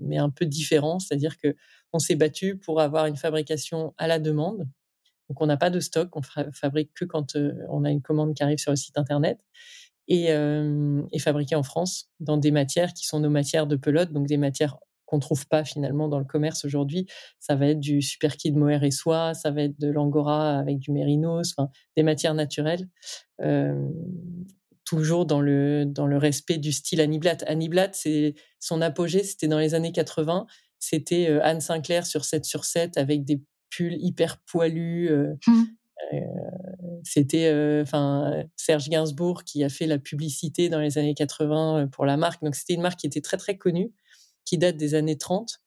mais 0.00 0.16
un 0.18 0.30
peu 0.30 0.44
différents. 0.44 0.98
C'est-à-dire 0.98 1.36
que 1.36 1.54
on 1.92 1.98
s'est 1.98 2.16
battu 2.16 2.56
pour 2.56 2.80
avoir 2.80 3.06
une 3.06 3.16
fabrication 3.16 3.94
à 3.98 4.06
la 4.08 4.18
demande. 4.18 4.66
Donc, 5.28 5.40
on 5.40 5.46
n'a 5.46 5.58
pas 5.58 5.70
de 5.70 5.78
stock, 5.78 6.08
on 6.16 6.22
fabrique 6.52 6.92
que 6.94 7.04
quand 7.04 7.36
on 7.68 7.84
a 7.84 7.90
une 7.90 8.02
commande 8.02 8.34
qui 8.34 8.42
arrive 8.42 8.58
sur 8.58 8.72
le 8.72 8.76
site 8.76 8.98
Internet 8.98 9.38
et, 10.08 10.32
euh, 10.32 11.02
fabriqué 11.18 11.54
en 11.54 11.62
France 11.62 12.10
dans 12.20 12.36
des 12.36 12.50
matières 12.50 12.92
qui 12.92 13.06
sont 13.06 13.20
nos 13.20 13.30
matières 13.30 13.66
de 13.66 13.76
pelote, 13.76 14.12
donc 14.12 14.26
des 14.26 14.36
matières 14.36 14.76
qu'on 15.06 15.18
trouve 15.18 15.46
pas 15.46 15.64
finalement 15.64 16.08
dans 16.08 16.18
le 16.18 16.24
commerce 16.24 16.64
aujourd'hui. 16.64 17.06
Ça 17.38 17.54
va 17.54 17.68
être 17.68 17.80
du 17.80 18.00
super 18.00 18.36
kid 18.36 18.56
mohair 18.56 18.82
et 18.82 18.90
soie, 18.90 19.34
ça 19.34 19.50
va 19.50 19.62
être 19.62 19.78
de 19.78 19.88
l'angora 19.88 20.58
avec 20.58 20.78
du 20.78 20.90
mérinos, 20.90 21.54
des 21.96 22.02
matières 22.02 22.34
naturelles. 22.34 22.88
Toujours 24.84 25.26
dans 25.26 25.40
le 25.40 25.84
dans 25.86 26.06
le 26.06 26.18
respect 26.18 26.58
du 26.58 26.72
style 26.72 27.00
Aniblat. 27.00 27.38
Aniblat, 27.46 27.90
c'est 27.92 28.34
son 28.58 28.80
apogée, 28.82 29.22
c'était 29.22 29.48
dans 29.48 29.58
les 29.58 29.74
années 29.74 29.92
80. 29.92 30.46
C'était 30.78 31.28
Anne 31.42 31.60
Sinclair 31.60 32.06
sur 32.06 32.24
7 32.24 32.44
sur 32.44 32.64
7 32.64 32.98
avec 32.98 33.24
des 33.24 33.42
pulls 33.70 33.96
hyper 34.00 34.38
poilus. 34.44 35.10
Mmh. 35.46 35.62
Euh, 36.12 36.18
c'était 37.04 37.46
euh, 37.46 37.82
enfin 37.82 38.44
Serge 38.56 38.88
Gainsbourg 38.88 39.44
qui 39.44 39.64
a 39.64 39.68
fait 39.68 39.86
la 39.86 39.98
publicité 39.98 40.68
dans 40.68 40.80
les 40.80 40.98
années 40.98 41.14
80 41.14 41.78
euh, 41.84 41.86
pour 41.86 42.06
la 42.06 42.16
marque. 42.16 42.42
Donc 42.42 42.54
c'était 42.54 42.74
une 42.74 42.82
marque 42.82 43.00
qui 43.00 43.06
était 43.06 43.20
très 43.20 43.36
très 43.36 43.56
connue, 43.56 43.92
qui 44.44 44.58
date 44.58 44.76
des 44.76 44.94
années 44.94 45.18
30 45.18 45.60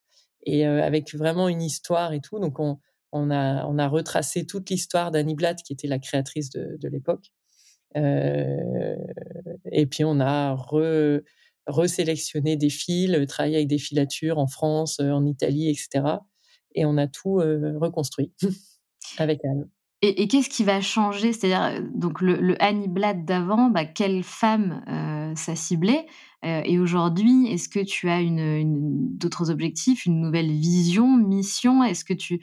et 0.48 0.64
avec 0.64 1.12
vraiment 1.12 1.48
une 1.48 1.62
histoire 1.62 2.12
et 2.12 2.20
tout. 2.20 2.38
Donc 2.38 2.60
on, 2.60 2.78
on 3.10 3.32
a, 3.32 3.66
on 3.66 3.78
a 3.78 3.88
retracé 3.88 4.46
toute 4.46 4.70
l'histoire 4.70 5.10
d'Annie 5.10 5.34
Blatt, 5.34 5.60
qui 5.60 5.72
était 5.72 5.88
la 5.88 5.98
créatrice 5.98 6.50
de, 6.50 6.88
l'époque. 6.88 7.32
Et 7.96 9.86
puis 9.86 10.04
on 10.04 10.20
a 10.20 10.52
re, 10.54 11.20
resélectionné 11.66 12.56
des 12.56 12.70
fils, 12.70 13.10
travaillé 13.26 13.56
avec 13.56 13.66
des 13.66 13.78
filatures 13.78 14.38
en 14.38 14.46
France, 14.46 15.00
en 15.00 15.26
Italie, 15.26 15.68
etc. 15.68 16.04
Et 16.76 16.84
on 16.84 16.96
a 16.96 17.08
tout 17.08 17.34
reconstruit 17.34 18.32
avec 19.18 19.44
Anne. 19.44 19.68
Et, 20.06 20.28
qu'est-ce 20.28 20.48
qui 20.48 20.62
va 20.62 20.80
changer? 20.80 21.32
C'est-à-dire, 21.32 21.62
euh, 21.62 21.80
donc 21.94 22.20
le, 22.20 22.36
le 22.36 22.62
Annie 22.62 22.88
Blatt 22.88 23.24
d'avant, 23.24 23.70
bah, 23.70 23.84
quelle 23.84 24.22
femme 24.22 24.84
euh, 24.88 25.34
ça 25.34 25.56
ciblait? 25.56 26.06
Euh, 26.44 26.62
Et 26.64 26.78
aujourd'hui, 26.78 27.48
est-ce 27.48 27.68
que 27.68 27.80
tu 27.80 28.08
as 28.08 28.20
d'autres 28.22 29.50
objectifs, 29.50 30.06
une 30.06 30.20
nouvelle 30.20 30.52
vision, 30.52 31.16
mission? 31.16 31.82
Est-ce 31.82 32.04
que 32.04 32.14
tu, 32.14 32.40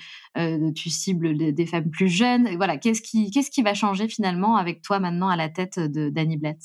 tu 0.76 0.89
cibles 0.89 1.54
des, 1.54 1.65
femmes 1.65 1.89
plus 1.89 2.10
jeunes? 2.10 2.56
Voilà, 2.58 2.78
qu'est-ce 2.78 3.02
qui, 3.02 3.32
qu'est-ce 3.32 3.52
qui 3.52 3.62
va 3.62 3.73
changer 3.73 4.10
finalement 4.10 4.58
avec 4.58 4.82
toi 4.82 4.99
maintenant 4.99 5.30
à 5.30 5.38
la 5.38 5.47
tête 5.49 5.80
d'Annie 5.80 6.38
Blatt? 6.38 6.58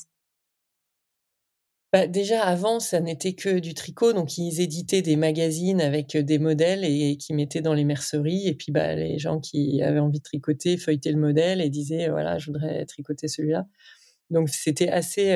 Bah, 1.91 2.05
déjà 2.05 2.43
avant, 2.43 2.79
ça 2.79 2.99
n'était 2.99 3.33
que 3.33 3.59
du 3.59 3.73
tricot, 3.73 4.13
donc 4.13 4.37
ils 4.37 4.61
éditaient 4.61 5.01
des 5.01 5.15
magazines 5.15 5.81
avec 5.81 6.15
des 6.15 6.37
modèles 6.37 6.85
et, 6.85 7.17
qui 7.17 7.33
mettaient 7.33 7.61
dans 7.61 7.73
les 7.73 7.83
merceries. 7.83 8.47
Et 8.47 8.53
puis 8.53 8.71
bah, 8.71 8.93
les 8.95 9.17
gens 9.17 9.39
qui 9.39 9.81
avaient 9.81 9.99
envie 9.99 10.19
de 10.19 10.23
tricoter 10.23 10.77
feuilletaient 10.77 11.11
le 11.11 11.19
modèle 11.19 11.61
et 11.61 11.69
disaient 11.69 12.09
voilà, 12.09 12.37
je 12.37 12.47
voudrais 12.47 12.85
tricoter 12.85 13.27
celui-là. 13.27 13.65
Donc 14.29 14.49
c'était 14.49 14.89
assez, 14.89 15.35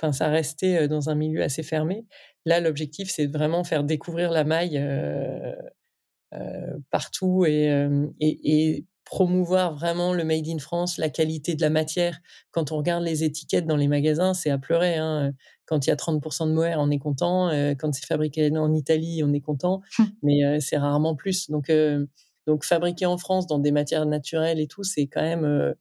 enfin 0.00 0.12
ça 0.12 0.28
restait 0.28 0.88
dans 0.88 1.10
un 1.10 1.14
milieu 1.14 1.42
assez 1.42 1.62
fermé. 1.62 2.06
Là, 2.46 2.60
l'objectif 2.60 3.10
c'est 3.10 3.26
vraiment 3.26 3.64
faire 3.64 3.84
découvrir 3.84 4.30
la 4.30 4.44
maille 4.44 4.78
euh, 4.78 5.54
euh, 6.34 6.78
partout 6.90 7.44
et 7.46 8.84
promouvoir 9.10 9.74
vraiment 9.74 10.14
le 10.14 10.22
made 10.22 10.46
in 10.46 10.58
France, 10.58 10.96
la 10.96 11.08
qualité 11.08 11.56
de 11.56 11.60
la 11.62 11.68
matière. 11.68 12.20
Quand 12.52 12.70
on 12.70 12.76
regarde 12.76 13.02
les 13.02 13.24
étiquettes 13.24 13.66
dans 13.66 13.74
les 13.74 13.88
magasins, 13.88 14.34
c'est 14.34 14.50
à 14.50 14.58
pleurer. 14.58 14.94
Hein. 14.94 15.32
Quand 15.66 15.84
il 15.84 15.90
y 15.90 15.92
a 15.92 15.96
30% 15.96 16.46
de 16.46 16.52
mohair, 16.52 16.78
on 16.78 16.90
est 16.90 17.00
content. 17.00 17.48
Euh, 17.48 17.74
quand 17.76 17.92
c'est 17.92 18.06
fabriqué 18.06 18.56
en 18.56 18.72
Italie, 18.72 19.22
on 19.24 19.32
est 19.32 19.40
content. 19.40 19.80
Hum. 19.98 20.12
Mais 20.22 20.44
euh, 20.44 20.58
c'est 20.60 20.76
rarement 20.76 21.16
plus. 21.16 21.50
Donc, 21.50 21.70
euh, 21.70 22.06
donc 22.46 22.64
fabriqué 22.64 23.04
en 23.04 23.18
France 23.18 23.48
dans 23.48 23.58
des 23.58 23.72
matières 23.72 24.06
naturelles 24.06 24.60
et 24.60 24.68
tout, 24.68 24.84
c'est 24.84 25.08
quand 25.08 25.22
même. 25.22 25.74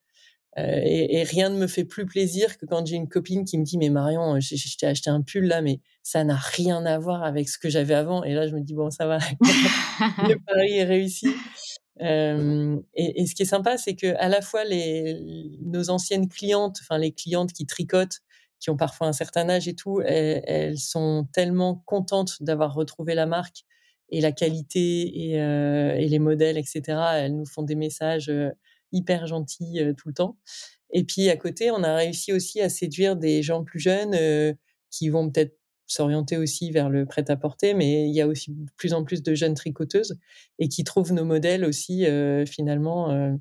Et, 0.57 1.23
rien 1.23 1.49
ne 1.49 1.57
me 1.57 1.67
fait 1.67 1.85
plus 1.85 2.07
plaisir 2.07 2.57
que 2.57 2.65
quand 2.65 2.85
j'ai 2.85 2.95
une 2.95 3.07
copine 3.07 3.45
qui 3.45 3.57
me 3.59 3.63
dit 3.63 3.77
mais 3.77 3.89
Marion, 3.89 4.39
je, 4.39 4.77
t'ai 4.77 4.87
acheté 4.87 5.09
un 5.09 5.21
pull 5.21 5.45
là, 5.45 5.61
mais 5.61 5.79
ça 6.03 6.23
n'a 6.23 6.35
rien 6.35 6.85
à 6.85 6.97
voir 6.97 7.23
avec 7.23 7.47
ce 7.47 7.59
que 7.59 7.69
j'avais 7.69 7.93
avant. 7.93 8.23
Et 8.23 8.33
là, 8.33 8.47
je 8.47 8.55
me 8.55 8.61
dis 8.61 8.73
bon, 8.73 8.89
ça 8.89 9.05
va, 9.05 9.19
le 10.27 10.35
pari 10.45 10.77
est 10.77 10.83
réussi. 10.83 11.27
Euh, 12.01 12.77
et, 12.93 13.25
ce 13.25 13.35
qui 13.35 13.43
est 13.43 13.45
sympa, 13.45 13.77
c'est 13.77 13.95
que 13.95 14.15
à 14.17 14.29
la 14.29 14.41
fois 14.41 14.63
nos 15.61 15.89
anciennes 15.89 16.29
clientes, 16.29 16.77
enfin 16.81 16.97
les 16.97 17.11
clientes 17.11 17.53
qui 17.53 17.65
tricotent 17.65 18.19
qui 18.59 18.69
ont 18.69 18.77
parfois 18.77 19.07
un 19.07 19.13
certain 19.13 19.47
âge 19.49 19.69
et 19.69 19.73
tout, 19.73 20.01
elles, 20.01 20.77
sont 20.77 21.27
tellement 21.31 21.81
contentes 21.85 22.43
d'avoir 22.43 22.73
retrouvé 22.73 23.15
la 23.15 23.25
marque 23.25 23.63
et 24.09 24.19
la 24.19 24.33
qualité 24.33 25.29
et, 25.29 25.41
euh, 25.41 25.95
et, 25.95 26.09
les 26.09 26.19
modèles, 26.19 26.57
etc. 26.57 26.81
Elles 27.13 27.37
nous 27.37 27.45
font 27.45 27.63
des 27.63 27.75
messages 27.75 28.29
hyper 28.91 29.27
gentils 29.27 29.79
tout 29.97 30.09
le 30.09 30.13
temps. 30.13 30.37
Et 30.91 31.05
puis 31.05 31.29
à 31.29 31.37
côté, 31.37 31.71
on 31.71 31.83
a 31.83 31.95
réussi 31.95 32.33
aussi 32.33 32.59
à 32.59 32.67
séduire 32.67 33.15
des 33.15 33.43
gens 33.43 33.63
plus 33.63 33.79
jeunes 33.79 34.17
qui 34.89 35.07
vont 35.07 35.29
peut-être 35.29 35.58
s'orienter 35.89 36.37
aussi 36.37 36.71
vers 36.71 36.89
le 36.89 37.05
prêt-à-porter, 37.05 37.73
mais 37.73 38.07
il 38.07 38.15
y 38.15 38.21
a 38.21 38.27
aussi 38.27 38.51
de 38.51 38.71
plus 38.77 38.93
en 38.93 39.03
plus 39.03 39.21
de 39.21 39.35
jeunes 39.35 39.55
tricoteuses 39.55 40.17
et 40.59 40.69
qui 40.69 40.83
trouvent 40.83 41.11
nos 41.13 41.25
modèles 41.25 41.65
aussi 41.65 42.05
finalement 42.45 43.11
euh, 43.11 43.33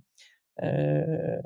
euh, 0.65 1.37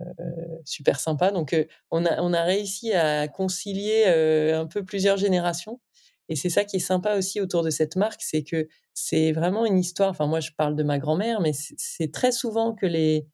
super 0.64 1.00
sympas. 1.00 1.32
Donc 1.32 1.54
on, 1.90 2.06
a, 2.06 2.22
on 2.22 2.32
a 2.32 2.42
réussi 2.42 2.92
à 2.92 3.28
concilier 3.28 4.06
un 4.06 4.66
peu 4.66 4.84
plusieurs 4.84 5.16
générations. 5.16 5.80
Et 6.28 6.36
c'est 6.36 6.50
ça 6.50 6.64
qui 6.64 6.76
est 6.76 6.80
sympa 6.80 7.16
aussi 7.16 7.40
autour 7.40 7.62
de 7.62 7.70
cette 7.70 7.96
marque, 7.96 8.22
c'est 8.22 8.42
que 8.42 8.68
c'est 8.94 9.32
vraiment 9.32 9.66
une 9.66 9.78
histoire. 9.78 10.08
Enfin, 10.10 10.26
moi, 10.26 10.40
je 10.40 10.50
parle 10.56 10.76
de 10.76 10.82
ma 10.82 10.98
grand-mère, 10.98 11.40
mais 11.40 11.52
c'est 11.52 12.12
très 12.12 12.32
souvent 12.32 12.74
que 12.74 12.86
les, 12.86 13.26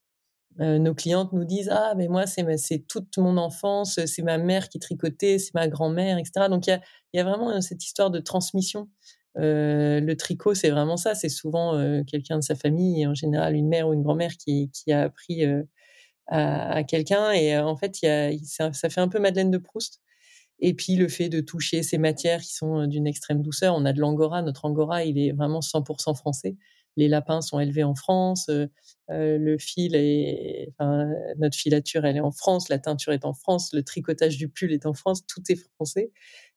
euh, 0.60 0.78
nos 0.78 0.94
clientes 0.94 1.32
nous 1.32 1.44
disent 1.44 1.68
ah 1.70 1.94
mais 1.96 2.08
moi 2.08 2.26
c'est 2.26 2.44
c'est 2.56 2.80
toute 2.88 3.16
mon 3.16 3.36
enfance 3.36 4.04
c'est 4.06 4.22
ma 4.22 4.38
mère 4.38 4.68
qui 4.68 4.80
tricotait 4.80 5.38
c'est 5.38 5.54
ma 5.54 5.68
grand-mère 5.68 6.18
etc 6.18 6.46
donc 6.50 6.66
il 6.66 6.80
y 7.12 7.20
a, 7.20 7.24
vraiment 7.24 7.50
euh, 7.50 7.60
cette 7.60 7.84
histoire 7.84 8.10
de 8.10 8.18
transmission. 8.18 8.88
Euh, 9.38 10.00
le 10.00 10.16
tricot 10.16 10.54
c'est 10.54 10.70
vraiment 10.70 10.96
ça. 10.96 11.14
C'est 11.14 11.28
souvent 11.28 12.02
quelqu'un 12.06 12.38
de 12.38 12.42
sa 12.42 12.56
famille 12.56 13.02
et 13.02 13.06
en 13.06 13.14
général 13.14 13.54
une 13.54 13.68
mère 13.68 13.88
ou 13.88 13.94
une 13.94 14.02
grand-mère 14.02 14.32
qui, 14.36 14.70
a 14.90 15.02
appris 15.02 15.44
à, 16.26 16.82
quelqu'un. 16.84 17.30
Et 17.32 17.56
en 17.56 17.76
fait 17.76 17.94
ça, 18.44 18.72
ça, 18.72 18.90
fait 18.90 19.00
un 19.00 19.08
peu 19.08 19.20
Madeleine 19.20 19.50
de 19.50 19.58
Proust. 19.58 20.00
Et 20.60 20.74
puis 20.74 20.96
le 20.96 21.08
fait 21.08 21.28
de 21.28 21.40
toucher 21.40 21.84
ces 21.84 21.98
matières 21.98 22.40
qui 22.40 22.52
sont 22.54 22.86
d'une 22.86 23.06
extrême 23.06 23.42
douceur. 23.42 23.76
On 23.76 23.84
a 23.84 23.92
de 23.92 24.00
l'angora. 24.00 24.42
Notre 24.42 24.64
angora 24.64 25.04
il 25.04 25.18
est 25.18 25.32
vraiment 25.32 25.60
100% 25.60 26.16
français 26.16 26.56
les 26.98 27.08
lapins 27.08 27.40
sont 27.40 27.60
élevés 27.60 27.84
en 27.84 27.94
France, 27.94 28.50
le 29.08 29.56
fil 29.58 29.94
est, 29.94 30.72
notre 31.38 31.56
filature 31.56 32.04
elle 32.04 32.16
est 32.16 32.20
en 32.20 32.32
France, 32.32 32.68
la 32.68 32.78
teinture 32.78 33.12
est 33.12 33.24
en 33.24 33.32
France, 33.32 33.72
le 33.72 33.82
tricotage 33.84 34.36
du 34.36 34.48
pull 34.48 34.72
est 34.72 34.84
en 34.84 34.94
France, 34.94 35.24
tout 35.26 35.40
est 35.48 35.56
français 35.76 36.10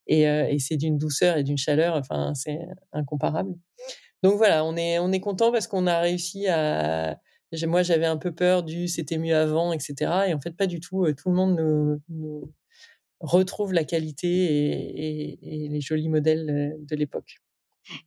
et, 0.08 0.58
c'est 0.60 0.78
d'une 0.78 0.98
douceur 0.98 1.38
et 1.38 1.44
d'une 1.44 1.58
chaleur, 1.58 1.96
enfin 1.96 2.34
c'est 2.34 2.60
incomparable. 2.92 3.54
Donc 4.24 4.36
voilà, 4.38 4.66
on 4.66 4.76
est 4.76 5.00
on 5.00 5.12
est 5.12 5.20
content 5.20 5.52
parce 5.52 5.68
qu'on 5.68 5.86
a 5.88 6.00
réussi 6.00 6.48
à 6.48 7.20
moi 7.68 7.84
j'avais 7.84 8.06
un 8.06 8.18
peu 8.18 8.34
peur 8.34 8.64
du 8.64 8.88
c'était 8.88 9.18
mieux 9.18 9.36
avant 9.36 9.74
etc 9.74 10.12
et 10.28 10.34
en 10.34 10.40
fait 10.40 10.56
pas 10.56 10.68
du 10.68 10.80
tout 10.80 11.06
tout 11.14 11.30
le 11.30 11.36
monde 11.36 12.02
nous, 12.10 12.54
retrouve 13.20 13.74
la 13.74 13.84
qualité 13.84 15.38
et 15.44 15.68
les 15.70 15.82
jolis 15.82 16.10
modèles 16.10 16.76
de 16.80 16.96
l'époque. 16.96 17.42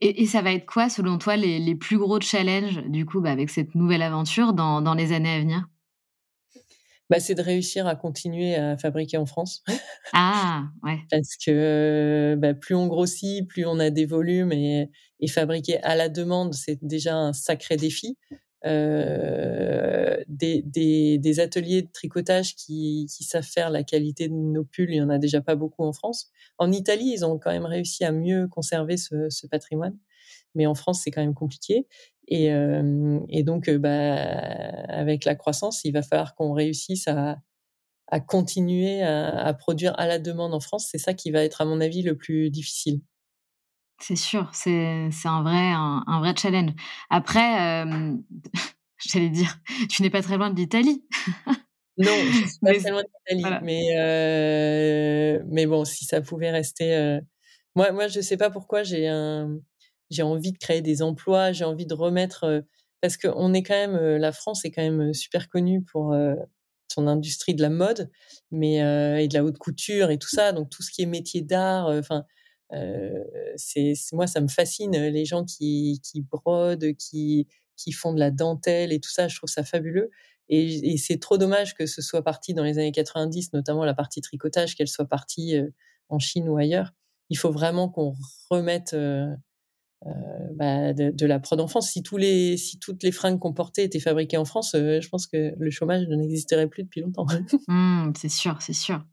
Et, 0.01 0.23
et, 0.23 0.27
ça 0.27 0.43
va 0.43 0.53
être 0.53 0.67
quoi, 0.67 0.89
selon 0.89 1.19
toi, 1.19 1.37
les, 1.37 1.59
les 1.59 1.75
plus 1.75 1.99
gros 1.99 2.21
challenges, 2.21 2.83
du 2.87 3.07
coup, 3.07 3.21
bah, 3.21 3.31
avec 3.31 3.51
cette 3.51 3.75
nouvelle 3.75 4.03
aventure 4.03 4.53
dans, 4.53 4.81
dans 4.81 4.95
les 4.95 5.13
années 5.13 5.35
à 5.35 5.41
venir? 5.41 5.67
Bah, 7.11 7.21
C'est 7.21 7.35
de 7.35 7.43
réussir 7.43 7.87
à 7.87 7.97
continuer 7.97 8.55
à 8.55 8.79
fabriquer 8.79 9.19
en 9.19 9.27
France. 9.27 9.63
Ah, 10.13 10.65
ouais. 10.83 10.99
Parce 11.11 11.37
que 11.37 12.35
bah, 12.39 12.55
plus 12.55 12.75
on 12.75 12.87
grossit, 12.87 13.47
plus 13.47 13.67
on 13.67 13.79
a 13.79 13.91
des 13.91 14.07
volumes 14.07 14.53
et, 14.53 14.91
et 15.21 15.29
fabriquer 15.29 15.83
à 15.83 15.97
la 15.97 16.09
demande, 16.09 16.55
c'est 16.55 16.79
déjà 16.83 17.15
un 17.17 17.33
sacré 17.33 17.77
défi. 17.77 18.17
Euh, 18.67 20.17
des, 20.27 20.63
des, 20.63 21.19
des, 21.19 21.41
ateliers 21.41 21.83
de 21.83 21.91
tricotage 21.93 22.55
qui, 22.55 23.07
qui, 23.15 23.23
savent 23.23 23.45
faire 23.45 23.69
la 23.69 23.83
qualité 23.83 24.27
de 24.29 24.33
nos 24.33 24.65
pulls, 24.65 24.91
il 24.91 24.97
y 24.97 25.03
en 25.03 25.11
a 25.11 25.19
déjà 25.19 25.43
pas 25.43 25.55
beaucoup 25.55 25.85
en 25.85 25.93
France. 25.93 26.31
En 26.57 26.73
Italie, 26.73 27.13
ils 27.15 27.27
ont 27.27 27.39
quand 27.39 27.51
même 27.51 27.67
réussi 27.67 28.05
à 28.05 28.13
mieux 28.13 28.49
conserver 28.49 28.97
ce, 28.97 29.29
ce 29.29 29.47
patrimoine, 29.47 29.99
mais 30.55 30.65
en 30.67 30.75
France, 30.75 31.03
c'est 31.05 31.11
quand 31.11 31.21
même 31.21 31.35
compliqué. 31.35 31.87
Et, 32.27 32.53
euh, 32.53 33.21
et 33.29 33.43
donc, 33.43 33.69
euh, 33.69 33.79
bah, 33.79 34.15
avec 34.89 35.27
la 35.27 35.35
croissance, 35.35 35.85
il 35.85 35.93
va 35.93 36.01
falloir 36.03 36.35
qu'on 36.35 36.55
réussisse 36.55 37.07
à, 37.07 37.37
à 38.09 38.21
continuer 38.21 39.03
à, 39.03 39.29
à, 39.45 39.53
produire 39.53 39.99
à 39.99 40.07
la 40.07 40.19
demande 40.19 40.55
en 40.55 40.61
France. 40.61 40.89
C'est 40.91 40.99
ça 40.99 41.13
qui 41.13 41.31
va 41.31 41.45
être, 41.45 41.61
à 41.61 41.67
mon 41.67 41.83
avis, 41.83 42.01
le 42.01 42.17
plus 42.17 42.51
difficile. 42.51 43.01
C'est 44.01 44.17
sûr, 44.17 44.51
c'est 44.53 45.09
un 45.25 45.43
vrai, 45.43 45.71
un, 45.73 46.03
un, 46.07 46.19
vrai 46.19 46.35
challenge. 46.37 46.73
Après, 47.11 47.85
euh, 47.85 48.17
j'allais 48.99 49.31
dire, 49.31 49.57
tu 49.89 50.03
n'es 50.03 50.11
pas 50.11 50.23
très 50.23 50.37
loin 50.37 50.51
de 50.51 50.57
l'Italie. 50.57 51.05
non, 51.97 52.13
je 52.33 52.47
suis 52.49 52.59
pas 52.61 52.73
mais, 52.73 52.79
très 52.79 52.91
loin 52.91 53.03
de 53.03 53.09
l'Italie. 53.09 53.41
Voilà. 53.41 53.61
Mais, 53.61 53.83
euh, 53.97 55.43
mais 55.47 55.67
bon, 55.67 55.85
si 55.85 56.05
ça 56.05 56.21
pouvait 56.21 56.51
rester. 56.51 56.95
Euh... 56.95 57.21
Moi, 57.77 57.93
moi, 57.93 58.09
je 58.09 58.21
sais 58.21 58.37
pas 58.37 58.51
pourquoi 58.51 58.83
j'ai 58.83 59.09
un, 59.09 59.59
j'ai 60.11 60.23
envie 60.23 60.53
de 60.53 60.59
créer 60.59 60.83
des 60.83 61.03
emplois, 61.03 61.53
j'ai 61.53 61.65
envie 61.65 61.87
de 61.87 61.95
remettre. 61.95 62.65
Parce 63.01 63.17
qu'on 63.17 63.53
est 63.53 63.63
quand 63.63 63.75
même, 63.75 63.97
la 64.17 64.33
France 64.33 64.65
est 64.65 64.71
quand 64.71 64.83
même 64.83 65.13
super 65.13 65.49
connue 65.49 65.83
pour 65.83 66.17
son 66.89 67.07
industrie 67.07 67.55
de 67.55 67.61
la 67.61 67.69
mode, 67.69 68.11
mais 68.51 68.77
et 69.23 69.29
de 69.29 69.35
la 69.35 69.45
haute 69.45 69.59
couture 69.59 70.11
et 70.11 70.19
tout 70.19 70.29
ça. 70.29 70.53
Donc 70.53 70.71
tout 70.71 70.83
ce 70.83 70.91
qui 70.91 71.03
est 71.03 71.07
métier 71.07 71.43
d'art, 71.43 71.89
enfin 71.89 72.25
c'est 73.57 73.95
moi 74.13 74.27
ça 74.27 74.41
me 74.41 74.49
fascine 74.49 74.93
les 74.93 75.25
gens 75.25 75.45
qui, 75.45 76.01
brodent, 76.31 76.93
qui 76.97 77.47
font 77.93 78.13
de 78.13 78.21
la 78.21 78.31
dentelle 78.31 78.93
et 78.93 79.01
tout 79.01 79.11
ça. 79.11 79.29
Je 79.29 79.37
trouve 79.37 79.51
ça 79.51 79.65
fabuleux. 79.65 80.11
Et, 80.49 80.97
c'est 80.99 81.19
trop 81.19 81.39
dommage 81.39 81.75
que 81.75 81.87
ce 81.87 82.03
soit 82.03 82.23
parti 82.23 82.55
dans 82.55 82.65
les 82.65 82.79
années 82.79 82.93
90, 82.93 83.53
notamment 83.53 83.85
la 83.85 83.95
partie 83.95 84.21
tricotage, 84.21 84.75
qu'elle 84.75 84.89
soit 84.89 85.07
partie 85.07 85.57
en 86.09 86.19
Chine 86.19 86.49
ou 86.49 86.57
ailleurs. 86.57 86.93
Il 87.31 87.39
faut 87.39 87.51
vraiment 87.51 87.89
qu'on 87.89 88.15
remette 88.51 88.95
bah, 90.57 90.93
de, 90.93 91.27
la 91.27 91.41
prod 91.41 91.61
en 91.61 91.67
France. 91.67 91.91
Si, 91.91 92.03
tous 92.03 92.19
les, 92.19 92.57
toutes 92.81 93.03
les 93.03 93.13
fringues 93.13 93.39
qu'on 93.39 93.55
portait 93.55 93.85
étaient 93.85 94.01
fabriquées 94.01 94.37
en 94.37 94.45
France, 94.45 94.73
je 94.75 95.09
pense 95.09 95.27
que 95.27 95.55
le 95.59 95.71
chômage 95.71 96.07
n'existerait 96.09 96.69
plus 96.69 96.83
depuis 96.85 97.01
longtemps. 97.01 97.27
mmh, 97.69 98.13
c'est 98.17 98.29
sûr, 98.29 98.61
c'est 98.61 98.75
sûr. 98.75 99.05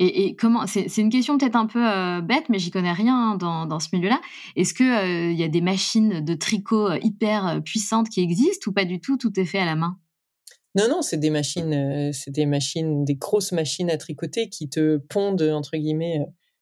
Et, 0.00 0.36
comment 0.36 0.66
C'est 0.66 0.96
une 0.98 1.10
question 1.10 1.38
peut-être 1.38 1.56
un 1.56 1.66
peu 1.66 1.84
euh, 1.84 2.20
bête, 2.20 2.48
mais 2.48 2.60
j'y 2.60 2.70
connais 2.70 2.92
rien 2.92 3.36
dans, 3.36 3.80
ce 3.80 3.88
milieu-là. 3.92 4.20
Est-ce 4.54 4.72
qu'il 4.72 4.86
il 4.86 5.38
y 5.38 5.42
a 5.42 5.48
des 5.48 5.60
machines 5.60 6.24
de 6.24 6.34
tricot 6.34 6.94
hyper 7.02 7.60
puissantes 7.64 8.08
qui 8.08 8.20
existent 8.20 8.70
ou 8.70 8.72
pas 8.72 8.84
du 8.84 9.00
tout 9.00 9.16
Tout 9.16 9.38
est 9.38 9.44
fait 9.44 9.58
à 9.58 9.66
la 9.66 9.74
main? 9.74 9.98
Non, 10.76 10.88
non, 10.88 11.02
c'est 11.02 11.16
des 11.16 11.30
machines, 11.30 12.12
c'est 12.12 12.30
des 12.30 12.46
machines, 12.46 13.04
des 13.04 13.16
grosses 13.16 13.52
machines 13.52 13.90
à 13.90 13.96
tricoter 13.96 14.48
qui 14.48 14.68
te 14.68 14.98
pondent 14.98 15.42
entre 15.42 15.76
guillemets 15.76 16.20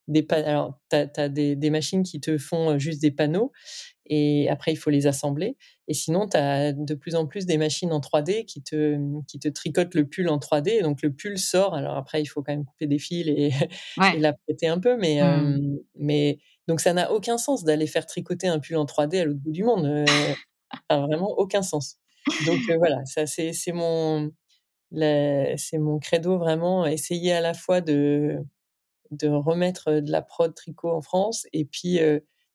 des 0.08 0.26
alors 0.30 0.78
tu 0.90 0.96
as, 0.96 1.28
des, 1.28 1.56
des, 1.56 1.70
machines 1.70 2.02
qui 2.02 2.20
te 2.20 2.38
font 2.38 2.78
juste 2.78 3.02
des 3.02 3.10
panneaux 3.10 3.52
et 4.08 4.48
après 4.48 4.72
il 4.72 4.76
faut 4.76 4.90
les 4.90 5.06
assembler 5.06 5.56
et 5.88 5.94
sinon 5.94 6.28
tu 6.28 6.36
as 6.36 6.72
de 6.72 6.94
plus 6.94 7.14
en 7.14 7.26
plus 7.26 7.46
des 7.46 7.58
machines 7.58 7.92
en 7.92 8.00
3D 8.00 8.44
qui 8.44 8.62
te 8.62 8.98
qui 9.26 9.38
te 9.38 9.48
tricotent 9.48 9.94
le 9.94 10.06
pull 10.06 10.28
en 10.28 10.38
3D 10.38 10.70
et 10.70 10.82
donc 10.82 11.02
le 11.02 11.12
pull 11.12 11.38
sort 11.38 11.74
alors 11.74 11.96
après 11.96 12.22
il 12.22 12.26
faut 12.26 12.42
quand 12.42 12.52
même 12.52 12.64
couper 12.64 12.86
des 12.86 12.98
fils 12.98 13.26
et, 13.28 13.50
ouais. 13.98 14.16
et 14.16 14.18
l'apprêter 14.18 14.68
un 14.68 14.78
peu 14.78 14.96
mais 14.96 15.22
mmh. 15.22 15.24
euh, 15.24 15.78
mais 15.96 16.38
donc 16.68 16.80
ça 16.80 16.92
n'a 16.92 17.12
aucun 17.12 17.38
sens 17.38 17.64
d'aller 17.64 17.86
faire 17.86 18.06
tricoter 18.06 18.48
un 18.48 18.60
pull 18.60 18.76
en 18.76 18.84
3D 18.84 19.20
à 19.20 19.24
l'autre 19.24 19.40
bout 19.40 19.52
du 19.52 19.64
monde 19.64 19.86
euh, 19.86 20.04
ça 20.90 21.00
vraiment 21.00 21.30
aucun 21.38 21.62
sens 21.62 21.98
donc 22.46 22.58
euh, 22.70 22.76
voilà 22.78 23.04
ça 23.06 23.26
c'est 23.26 23.52
c'est 23.52 23.72
mon 23.72 24.30
c'est 24.92 25.78
mon 25.78 25.98
credo 25.98 26.38
vraiment 26.38 26.86
essayer 26.86 27.32
à 27.32 27.40
la 27.40 27.54
fois 27.54 27.80
de 27.80 28.38
de 29.10 29.28
remettre 29.28 30.00
de 30.00 30.10
la 30.10 30.22
prod 30.22 30.54
tricot 30.54 30.90
en 30.90 31.02
France. 31.02 31.46
Et 31.52 31.64
puis, 31.64 31.98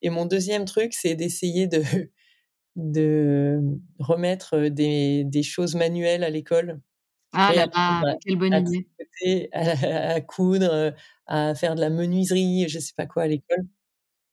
et 0.02 0.10
mon 0.10 0.26
deuxième 0.26 0.66
truc, 0.66 0.93
c'est 0.93 1.16
d'essayer 1.16 1.68
de, 1.68 1.82
de 2.76 3.60
remettre 3.99 4.68
des, 4.68 5.24
des 5.26 5.43
choses 5.43 5.76
manuelles 5.76 6.24
à 6.24 6.30
l'école. 6.30 6.80
Ah 7.34 7.54
là 7.56 7.68
là, 7.74 8.16
quelle 8.26 8.38
bonne 8.38 8.54
à, 8.54 8.60
idée. 8.60 8.88
À, 9.54 10.14
à, 10.14 10.22
coudre, 10.22 10.93
à 11.28 11.54
faire 11.54 11.76
de 11.76 11.82
la 11.82 11.91
menuiserie, 11.91 12.68
je 12.68 12.80
sais 12.80 12.93
pas 12.97 13.06
quoi 13.06 13.24
à 13.24 13.28
l'école. 13.28 13.66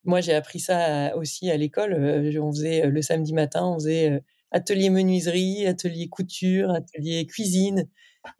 Moi, 0.05 0.21
j'ai 0.23 0.35
appris 0.35 0.61
ça 0.61 1.15
aussi 1.17 1.51
à 1.51 1.57
l'école. 1.57 1.95
On 2.41 2.51
faisait 2.53 2.87
le 2.87 3.03
samedi 3.03 3.35
matin, 3.35 3.67
on 3.67 3.75
faisait 3.75 4.23
atelier 4.51 4.91
menuiserie, 4.91 5.67
atelier 5.67 6.09
couture, 6.09 6.71
atelier 6.71 7.27
cuisine. 7.27 7.89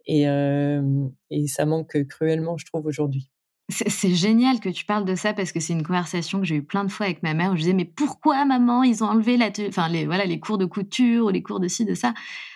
Et, 0.05 0.27
euh, 0.27 0.81
et 1.29 1.47
ça 1.47 1.65
manque 1.65 2.03
cruellement, 2.07 2.57
je 2.57 2.65
trouve, 2.65 2.85
aujourd'hui. 2.85 3.29
C'est 3.71 4.15
génial 4.15 4.59
que 4.59 4.69
tu 4.69 4.83
parles 4.83 5.05
de 5.05 5.13
ça 5.13 5.33
parce 5.33 5.51
que 5.51 5.59
c'est 5.59 5.73
une 5.73 5.83
conversation 5.83 6.39
que 6.39 6.45
j'ai 6.45 6.55
eu 6.55 6.63
plein 6.63 6.83
de 6.83 6.89
fois 6.89 7.05
avec 7.05 7.21
ma 7.21 7.35
mère 7.35 7.51
où 7.51 7.55
je 7.55 7.61
disais 7.61 7.73
mais 7.73 7.85
pourquoi 7.85 8.43
maman 8.43 8.81
ils 8.81 9.03
ont 9.03 9.07
enlevé 9.07 9.37
la 9.37 9.51
enfin 9.67 9.87
les 9.87 10.07
voilà 10.07 10.25
les 10.25 10.39
cours 10.39 10.57
de 10.57 10.65
couture 10.65 11.27
ou 11.27 11.29
les 11.29 11.43
cours 11.43 11.59
de 11.59 11.67
ci 11.67 11.85
de 11.85 11.93
ça? 11.93 12.15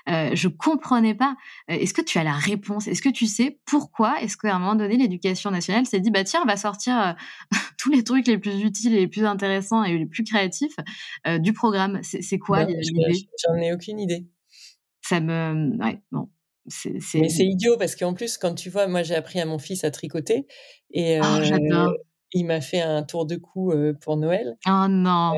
Euh, 0.10 0.32
je 0.34 0.48
comprenais 0.48 1.14
pas. 1.14 1.36
Euh, 1.70 1.76
est-ce 1.76 1.94
que 1.94 2.02
tu 2.02 2.18
as 2.18 2.24
la 2.24 2.34
réponse? 2.34 2.88
Est-ce 2.88 3.04
que 3.04 3.10
tu 3.10 3.28
sais 3.28 3.60
pourquoi? 3.66 4.22
Est-ce 4.22 4.38
qu'à 4.38 4.56
un 4.56 4.60
moment 4.60 4.74
donné 4.74 4.98
l'éducation 4.98 5.52
nationale 5.52 5.86
s'est 5.86 6.00
dit 6.00 6.10
bah 6.10 6.24
tiens 6.24 6.42
on 6.44 6.48
va 6.48 6.58
sortir 6.58 7.00
euh, 7.00 7.14
tous 7.78 7.92
les 7.92 8.04
trucs 8.04 8.26
les 8.26 8.40
plus 8.40 8.62
utiles 8.64 8.96
et 8.96 9.02
les 9.02 9.08
plus 9.08 9.26
intéressants 9.26 9.84
et 9.84 9.96
les 9.96 10.08
plus 10.08 10.24
créatifs 10.24 10.76
euh, 11.28 11.38
du 11.38 11.54
programme. 11.54 12.00
C'est 12.02 12.40
quoi 12.40 12.66
bah, 12.66 12.72
l'idée 12.72 13.28
j'en 13.48 13.56
ai 13.56 13.72
aucune 13.72 14.00
idée. 14.00 14.26
Ça 15.02 15.20
me 15.20 15.78
ouais 15.80 16.02
bon 16.12 16.28
Mais 16.66 17.30
c'est 17.30 17.46
idiot 17.46 17.78
parce 17.78 17.96
qu'en 17.96 18.14
plus, 18.14 18.38
quand 18.38 18.56
tu 18.56 18.70
vois, 18.70 18.88
moi 18.88 19.04
j'ai 19.04 19.16
appris 19.16 19.40
à 19.40 19.46
mon 19.46 19.60
fils 19.60 19.84
à 19.84 19.92
tricoter 19.92 20.48
et 20.92 21.20
oh, 21.22 21.94
il 22.32 22.46
m'a 22.46 22.62
fait 22.62 22.82
un 22.82 23.04
tour 23.04 23.26
de 23.26 23.36
cou 23.36 23.74
pour 24.02 24.18
Noël. 24.18 24.58
Oh 24.68 24.88
non. 24.90 25.34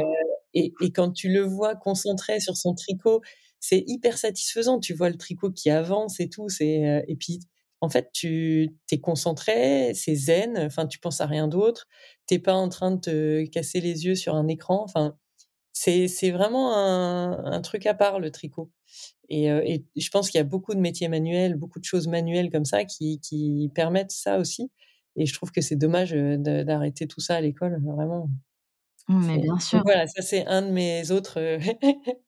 Et, 0.53 0.73
et, 0.81 0.91
quand 0.91 1.11
tu 1.11 1.29
le 1.29 1.41
vois 1.41 1.75
concentré 1.75 2.39
sur 2.39 2.55
son 2.55 2.75
tricot, 2.75 3.21
c'est 3.59 3.83
hyper 3.87 4.17
satisfaisant. 4.17 4.79
Tu 4.79 4.93
vois 4.93 5.09
le 5.09 5.17
tricot 5.17 5.51
qui 5.51 5.69
avance 5.69 6.19
et 6.19 6.29
tout. 6.29 6.47
C'est 6.47 7.03
et 7.07 7.15
puis 7.15 7.39
en 7.81 7.89
fait, 7.89 8.09
tu 8.13 8.75
t'es 8.87 8.99
concentré, 8.99 9.93
c'est 9.93 10.15
zen. 10.15 10.57
Enfin, 10.57 10.87
tu 10.87 10.99
penses 10.99 11.21
à 11.21 11.25
rien 11.25 11.47
d'autre. 11.47 11.87
T'es 12.25 12.39
pas 12.39 12.53
en 12.53 12.69
train 12.69 12.91
de 12.91 12.99
te 12.99 13.45
casser 13.45 13.81
les 13.81 14.05
yeux 14.05 14.15
sur 14.15 14.35
un 14.35 14.47
écran. 14.47 14.83
Enfin, 14.83 15.17
c'est 15.75 16.31
vraiment 16.31 16.73
un, 16.75 17.43
un, 17.51 17.61
truc 17.61 17.85
à 17.85 17.93
part 17.93 18.19
le 18.19 18.31
tricot. 18.31 18.71
Et, 19.29 19.47
et 19.47 19.85
je 19.95 20.09
pense 20.09 20.29
qu'il 20.29 20.37
y 20.37 20.41
a 20.41 20.45
beaucoup 20.45 20.73
de 20.73 20.79
métiers 20.79 21.09
manuels, 21.09 21.55
beaucoup 21.55 21.79
de 21.79 21.85
choses 21.85 22.07
manuelles 22.07 22.49
comme 22.49 22.65
ça 22.65 22.85
qui, 22.85 23.19
qui 23.19 23.69
permettent 23.75 24.11
ça 24.11 24.37
aussi. 24.39 24.71
Et 25.17 25.25
je 25.25 25.33
trouve 25.33 25.51
que 25.51 25.61
c'est 25.61 25.75
dommage 25.75 26.11
d'arrêter 26.11 27.07
tout 27.07 27.21
ça 27.21 27.35
à 27.35 27.41
l'école, 27.41 27.81
vraiment. 27.83 28.29
Mais 29.07 29.37
bien 29.37 29.59
sûr. 29.59 29.81
voilà, 29.83 30.07
ça 30.07 30.21
c'est 30.21 30.45
un 30.47 30.63
de 30.63 30.71
mes 30.71 31.11
autres 31.11 31.39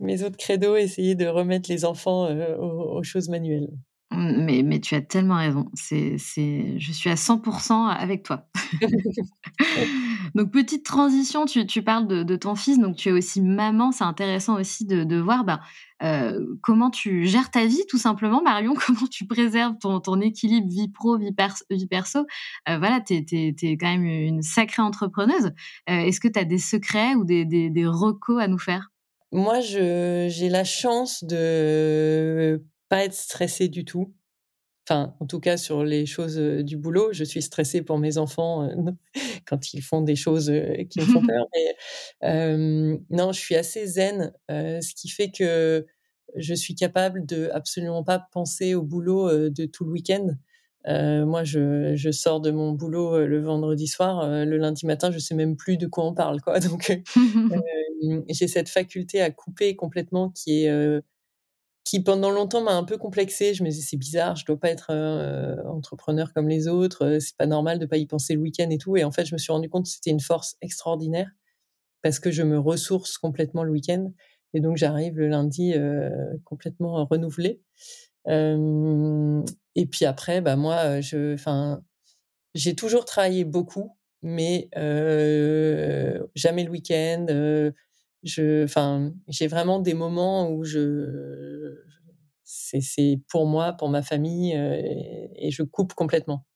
mes 0.00 0.22
autres 0.22 0.36
credos, 0.36 0.76
essayer 0.76 1.14
de 1.14 1.26
remettre 1.26 1.70
les 1.70 1.84
enfants 1.84 2.28
aux, 2.28 3.02
choses 3.02 3.28
manuelles. 3.28 3.70
Mais, 4.16 4.62
mais, 4.62 4.80
tu 4.80 4.94
as 4.94 5.00
tellement 5.00 5.36
raison. 5.36 5.66
C'est, 5.74 6.16
c'est, 6.18 6.78
je 6.78 6.92
suis 6.92 7.10
à 7.10 7.14
100% 7.14 7.88
avec 7.88 8.22
toi. 8.22 8.46
donc, 10.34 10.50
petite 10.50 10.84
transition, 10.84 11.46
tu, 11.46 11.66
tu 11.66 11.82
parles 11.82 12.06
de, 12.06 12.22
de, 12.22 12.36
ton 12.36 12.54
fils, 12.54 12.78
donc 12.78 12.96
tu 12.96 13.08
es 13.08 13.12
aussi 13.12 13.40
maman. 13.40 13.92
C'est 13.92 14.04
intéressant 14.04 14.58
aussi 14.58 14.84
de, 14.84 15.04
de 15.04 15.16
voir 15.16 15.44
bah, 15.44 15.60
euh, 16.02 16.38
comment 16.62 16.90
tu 16.90 17.26
gères 17.26 17.50
ta 17.50 17.66
vie, 17.66 17.82
tout 17.88 17.98
simplement, 17.98 18.42
Marion, 18.42 18.74
comment 18.86 19.06
tu 19.10 19.26
préserves 19.26 19.74
ton, 19.80 20.00
ton 20.00 20.20
équilibre 20.20 20.68
vie 20.68 20.88
pro, 20.88 21.16
vie, 21.18 21.34
vie 21.70 21.86
perso. 21.86 22.26
Euh, 22.68 22.78
voilà, 22.78 23.00
tu 23.00 23.14
es, 23.14 23.76
quand 23.76 23.90
même 23.90 24.04
une 24.04 24.42
sacrée 24.42 24.82
entrepreneuse. 24.82 25.52
Euh, 25.88 25.98
est-ce 26.00 26.20
que 26.20 26.28
tu 26.28 26.38
as 26.38 26.44
des 26.44 26.58
secrets 26.58 27.14
ou 27.14 27.24
des, 27.24 27.44
des, 27.44 27.70
des 27.70 27.86
recos 27.86 28.40
à 28.42 28.48
nous 28.48 28.58
faire? 28.58 28.90
Moi, 29.32 29.60
je, 29.60 30.28
j'ai 30.30 30.48
la 30.48 30.62
chance 30.62 31.24
de 31.24 32.62
pas 32.94 33.04
être 33.04 33.14
stressée 33.14 33.66
du 33.66 33.84
tout. 33.84 34.14
Enfin, 34.86 35.16
en 35.18 35.26
tout 35.26 35.40
cas, 35.40 35.56
sur 35.56 35.82
les 35.82 36.06
choses 36.06 36.36
du 36.36 36.76
boulot, 36.76 37.12
je 37.12 37.24
suis 37.24 37.42
stressée 37.42 37.82
pour 37.82 37.98
mes 37.98 38.18
enfants 38.18 38.68
quand 39.48 39.74
ils 39.74 39.82
font 39.82 40.00
des 40.00 40.14
choses 40.14 40.52
qui 40.90 41.00
me 41.00 41.04
font 41.04 41.22
peur. 41.26 41.44
Mais 41.52 43.00
non, 43.10 43.32
je 43.32 43.40
suis 43.40 43.56
assez 43.56 43.84
zen, 43.88 44.32
ce 44.48 44.94
qui 44.94 45.08
fait 45.08 45.32
que 45.32 45.84
je 46.36 46.54
suis 46.54 46.76
capable 46.76 47.26
de 47.26 47.50
absolument 47.52 48.04
pas 48.04 48.28
penser 48.30 48.76
au 48.76 48.82
boulot 48.82 49.48
de 49.48 49.66
tout 49.66 49.84
le 49.84 49.90
week-end. 49.90 50.28
moi, 50.86 51.42
je, 51.42 51.96
je, 51.96 52.10
sors 52.12 52.40
de 52.40 52.52
mon 52.52 52.70
boulot 52.70 53.26
le 53.26 53.40
vendredi 53.40 53.88
soir, 53.88 54.24
le 54.28 54.56
lundi 54.56 54.86
matin, 54.86 55.10
je 55.10 55.18
sais 55.18 55.34
même 55.34 55.56
plus 55.56 55.78
de 55.78 55.88
quoi 55.88 56.06
on 56.06 56.14
parle, 56.14 56.40
quoi. 56.40 56.60
Donc, 56.60 56.96
j'ai 58.28 58.46
cette 58.46 58.68
faculté 58.68 59.20
à 59.20 59.32
couper 59.32 59.74
complètement 59.74 60.30
qui 60.30 60.62
est 60.62 61.00
qui 61.84 62.02
pendant 62.02 62.30
longtemps 62.30 62.62
m'a 62.62 62.74
un 62.74 62.84
peu 62.84 62.96
complexé. 62.96 63.54
Je 63.54 63.62
me 63.62 63.68
disais 63.68 63.82
c'est 63.82 63.96
bizarre, 63.98 64.36
je 64.36 64.44
dois 64.46 64.58
pas 64.58 64.70
être 64.70 64.90
euh, 64.90 65.56
entrepreneur 65.68 66.32
comme 66.32 66.48
les 66.48 66.66
autres, 66.66 67.04
euh, 67.04 67.20
c'est 67.20 67.36
pas 67.36 67.46
normal 67.46 67.78
de 67.78 67.86
pas 67.86 67.98
y 67.98 68.06
penser 68.06 68.34
le 68.34 68.40
week-end 68.40 68.70
et 68.70 68.78
tout. 68.78 68.96
Et 68.96 69.04
en 69.04 69.12
fait, 69.12 69.26
je 69.26 69.34
me 69.34 69.38
suis 69.38 69.52
rendu 69.52 69.68
compte 69.68 69.84
que 69.84 69.90
c'était 69.90 70.10
une 70.10 70.20
force 70.20 70.56
extraordinaire 70.62 71.30
parce 72.02 72.18
que 72.18 72.30
je 72.30 72.42
me 72.42 72.58
ressource 72.58 73.18
complètement 73.18 73.64
le 73.64 73.70
week-end 73.70 74.12
et 74.54 74.60
donc 74.60 74.76
j'arrive 74.76 75.18
le 75.18 75.28
lundi 75.28 75.74
euh, 75.74 76.10
complètement 76.44 77.04
renouvelé. 77.04 77.60
et 78.26 79.86
puis 79.86 80.04
après, 80.06 80.40
bah 80.40 80.56
moi, 80.56 81.00
je, 81.00 81.34
enfin, 81.34 81.82
j'ai 82.54 82.74
toujours 82.74 83.04
travaillé 83.04 83.44
beaucoup, 83.44 83.96
mais 84.22 84.68
jamais 86.34 86.64
le 86.64 86.70
week-end 86.70 87.26
je, 88.24 88.64
enfin, 88.64 89.12
j'ai 89.28 89.46
vraiment 89.46 89.78
des 89.78 89.94
moments 89.94 90.50
où 90.50 90.64
je, 90.64 91.74
c'est 92.44 93.20
pour 93.28 93.46
moi, 93.46 93.72
pour 93.72 93.88
ma 93.88 94.02
famille, 94.02 94.54
euh, 94.56 94.80
et, 95.36 95.50
je 95.50 95.62
coupe 95.62 95.94
complètement. 95.94 96.46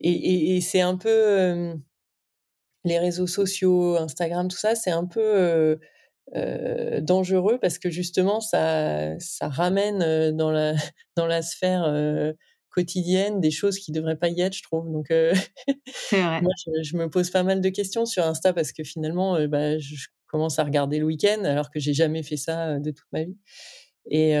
Et, 0.00 0.56
et, 0.56 0.60
c'est 0.60 0.80
un 0.80 0.96
peu 0.96 1.08
euh, 1.08 1.74
les 2.84 2.98
réseaux 2.98 3.26
sociaux, 3.26 3.96
Instagram, 3.96 4.48
tout 4.48 4.56
ça, 4.56 4.74
c'est 4.74 4.90
un 4.90 5.06
peu 5.06 5.78
euh, 6.34 7.00
dangereux 7.00 7.58
parce 7.60 7.78
que 7.78 7.90
justement, 7.90 8.40
ça, 8.40 9.18
ça 9.18 9.48
ramène 9.48 10.36
dans 10.36 10.50
la, 10.50 10.74
dans 11.16 11.26
la 11.26 11.42
sphère 11.42 12.34
quotidienne 12.70 13.40
des 13.40 13.50
choses 13.50 13.78
qui 13.78 13.90
devraient 13.90 14.18
pas 14.18 14.28
y 14.28 14.42
être, 14.42 14.54
je 14.54 14.62
trouve. 14.62 14.92
Donc, 14.92 15.06
vrai. 15.10 15.32
moi, 16.42 16.52
je, 16.82 16.96
me 16.96 17.08
pose 17.08 17.30
pas 17.30 17.42
mal 17.42 17.62
de 17.62 17.68
questions 17.70 18.04
sur 18.04 18.24
Insta 18.24 18.52
parce 18.52 18.72
que 18.72 18.84
finalement, 18.84 19.46
bah, 19.46 19.78
je, 19.78 19.94
commence 20.36 20.58
à 20.58 20.64
regarder 20.64 20.98
le 20.98 21.06
week-end 21.06 21.44
alors 21.44 21.70
que 21.70 21.80
j'ai 21.80 21.94
jamais 21.94 22.22
fait 22.22 22.36
ça 22.36 22.78
de 22.78 22.90
toute 22.90 23.08
ma 23.12 23.24
vie. 23.24 23.36
Et, 24.10 24.32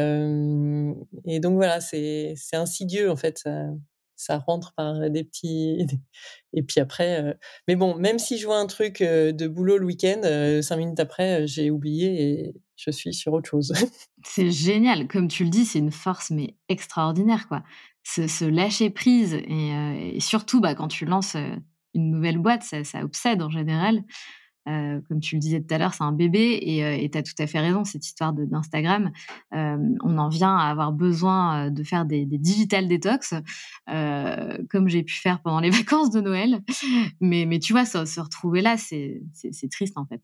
et 1.24 1.40
donc 1.40 1.54
voilà, 1.54 1.80
c'est 1.80 2.36
insidieux 2.52 3.10
en 3.10 3.16
fait. 3.16 3.38
Ça, 3.38 3.66
ça 4.16 4.38
rentre 4.38 4.72
par 4.74 5.10
des 5.10 5.24
petits. 5.24 5.86
Et 6.52 6.62
puis 6.62 6.80
après, 6.80 7.36
mais 7.68 7.76
bon, 7.76 7.96
même 7.96 8.18
si 8.18 8.38
je 8.38 8.46
vois 8.46 8.58
un 8.58 8.66
truc 8.66 9.02
de 9.02 9.46
boulot 9.46 9.76
le 9.76 9.84
week-end, 9.84 10.22
cinq 10.62 10.76
minutes 10.76 11.00
après, 11.00 11.46
j'ai 11.46 11.70
oublié 11.70 12.30
et 12.30 12.54
je 12.76 12.90
suis 12.90 13.12
sur 13.12 13.32
autre 13.34 13.50
chose. 13.50 13.72
c'est 14.24 14.50
génial, 14.50 15.06
comme 15.08 15.28
tu 15.28 15.44
le 15.44 15.50
dis, 15.50 15.64
c'est 15.64 15.78
une 15.78 15.92
force 15.92 16.30
mais 16.30 16.56
extraordinaire 16.68 17.48
quoi. 17.48 17.62
Se, 18.04 18.44
lâcher 18.44 18.88
prise 18.90 19.34
et, 19.34 20.20
surtout 20.20 20.60
bah, 20.60 20.74
quand 20.74 20.88
tu 20.88 21.04
lances 21.04 21.36
une 21.92 22.10
nouvelle 22.10 22.38
boîte, 22.38 22.62
ça, 22.62 22.84
ça 22.84 23.02
obsède 23.02 23.42
en 23.42 23.50
général. 23.50 24.02
Euh, 24.68 25.00
comme 25.08 25.20
tu 25.20 25.36
le 25.36 25.40
disais 25.40 25.60
tout 25.60 25.72
à 25.74 25.78
l'heure, 25.78 25.94
c'est 25.94 26.02
un 26.02 26.12
bébé 26.12 26.58
et 26.62 27.08
tu 27.10 27.18
as 27.18 27.22
tout 27.22 27.34
à 27.38 27.46
fait 27.46 27.60
raison, 27.60 27.84
cette 27.84 28.04
histoire 28.04 28.32
d'Instagram. 28.32 29.10
Euh, 29.54 29.76
on 30.02 30.18
en 30.18 30.28
vient 30.28 30.56
à 30.56 30.68
avoir 30.70 30.92
besoin 30.92 31.70
de 31.70 31.82
faire 31.82 32.04
des, 32.04 32.26
digital 32.26 32.88
detox, 32.88 33.34
euh, 33.88 34.58
comme 34.68 34.88
j'ai 34.88 35.02
pu 35.02 35.14
faire 35.14 35.40
pendant 35.40 35.60
les 35.60 35.70
vacances 35.70 36.10
de 36.10 36.20
Noël. 36.20 36.62
Mais, 37.20 37.58
tu 37.58 37.72
vois, 37.72 37.84
se 37.84 38.20
retrouver 38.20 38.60
là, 38.60 38.76
c'est 38.76 39.22
triste 39.70 39.96
en 39.96 40.06
fait. 40.06 40.22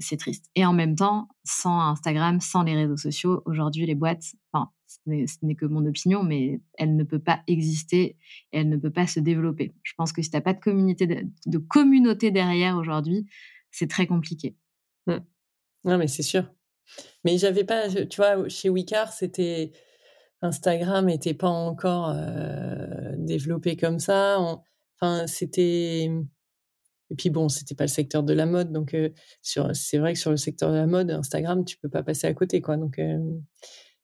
C'est 0.00 0.16
triste. 0.16 0.46
Et 0.54 0.64
en 0.64 0.72
même 0.72 0.96
temps, 0.96 1.28
sans 1.44 1.78
Instagram, 1.80 2.40
sans 2.40 2.62
les 2.62 2.74
réseaux 2.74 2.96
sociaux, 2.96 3.42
aujourd'hui, 3.46 3.86
les 3.86 3.94
boîtes, 3.94 4.34
enfin, 4.52 4.70
ce 4.86 5.36
n'est 5.42 5.54
que 5.54 5.66
mon 5.66 5.84
opinion, 5.86 6.22
mais 6.22 6.60
elle 6.78 6.96
ne 6.96 7.04
peut 7.04 7.18
pas 7.18 7.40
exister 7.46 8.16
et 8.52 8.60
elle 8.60 8.68
ne 8.68 8.76
peut 8.76 8.90
pas 8.90 9.06
se 9.06 9.20
développer. 9.20 9.74
Je 9.82 9.92
pense 9.96 10.12
que 10.12 10.22
si 10.22 10.30
tu 10.30 10.36
n'as 10.36 10.40
pas 10.40 10.54
de 10.54 10.60
communauté, 10.60 11.06
de, 11.06 11.58
communauté 11.58 12.30
derrière 12.30 12.76
aujourd'hui, 12.76 13.26
c'est 13.70 13.88
très 13.88 14.06
compliqué. 14.06 14.56
Mmh. 15.06 15.18
Non, 15.84 15.98
mais 15.98 16.08
c'est 16.08 16.22
sûr. 16.22 16.50
Mais 17.24 17.38
j'avais 17.38 17.64
pas, 17.64 17.88
tu 17.88 18.16
vois, 18.16 18.48
chez 18.48 18.68
Wicard, 18.68 19.12
c'était 19.12 19.72
Instagram 20.44 21.06
n'était 21.06 21.34
pas 21.34 21.48
encore 21.48 22.10
euh, 22.10 23.14
développé 23.16 23.76
comme 23.76 23.98
ça. 23.98 24.38
Enfin, 25.00 25.26
c'était. 25.26 26.10
Et 27.10 27.14
puis 27.16 27.30
bon, 27.30 27.48
c'était 27.48 27.74
pas 27.74 27.84
le 27.84 27.88
secteur 27.88 28.22
de 28.22 28.32
la 28.32 28.46
mode, 28.46 28.72
donc 28.72 28.94
euh, 28.94 29.10
c'est 29.42 29.98
vrai 29.98 30.14
que 30.14 30.18
sur 30.18 30.30
le 30.30 30.36
secteur 30.36 30.70
de 30.70 30.76
la 30.76 30.86
mode, 30.86 31.10
Instagram, 31.10 31.64
tu 31.64 31.76
peux 31.76 31.88
pas 31.88 32.02
passer 32.02 32.26
à 32.26 32.34
côté, 32.34 32.60
quoi. 32.60 32.76
Donc 32.76 32.98
euh, 32.98 33.18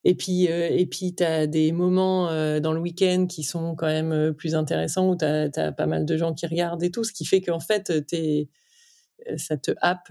et 0.05 0.15
puis, 0.15 0.49
euh, 0.49 0.69
et 0.71 0.87
puis, 0.87 1.15
tu 1.15 1.23
as 1.25 1.47
des 1.47 1.73
moments 1.73 2.27
dans 2.61 2.73
le 2.73 2.81
week-end 2.81 3.27
qui 3.29 3.43
sont 3.43 3.75
quand 3.75 3.87
même 3.87 4.35
plus 4.35 4.55
intéressants 4.55 5.11
où 5.11 5.17
tu 5.17 5.25
as, 5.25 5.73
pas 5.73 5.87
mal 5.87 6.07
de 6.07 6.17
gens 6.17 6.35
qui 6.35 6.47
regardent 6.47 6.83
et 6.83 6.91
tout, 6.91 7.05
ce 7.05 7.13
qui 7.13 7.25
fait 7.25 7.41
qu'en 7.41 7.61
fait, 7.61 7.93
es, 8.13 8.49
ça 9.37 9.57
te 9.57 9.73
happe. 9.81 10.11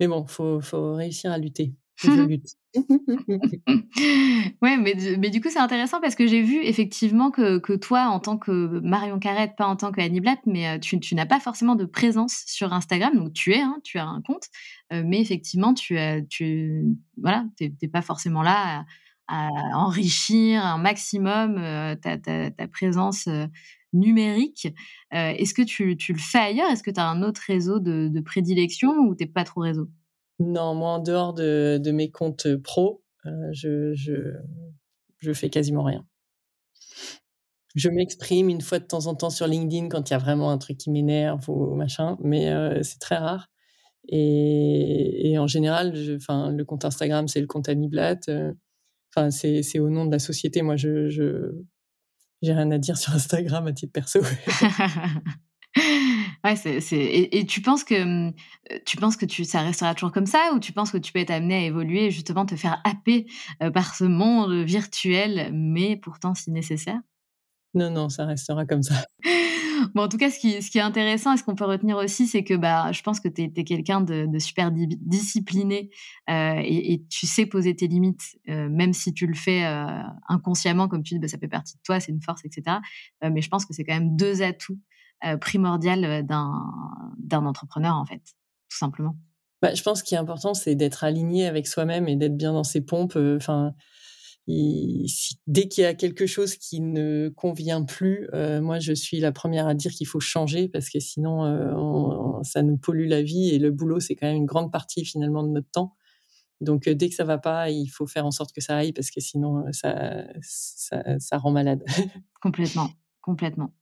Mais 0.00 0.06
bon, 0.08 0.26
faut, 0.26 0.60
faut 0.60 0.94
réussir 0.94 1.32
à 1.32 1.38
lutter. 1.38 1.72
ouais, 4.62 4.76
mais, 4.76 4.94
mais 5.18 5.30
du 5.30 5.40
coup, 5.40 5.48
c'est 5.50 5.58
intéressant 5.58 6.00
parce 6.00 6.14
que 6.14 6.26
j'ai 6.26 6.42
vu 6.42 6.62
effectivement 6.62 7.30
que, 7.30 7.58
que, 7.58 7.72
toi, 7.72 8.08
en 8.08 8.20
tant 8.20 8.36
que 8.36 8.80
Marion 8.80 9.18
Carrette, 9.18 9.56
pas 9.56 9.66
en 9.66 9.76
tant 9.76 9.90
que 9.90 10.00
Annie 10.00 10.20
Blatt, 10.20 10.40
mais 10.46 10.68
euh, 10.68 10.78
tu, 10.78 11.00
tu 11.00 11.14
n'as 11.14 11.26
pas 11.26 11.40
forcément 11.40 11.76
de 11.76 11.86
présence 11.86 12.44
sur 12.46 12.72
Instagram. 12.72 13.14
Donc, 13.14 13.32
tu 13.32 13.54
es, 13.54 13.60
hein, 13.60 13.78
tu 13.84 13.98
as 13.98 14.06
un 14.06 14.20
compte, 14.20 14.48
euh, 14.92 15.02
mais 15.04 15.20
effectivement, 15.20 15.72
tu 15.72 15.98
as, 15.98 16.20
tu, 16.22 16.84
voilà, 17.16 17.46
pas 17.92 18.02
forcément 18.02 18.42
là 18.42 18.84
à, 19.28 19.48
enrichir 19.74 20.64
un 20.64 20.78
maximum 20.78 21.56
euh, 21.58 21.94
ta, 21.96 22.18
ta, 22.18 22.50
ta, 22.50 22.68
présence 22.68 23.28
numérique. 23.92 24.68
Est-ce 25.10 25.54
que 25.54 25.62
tu, 25.62 25.96
tu, 25.96 26.12
le 26.12 26.18
fais 26.18 26.38
ailleurs? 26.38 26.70
Est-ce 26.70 26.82
que 26.82 26.90
tu 26.90 27.00
as 27.00 27.06
un 27.06 27.22
autre 27.22 27.42
réseau 27.46 27.78
de, 27.78 28.08
de 28.08 28.20
prédilection 28.20 28.90
ou 28.98 29.14
t'es 29.14 29.26
pas 29.26 29.44
trop 29.44 29.60
réseau? 29.60 29.88
Non, 30.38 30.74
moi, 30.74 30.90
en 30.90 30.98
dehors 31.00 31.34
de, 31.34 31.80
de 31.82 31.90
mes 31.90 32.10
comptes 32.10 32.56
pro, 32.56 33.02
euh, 33.26 33.30
je, 33.52 33.94
je, 33.94 34.34
je 35.18 35.32
fais 35.32 35.50
quasiment 35.50 35.82
rien. 35.82 36.06
Je 37.74 37.88
m'exprime 37.88 38.48
une 38.48 38.60
fois 38.60 38.78
de 38.78 38.84
temps 38.84 39.06
en 39.06 39.14
temps 39.14 39.30
sur 39.30 39.46
LinkedIn 39.46 39.88
quand 39.88 40.10
il 40.10 40.12
y 40.12 40.16
a 40.16 40.18
vraiment 40.18 40.50
un 40.50 40.58
truc 40.58 40.78
qui 40.78 40.90
m'énerve 40.90 41.48
ou 41.48 41.74
machin, 41.74 42.16
mais 42.20 42.50
euh, 42.50 42.82
c'est 42.82 42.98
très 42.98 43.16
rare. 43.16 43.48
Et, 44.10 45.36
en 45.38 45.46
général, 45.46 45.94
enfin, 46.16 46.50
le 46.50 46.64
compte 46.64 46.84
Instagram, 46.84 47.28
c'est 47.28 47.40
le 47.40 47.46
compte 47.46 47.68
Annie 47.68 47.88
Blatt. 47.88 48.30
Enfin, 49.14 49.30
c'est 49.30 49.78
au 49.78 49.90
nom 49.90 50.06
de 50.06 50.12
la 50.12 50.18
société. 50.18 50.62
Moi, 50.62 50.76
je, 50.76 51.10
je 51.10 51.52
j'ai 52.42 52.52
rien 52.52 52.70
à 52.70 52.78
dire 52.78 52.96
sur 52.98 53.12
Instagram 53.14 53.66
à 53.66 53.72
titre 53.72 53.92
perso. 53.92 54.20
ouais, 56.44 56.56
c'est, 56.56 56.80
et, 56.92 57.46
tu 57.46 57.60
penses 57.60 57.84
que 57.84 58.28
mmh, 58.28 58.32
tu 58.84 58.96
penses 58.96 59.16
que 59.16 59.26
tu, 59.26 59.44
ça 59.44 59.60
restera 59.62 59.94
toujours 59.94 60.12
comme 60.12 60.26
ça 60.26 60.52
ou 60.54 60.60
tu 60.60 60.72
penses 60.72 60.90
que 60.90 60.98
tu 60.98 61.12
peux 61.12 61.18
être 61.18 61.30
amené 61.30 61.54
à 61.54 61.62
évoluer 61.62 62.06
et 62.06 62.10
justement 62.10 62.46
te 62.46 62.56
faire 62.56 62.80
happer 62.84 63.26
par 63.74 63.94
ce 63.94 64.04
monde 64.04 64.64
virtuel, 64.64 65.50
mais 65.52 65.96
pourtant 65.96 66.34
si 66.34 66.50
nécessaire? 66.50 67.00
Non, 67.74 67.90
non, 67.90 68.08
ça 68.08 68.24
restera 68.24 68.64
comme 68.66 68.82
ça. 68.82 69.04
Bon, 69.94 70.02
en 70.02 70.08
tout 70.08 70.16
cas, 70.16 70.30
ce 70.30 70.38
qui, 70.38 70.60
ce 70.62 70.70
qui 70.70 70.78
est 70.78 70.82
intéressant 70.82 71.32
et 71.32 71.36
ce 71.36 71.42
qu'on 71.42 71.54
peut 71.54 71.64
retenir 71.64 71.96
aussi, 71.96 72.26
c'est 72.26 72.44
que 72.44 72.54
bah, 72.54 72.92
je 72.92 73.02
pense 73.02 73.20
que 73.20 73.28
tu 73.28 73.42
es, 73.42 73.64
quelqu'un 73.64 74.00
de, 74.00 74.26
super 74.38 74.70
discipliné 74.72 75.90
euh, 76.30 76.60
et, 76.62 77.02
tu 77.10 77.26
sais 77.26 77.46
poser 77.46 77.74
tes 77.74 77.88
limites, 77.88 78.36
euh, 78.48 78.68
même 78.68 78.92
si 78.92 79.12
tu 79.12 79.26
le 79.26 79.34
fais 79.34 79.64
euh, 79.64 80.02
inconsciemment, 80.28 80.88
comme 80.88 81.02
tu 81.02 81.14
dis, 81.14 81.20
bah, 81.20 81.28
ça 81.28 81.38
fait 81.38 81.48
partie 81.48 81.76
de 81.76 81.82
toi, 81.82 82.00
c'est 82.00 82.12
une 82.12 82.22
force, 82.22 82.44
etc. 82.44 82.78
mais 83.22 83.42
je 83.42 83.48
pense 83.48 83.64
que 83.64 83.74
c'est 83.74 83.84
quand 83.84 83.94
même 83.94 84.16
deux 84.16 84.42
atouts 84.42 84.78
primordiaux 85.40 86.22
d'un 86.22 87.46
entrepreneur, 87.46 87.94
en 87.94 88.04
fait, 88.04 88.22
tout 88.68 88.78
simplement. 88.78 89.16
Bah, 89.60 89.74
je 89.74 89.82
pense 89.82 90.02
qu'il 90.02 90.14
est 90.16 90.20
important, 90.20 90.54
c'est 90.54 90.74
d'être 90.74 91.02
aligné 91.04 91.46
avec 91.46 91.66
soi-même 91.66 92.08
et 92.08 92.16
d'être 92.16 92.36
bien 92.36 92.52
dans 92.52 92.64
ses 92.64 92.80
pompes. 92.80 93.16
Enfin 93.16 93.74
dès 95.46 95.68
qu'il 95.68 95.82
y 95.82 95.86
a 95.86 95.94
quelque 95.94 96.26
chose 96.26 96.56
qui 96.56 96.80
ne 96.80 97.28
convient 97.28 97.84
plus, 97.84 98.28
euh, 98.32 98.62
moi 98.62 98.78
je 98.78 98.94
suis 98.94 99.20
la 99.20 99.30
première 99.30 99.66
à 99.66 99.74
dire 99.74 99.92
qu'il 99.92 100.06
faut 100.06 100.20
changer 100.20 100.68
parce 100.68 100.88
que 100.88 101.00
sinon 101.00 101.44
euh, 101.44 102.42
ça 102.42 102.62
nous 102.62 102.78
pollue 102.78 103.08
la 103.08 103.22
vie 103.22 103.50
et 103.50 103.58
le 103.58 103.70
boulot 103.70 104.00
c'est 104.00 104.14
quand 104.14 104.26
même 104.26 104.36
une 104.36 104.46
grande 104.46 104.72
partie 104.72 105.04
finalement 105.04 105.42
de 105.42 105.48
notre 105.48 105.70
temps. 105.70 105.94
Donc 106.62 106.88
euh, 106.88 106.94
dès 106.94 107.10
que 107.10 107.14
ça 107.14 107.24
va 107.24 107.36
pas, 107.36 107.68
il 107.68 107.88
faut 107.88 108.06
faire 108.06 108.24
en 108.24 108.30
sorte 108.30 108.52
que 108.54 108.62
ça 108.62 108.78
aille 108.78 108.94
parce 108.94 109.10
que 109.10 109.20
sinon 109.20 109.64
ça, 109.72 110.24
ça, 110.40 111.38
rend 111.38 111.50
malade. 111.50 111.84
complètement, 112.40 112.88
complètement. 113.20 113.74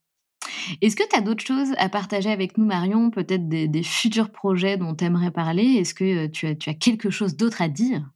Est-ce 0.83 0.97
que 0.97 1.09
tu 1.09 1.17
as 1.17 1.21
d'autres 1.21 1.45
choses 1.45 1.73
à 1.79 1.89
partager 1.89 2.31
avec 2.31 2.59
nous, 2.59 2.65
Marion? 2.65 3.11
Peut-être 3.11 3.49
des, 3.49 3.83
futurs 3.83 4.31
projets 4.31 4.77
dont 4.77 4.95
tu 4.95 5.05
aimerais 5.05 5.31
parler? 5.31 5.63
Est-ce 5.63 5.95
que 5.95 6.27
tu 6.27 6.47
as, 6.47 6.55
tu 6.55 6.71
as 6.71 6.75
quelque 6.75 7.11
chose 7.11 7.37
d'autre 7.37 7.63
à 7.63 7.69
dire? 7.69 8.11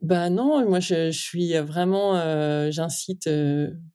Bah 0.00 0.30
non, 0.30 0.68
moi 0.68 0.80
je, 0.80 1.12
suis 1.12 1.52
vraiment, 1.58 2.14
j'incite 2.70 3.30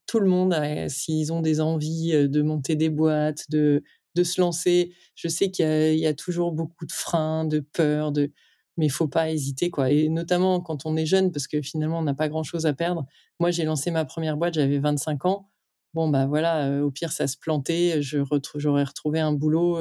tout 0.05 0.19
le 0.19 0.27
monde 0.27 0.55
s'ils 0.87 1.33
ont 1.33 1.41
des 1.41 1.59
envies 1.59 2.29
de 2.29 2.41
monter 2.41 2.75
des 2.77 2.89
boîtes, 2.89 3.49
de, 3.49 3.83
de 4.15 4.23
se 4.23 4.39
lancer. 4.39 4.93
Je 5.15 5.27
sais 5.27 5.51
qu'il 5.51 5.65
y, 5.65 5.99
y, 5.99 6.07
a 6.07 6.13
toujours 6.13 6.53
beaucoup 6.53 6.85
de 6.85 6.93
freins, 6.93 7.43
de 7.43 7.59
peurs, 7.59 8.13
de, 8.13 8.31
mais 8.77 8.85
il 8.85 8.91
faut 8.91 9.07
pas 9.07 9.31
hésiter 9.31 9.69
quoi. 9.69 9.91
Et 9.91 10.07
notamment 10.09 10.61
quand 10.61 10.85
on 10.85 10.95
est 10.95 11.05
jeune, 11.05 11.31
parce 11.31 11.47
que 11.47 11.61
finalement 11.61 11.99
on 11.99 12.03
n'a 12.03 12.13
pas 12.13 12.29
grand 12.29 12.43
chose 12.43 12.65
à 12.65 12.73
perdre. 12.73 13.05
Moi 13.39 13.51
j'ai 13.51 13.65
lancé 13.65 13.91
ma 13.91 14.05
première 14.05 14.37
boîte, 14.37 14.53
j'avais 14.53 14.79
25 14.79 15.25
ans. 15.25 15.49
Bon 15.97 16.09
bah 16.09 16.27
voilà, 16.27 16.83
au 16.83 16.91
pire 16.91 17.11
ça 17.11 17.25
se 17.25 17.37
plantait, 17.37 18.03
je 18.03 18.19
j'aurais 18.57 18.83
retrouvé 18.83 19.19
un 19.19 19.33
boulot. 19.33 19.79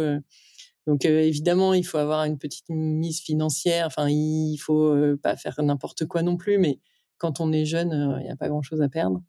Donc 0.86 1.04
évidemment, 1.04 1.74
il 1.74 1.84
faut 1.84 1.98
avoir 1.98 2.24
une 2.24 2.38
petite 2.38 2.70
mise 2.70 3.20
financière. 3.20 3.86
Enfin, 3.86 4.08
il 4.08 4.56
faut 4.56 4.96
pas 5.22 5.36
faire 5.36 5.62
n'importe 5.62 6.06
quoi 6.06 6.22
non 6.22 6.38
plus. 6.38 6.56
Mais 6.56 6.80
quand 7.18 7.38
on 7.38 7.52
est 7.52 7.66
jeune, 7.66 8.16
il 8.20 8.24
n'y 8.24 8.30
a 8.30 8.36
pas 8.36 8.48
grand-chose 8.48 8.80
à 8.80 8.88
perdre. 8.88 9.20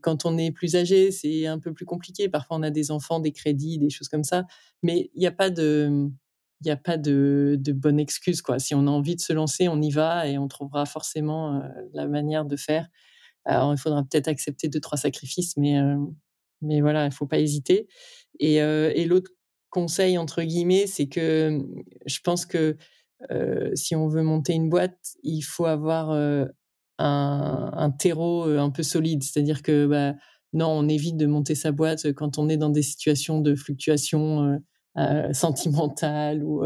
quand 0.00 0.26
on 0.26 0.38
est 0.38 0.52
plus 0.52 0.76
âgé, 0.76 1.10
c'est 1.10 1.46
un 1.48 1.58
peu 1.58 1.74
plus 1.74 1.86
compliqué. 1.86 2.28
Parfois, 2.28 2.58
on 2.58 2.62
a 2.62 2.70
des 2.70 2.92
enfants, 2.92 3.18
des 3.18 3.32
crédits, 3.32 3.78
des 3.78 3.90
choses 3.90 4.08
comme 4.08 4.22
ça. 4.22 4.44
Mais 4.84 5.10
il 5.16 5.18
n'y 5.18 5.26
a 5.26 5.32
pas 5.32 5.50
de, 5.50 6.08
il 6.64 6.70
a 6.70 6.76
pas 6.76 6.98
de, 6.98 7.56
de, 7.58 7.72
bonne 7.72 7.98
excuse 7.98 8.42
quoi. 8.42 8.60
Si 8.60 8.76
on 8.76 8.86
a 8.86 8.90
envie 8.90 9.16
de 9.16 9.20
se 9.20 9.32
lancer, 9.32 9.66
on 9.66 9.82
y 9.82 9.90
va 9.90 10.28
et 10.28 10.38
on 10.38 10.46
trouvera 10.46 10.86
forcément 10.86 11.64
la 11.94 12.06
manière 12.06 12.44
de 12.44 12.54
faire. 12.56 12.88
Alors, 13.46 13.72
il 13.72 13.78
faudra 13.78 14.02
peut-être 14.02 14.28
accepter 14.28 14.68
deux 14.68 14.80
trois 14.80 14.98
sacrifices, 14.98 15.56
mais 15.56 15.78
mais 16.62 16.80
voilà, 16.80 17.06
il 17.06 17.12
faut 17.12 17.26
pas 17.26 17.38
hésiter. 17.38 17.88
Et, 18.40 18.56
et 18.56 19.04
l'autre 19.06 19.30
conseil 19.70 20.18
entre 20.18 20.42
guillemets, 20.42 20.86
c'est 20.86 21.08
que 21.08 21.50
mmh, 21.50 21.82
je 22.06 22.20
pense 22.20 22.46
que 22.46 22.76
si 23.74 23.96
on 23.96 24.08
veut 24.08 24.22
monter 24.22 24.54
une 24.54 24.68
boîte, 24.68 24.98
il 25.22 25.42
faut 25.42 25.66
avoir 25.66 26.10
un, 26.98 27.90
terreau 27.98 28.44
un 28.44 28.70
peu 28.70 28.82
solide. 28.82 29.22
C'est-à-dire 29.22 29.62
que 29.62 29.86
bah, 29.86 30.14
non, 30.52 30.68
on 30.68 30.88
évite 30.88 31.16
de 31.16 31.26
monter 31.26 31.54
sa 31.54 31.72
boîte 31.72 32.12
quand 32.12 32.38
on 32.38 32.48
est 32.48 32.56
dans 32.56 32.70
des 32.70 32.82
situations 32.82 33.40
de 33.40 33.54
fluctuation 33.54 34.60
sentimentale 35.32 36.42
ou, 36.42 36.64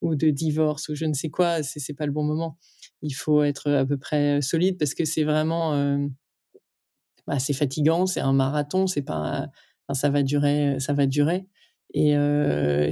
ou 0.00 0.14
de 0.14 0.30
divorce 0.30 0.88
ou 0.88 0.94
je 0.94 1.04
ne 1.04 1.14
sais 1.14 1.30
quoi. 1.30 1.62
C'est, 1.62 1.80
c'est 1.80 1.94
pas 1.94 2.06
le 2.06 2.12
bon 2.12 2.24
moment. 2.24 2.56
Il 3.02 3.12
faut 3.12 3.42
être 3.42 3.70
à 3.70 3.84
peu 3.86 3.96
près 3.96 4.42
solide 4.42 4.78
parce 4.78 4.94
que 4.94 5.04
c'est 5.04 5.24
vraiment 5.24 5.98
bah, 7.26 7.38
c'est 7.38 7.52
fatigant, 7.52 8.06
c'est 8.06 8.20
un 8.20 8.32
marathon, 8.32 8.86
c'est 8.86 9.02
pas 9.02 9.48
ça 9.92 10.08
va 10.10 10.22
durer, 10.22 10.78
ça 10.80 10.92
va 10.92 11.06
durer. 11.06 11.46
Et 11.94 12.14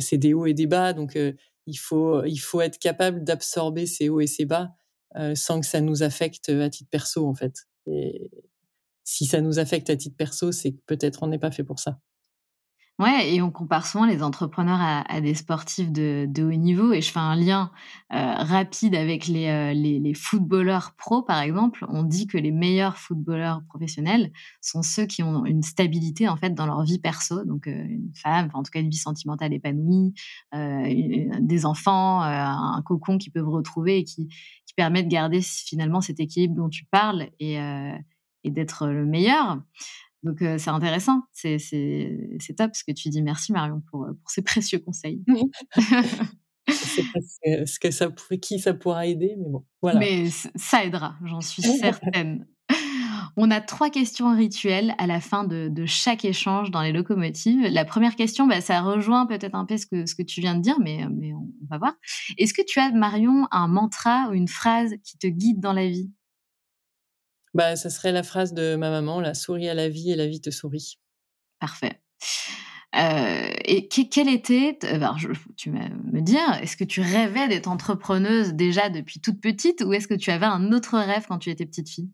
c'est 0.01 0.19
des 0.19 0.35
hauts 0.35 0.47
et 0.47 0.55
des 0.55 0.67
bas, 0.67 0.93
donc 0.93 1.19
il 1.67 1.79
faut 1.79 2.25
il 2.25 2.39
faut 2.39 2.61
être 2.61 2.79
capable 2.79 3.25
d'absorber 3.25 3.87
ces 3.87 4.09
hauts 4.09 4.21
et 4.21 4.27
ces 4.27 4.45
bas 4.45 4.75
sans 5.35 5.61
que 5.61 5.67
ça 5.67 5.81
nous 5.81 6.03
affecte 6.03 6.49
à 6.49 6.71
titre 6.71 6.91
perso 6.91 7.27
en 7.27 7.35
fait. 7.35 7.67
Et 7.87 8.31
si 9.05 9.25
ça 9.25 9.41
nous 9.41 9.59
affecte 9.59 9.91
à 9.91 9.97
titre 9.97 10.17
perso, 10.17 10.53
c'est 10.53 10.73
que 10.73 10.81
peut-être 10.87 11.23
on 11.23 11.29
n'est 11.29 11.39
pas 11.39 11.51
fait 11.51 11.65
pour 11.65 11.79
ça. 11.79 11.99
Ouais, 12.99 13.33
et 13.33 13.43
on 13.43 13.53
compare 13.53 13.87
souvent 13.87 14.07
les 14.07 14.25
entrepreneurs 14.25 14.81
à, 14.81 15.21
des 15.21 15.35
sportifs 15.35 15.93
de, 15.93 16.29
haut 16.43 16.57
niveau. 16.57 16.93
Et 16.93 17.01
je 17.01 17.13
fais 17.13 17.21
un 17.21 17.37
lien 17.37 17.71
euh, 18.13 18.35
rapide 18.35 18.97
avec 18.97 19.29
euh, 19.31 19.73
les, 19.73 20.01
les, 20.01 20.15
footballeurs 20.15 20.95
pros, 20.99 21.23
par 21.23 21.41
exemple. 21.41 21.87
On 21.89 22.03
dit 22.03 22.27
que 22.27 22.37
les 22.37 22.51
meilleurs 22.51 22.97
footballeurs 22.99 23.63
professionnels 23.69 24.33
sont 24.61 24.83
ceux 24.83 25.07
qui 25.07 25.23
ont 25.23 25.45
une 25.45 25.63
stabilité 25.63 26.29
en 26.29 26.37
fait 26.37 26.55
dans 26.55 26.67
leur 26.67 26.83
vie 26.83 26.99
perso. 26.99 27.45
Donc 27.45 27.69
euh, 27.69 27.85
une 27.89 28.11
femme, 28.17 28.51
en 28.53 28.65
tout 28.65 28.73
cas 28.73 28.81
une 28.81 28.91
vie 28.91 28.97
sentimentale 28.97 29.53
épanouie, 29.53 30.15
des 30.53 31.67
enfants, 31.67 32.23
un 32.23 32.83
cocon 32.83 33.19
qu'ils 33.19 33.33
peuvent 33.33 33.49
retrouver 33.49 33.99
et 33.99 34.05
qui, 34.05 34.29
permet 34.77 35.03
de 35.03 35.09
garder 35.09 35.41
finalement 35.43 36.01
cet 36.01 36.21
équilibre 36.21 36.55
dont 36.55 36.69
tu 36.69 36.85
parles 36.85 37.31
et 37.41 37.59
d'être 38.45 38.87
le 38.87 39.05
meilleur. 39.05 39.59
Donc 40.23 40.39
c'est 40.41 40.71
intéressant, 40.71 41.23
c'est 41.33 41.59
top 42.57 42.75
ce 42.75 42.85
que 42.85 42.93
tu 42.93 43.09
dis. 43.09 43.23
Merci 43.23 43.53
Marion 43.53 43.83
pour, 43.91 44.07
pour 44.07 44.31
ces 44.31 44.43
précieux 44.43 44.79
conseils. 44.79 45.23
sais 46.69 47.03
pas 47.15 47.21
ce 47.67 47.79
que 47.79 47.91
ça 47.91 48.09
qui 48.41 48.59
ça 48.59 48.75
pourra 48.75 49.07
aider, 49.07 49.37
mais 49.39 49.49
bon, 49.49 49.65
voilà. 49.81 50.01
Mais 50.01 50.27
ça 50.57 50.85
aidera, 50.85 51.17
j'en 51.25 51.41
suis 51.41 51.63
certaine. 51.81 52.47
On 53.41 53.53
a 53.53 53.61
trois 53.61 53.89
questions 53.89 54.35
rituelles 54.35 54.97
à 54.99 55.07
la 55.07 55.21
fin 55.21 55.45
de, 55.45 55.69
de, 55.71 55.87
chaque 55.87 56.25
échange 56.25 56.73
dans 56.73 56.83
les 56.83 56.91
locomotives. 56.91 57.69
La 57.71 57.85
première 57.85 58.17
question, 58.17 58.49
bah, 58.49 58.61
ça 58.61 58.81
rejoint 58.81 59.27
peut-être 59.27 59.55
un 59.55 59.65
peu 59.65 59.77
ce 59.77 59.87
que, 59.87 60.07
ce 60.07 60.17
que 60.17 60.25
tu 60.25 60.41
viens 60.41 60.57
de 60.57 60.61
dire, 60.61 60.81
mais, 60.81 61.07
mais 61.09 61.33
on 61.35 61.49
va 61.71 61.79
voir. 61.79 61.93
Est-ce 62.37 62.53
que 62.53 62.63
tu 62.67 62.81
as, 62.81 62.91
Marion, 62.91 63.47
un 63.53 63.69
mantra 63.69 64.29
ou 64.29 64.35
une 64.35 64.49
phrase 64.49 64.93
qui 65.05 65.19
te 65.19 65.29
guide 65.29 65.61
dans 65.61 65.73
la 65.73 65.87
vie? 65.87 66.11
Bah, 67.55 67.77
ça 67.77 67.91
serait 67.91 68.13
la 68.13 68.23
phrase 68.23 68.53
de 68.53 68.77
ma 68.77 68.91
maman, 68.91 69.21
la 69.21 69.35
souris 69.35 69.69
à 69.69 69.75
la 69.75 69.89
vie 69.89 70.13
et 70.13 70.17
la 70.17 70.27
vie 70.27 70.41
te 70.41 70.51
sourit. 70.51 70.99
Parfait. 71.61 72.01
Euh, 72.97 73.51
et 73.67 73.89
quel 73.89 74.29
était, 74.29 74.79
alors 74.85 75.19
tu 75.57 75.71
vas 75.71 75.89
me 75.91 76.21
dire, 76.21 76.59
est-ce 76.63 76.77
que 76.77 76.85
tu 76.85 77.01
rêvais 77.01 77.47
d'être 77.49 77.69
entrepreneuse 77.69 78.55
déjà 78.55 78.89
depuis 78.89 79.21
toute 79.21 79.41
petite 79.41 79.83
ou 79.83 79.93
est-ce 79.93 80.09
que 80.09 80.15
tu 80.15 80.31
avais 80.31 80.47
un 80.47 80.73
autre 80.73 80.99
rêve 80.99 81.27
quand 81.29 81.39
tu 81.39 81.51
étais 81.51 81.67
petite 81.67 81.89
fille? 81.89 82.11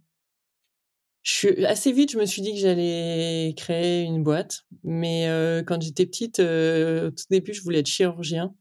Je 1.23 1.65
assez 1.65 1.91
vite, 1.91 2.13
je 2.13 2.19
me 2.19 2.27
suis 2.27 2.43
dit 2.43 2.53
que 2.53 2.61
j'allais 2.61 3.55
créer 3.57 4.03
une 4.03 4.23
boîte, 4.23 4.67
mais 4.83 5.27
euh, 5.29 5.63
quand 5.63 5.81
j'étais 5.81 6.05
petite, 6.05 6.39
euh, 6.39 7.09
au 7.09 7.11
tout 7.13 7.25
début, 7.31 7.55
je 7.55 7.63
voulais 7.63 7.79
être 7.79 7.87
chirurgien. 7.87 8.55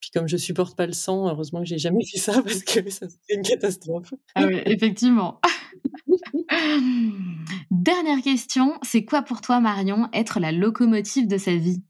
Puis 0.00 0.10
comme 0.14 0.26
je 0.26 0.38
supporte 0.38 0.76
pas 0.78 0.86
le 0.86 0.94
sang, 0.94 1.28
heureusement 1.28 1.60
que 1.60 1.66
j'ai 1.66 1.76
jamais 1.76 2.04
fait 2.10 2.18
ça 2.18 2.40
parce 2.42 2.62
que 2.62 2.88
ça 2.88 3.06
serait 3.08 3.34
une 3.34 3.42
catastrophe. 3.42 4.14
Ah 4.34 4.46
oui, 4.46 4.60
effectivement. 4.64 5.40
Dernière 7.70 8.22
question, 8.22 8.78
c'est 8.82 9.04
quoi 9.04 9.22
pour 9.22 9.40
toi, 9.40 9.60
Marion, 9.60 10.08
être 10.12 10.40
la 10.40 10.52
locomotive 10.52 11.26
de 11.28 11.38
sa 11.38 11.54
vie? 11.56 11.82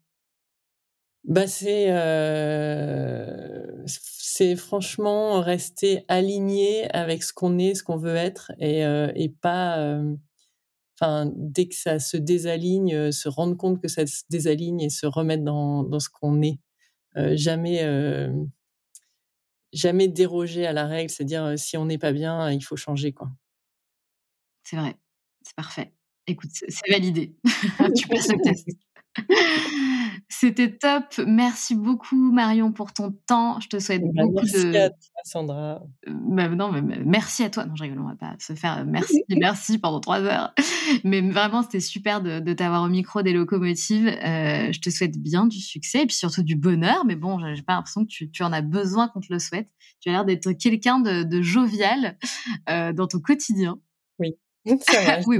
Bah 1.25 1.47
c'est 1.47 1.91
euh, 1.91 3.85
c'est 3.87 4.57
franchement 4.57 5.41
rester 5.41 6.03
aligné 6.09 6.91
avec 6.93 7.23
ce 7.23 7.35
qu'on 7.35 7.59
est, 7.59 7.75
ce 7.75 7.83
qu'on 7.85 7.99
veut 7.99 8.17
être 8.17 8.53
et, 8.59 8.87
euh, 8.87 9.13
et 9.15 9.29
pas 9.29 9.79
euh, 9.81 10.17
dès 11.35 11.69
que 11.69 11.75
ça 11.75 11.99
se 11.99 12.17
désaligne, 12.17 13.13
se 13.13 13.29
rendre 13.29 13.55
compte 13.57 13.83
que 13.83 13.89
ça 13.89 14.07
se 14.07 14.23
désaligne 14.31 14.81
et 14.81 14.91
se 14.91 15.07
remettre 15.07 15.45
dans, 15.45 15.83
dans 15.83 16.01
ce 16.01 16.09
qu'on 16.09 16.43
est. 16.43 16.59
jamais 17.37 17.87
jamais 19.73 20.09
déroger 20.09 20.67
à 20.67 20.73
la 20.73 20.87
règle, 20.87 21.11
c'est-à-dire 21.11 21.59
si 21.59 21.77
on 21.77 21.87
n'est 21.87 21.99
pas 21.99 22.13
bien, 22.13 22.51
il 22.51 22.63
faut 22.63 22.77
changer 22.77 23.13
quoi. 23.13 23.31
C'est 24.65 24.77
vrai, 24.77 24.97
c'est 25.43 25.57
parfait. 25.57 25.93
Écoute, 26.27 26.51
c'est 26.53 26.91
validé. 26.91 27.37
tu 27.97 28.09
passes 28.09 28.29
le 28.29 28.41
test. 28.43 28.69
C'était 30.29 30.77
top. 30.77 31.21
Merci 31.27 31.75
beaucoup, 31.75 32.33
Marion, 32.33 32.73
pour 32.73 32.93
ton 32.93 33.13
temps. 33.27 33.59
Je 33.61 33.69
te 33.69 33.79
souhaite 33.79 34.03
bah, 34.03 34.23
beaucoup 34.23 34.37
merci 34.37 34.65
de. 34.65 34.77
à 34.77 34.91
toi, 34.91 35.21
Sandra. 35.25 35.83
Euh, 36.09 36.13
bah, 36.29 36.49
non, 36.49 36.71
mais 36.71 36.83
merci 37.05 37.43
à 37.43 37.51
toi. 37.51 37.67
Non, 37.67 37.75
je 37.75 37.83
rigole, 37.83 38.01
on 38.01 38.09
va 38.09 38.15
pas 38.15 38.37
se 38.39 38.55
faire 38.55 38.85
merci, 38.87 39.23
merci 39.29 39.79
pendant 39.79 40.01
trois 40.01 40.21
heures. 40.21 40.55
Mais 41.05 41.21
vraiment, 41.21 41.63
c'était 41.63 41.81
super 41.81 42.21
de, 42.21 42.53
t'avoir 42.53 42.85
au 42.85 42.89
micro 42.89 43.23
des 43.23 43.33
locomotives. 43.33 44.07
Euh, 44.07 44.73
je 44.73 44.81
te 44.81 44.91
souhaite 44.91 45.19
bien 45.19 45.47
du 45.47 45.59
succès 45.59 46.03
et 46.03 46.07
puis 46.07 46.17
surtout 46.17 46.43
du 46.43 46.57
bonheur. 46.57 47.05
Mais 47.05 47.17
bon, 47.17 47.39
j'ai 47.55 47.63
pas 47.63 47.75
l'impression 47.75 48.05
que 48.05 48.25
tu, 48.25 48.43
en 48.43 48.53
as 48.53 48.63
besoin 48.63 49.09
qu'on 49.09 49.21
te 49.21 49.33
le 49.33 49.39
souhaite. 49.39 49.69
Tu 50.01 50.09
as 50.09 50.13
l'air 50.13 50.25
d'être 50.25 50.53
quelqu'un 50.53 51.01
de, 51.01 51.43
jovial 51.43 52.17
euh, 52.69 52.93
dans 52.93 53.07
ton 53.07 53.19
quotidien. 53.19 53.79
Oui. 55.27 55.39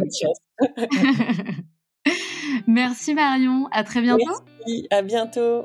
Merci 2.67 3.15
Marion, 3.15 3.69
à 3.71 3.85
très 3.85 4.01
bientôt. 4.01 4.25
Merci, 4.67 4.87
à 4.91 5.03
bientôt. 5.03 5.65